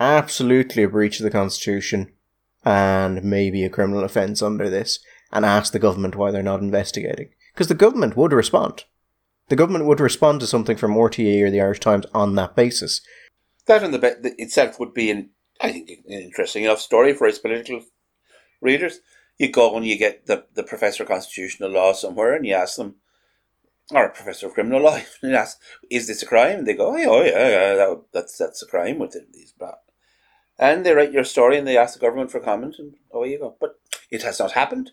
absolutely 0.00 0.84
a 0.84 0.88
breach 0.88 1.20
of 1.20 1.24
the 1.24 1.30
constitution." 1.30 2.12
and 2.64 3.22
maybe 3.22 3.64
a 3.64 3.70
criminal 3.70 4.04
offence 4.04 4.42
under 4.42 4.68
this, 4.68 4.98
and 5.32 5.44
ask 5.44 5.72
the 5.72 5.78
government 5.78 6.16
why 6.16 6.30
they're 6.30 6.42
not 6.42 6.60
investigating. 6.60 7.30
Because 7.58 7.66
the 7.66 7.74
government 7.74 8.16
would 8.16 8.32
respond. 8.32 8.84
The 9.48 9.56
government 9.56 9.86
would 9.86 9.98
respond 9.98 10.38
to 10.38 10.46
something 10.46 10.76
from 10.76 10.94
RTE 10.94 11.42
or 11.42 11.50
the 11.50 11.60
Irish 11.60 11.80
Times 11.80 12.06
on 12.14 12.36
that 12.36 12.54
basis. 12.54 13.00
That 13.66 13.82
in 13.82 13.90
the 13.90 13.98
be- 13.98 14.30
itself 14.40 14.78
would 14.78 14.94
be, 14.94 15.10
an, 15.10 15.30
I 15.60 15.72
think, 15.72 15.90
an 16.06 16.20
interesting 16.20 16.62
enough 16.62 16.78
story 16.78 17.12
for 17.14 17.26
its 17.26 17.40
political 17.40 17.82
readers. 18.60 19.00
You 19.38 19.50
go 19.50 19.76
and 19.76 19.84
you 19.84 19.98
get 19.98 20.26
the, 20.26 20.44
the 20.54 20.62
professor 20.62 21.02
of 21.02 21.08
constitutional 21.08 21.70
law 21.70 21.94
somewhere 21.94 22.32
and 22.32 22.46
you 22.46 22.54
ask 22.54 22.76
them, 22.76 22.94
or 23.90 24.04
a 24.04 24.10
professor 24.10 24.46
of 24.46 24.54
criminal 24.54 24.82
law, 24.82 24.94
and 25.22 25.32
you 25.32 25.36
ask, 25.36 25.58
is 25.90 26.06
this 26.06 26.22
a 26.22 26.26
crime? 26.26 26.60
And 26.60 26.66
they 26.68 26.74
go, 26.74 26.92
oh, 26.92 26.96
yeah, 26.96 27.08
oh, 27.08 27.22
yeah, 27.24 27.74
that, 27.74 28.02
that's, 28.12 28.38
that's 28.38 28.62
a 28.62 28.66
crime 28.66 29.00
with 29.00 29.16
these. 29.32 29.52
And 30.60 30.86
they 30.86 30.94
write 30.94 31.10
your 31.10 31.24
story 31.24 31.58
and 31.58 31.66
they 31.66 31.76
ask 31.76 31.94
the 31.94 32.00
government 32.00 32.30
for 32.30 32.38
comment, 32.38 32.76
and 32.78 32.94
away 33.10 33.32
you 33.32 33.40
go. 33.40 33.56
But 33.60 33.80
it 34.12 34.22
has 34.22 34.38
not 34.38 34.52
happened. 34.52 34.92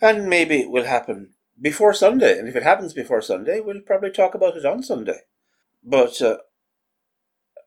And 0.00 0.28
maybe 0.28 0.60
it 0.60 0.70
will 0.70 0.84
happen 0.84 1.30
before 1.60 1.92
Sunday. 1.92 2.38
And 2.38 2.48
if 2.48 2.56
it 2.56 2.62
happens 2.62 2.92
before 2.92 3.20
Sunday, 3.20 3.60
we'll 3.60 3.80
probably 3.80 4.10
talk 4.10 4.34
about 4.34 4.56
it 4.56 4.64
on 4.64 4.82
Sunday. 4.82 5.20
But 5.82 6.20
uh, 6.20 6.38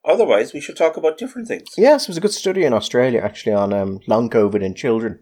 otherwise, 0.05 0.53
we 0.53 0.61
should 0.61 0.77
talk 0.77 0.97
about 0.97 1.17
different 1.17 1.47
things. 1.47 1.69
Yes, 1.77 2.03
it 2.03 2.09
was 2.09 2.17
a 2.17 2.21
good 2.21 2.33
study 2.33 2.63
in 2.63 2.73
Australia 2.73 3.21
actually 3.21 3.53
on 3.53 3.73
um, 3.73 3.99
long 4.07 4.29
COVID 4.29 4.61
in 4.61 4.75
children. 4.75 5.19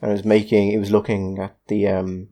And 0.00 0.10
it 0.10 0.14
was 0.14 0.24
making, 0.24 0.72
it 0.72 0.78
was 0.78 0.90
looking 0.90 1.38
at 1.38 1.56
the 1.68 1.86
um, 1.86 2.28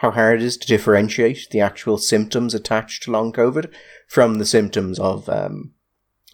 how 0.00 0.10
hard 0.10 0.42
it 0.42 0.44
is 0.44 0.58
to 0.58 0.66
differentiate 0.66 1.48
the 1.50 1.60
actual 1.60 1.96
symptoms 1.96 2.54
attached 2.54 3.04
to 3.04 3.10
long 3.10 3.32
COVID 3.32 3.72
from 4.06 4.38
the 4.38 4.44
symptoms 4.44 4.98
of 4.98 5.28
um, 5.28 5.72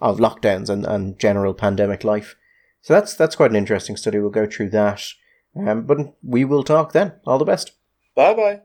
of 0.01 0.19
lockdowns 0.19 0.69
and, 0.69 0.85
and 0.85 1.19
general 1.19 1.55
pandemic 1.55 2.03
life. 2.03 2.35
So 2.81 2.93
that's 2.93 3.15
that's 3.15 3.37
quite 3.37 3.51
an 3.51 3.57
interesting 3.57 3.97
study. 3.97 4.19
We'll 4.19 4.31
go 4.31 4.47
through 4.47 4.71
that. 4.71 5.03
Um, 5.57 5.87
but 5.87 5.99
we 6.23 6.45
will 6.45 6.65
talk 6.65 6.93
then. 6.93 7.13
All 7.25 7.39
the 7.39 7.45
best. 7.45 7.73
Bye 8.15 8.35
bye. 8.35 8.63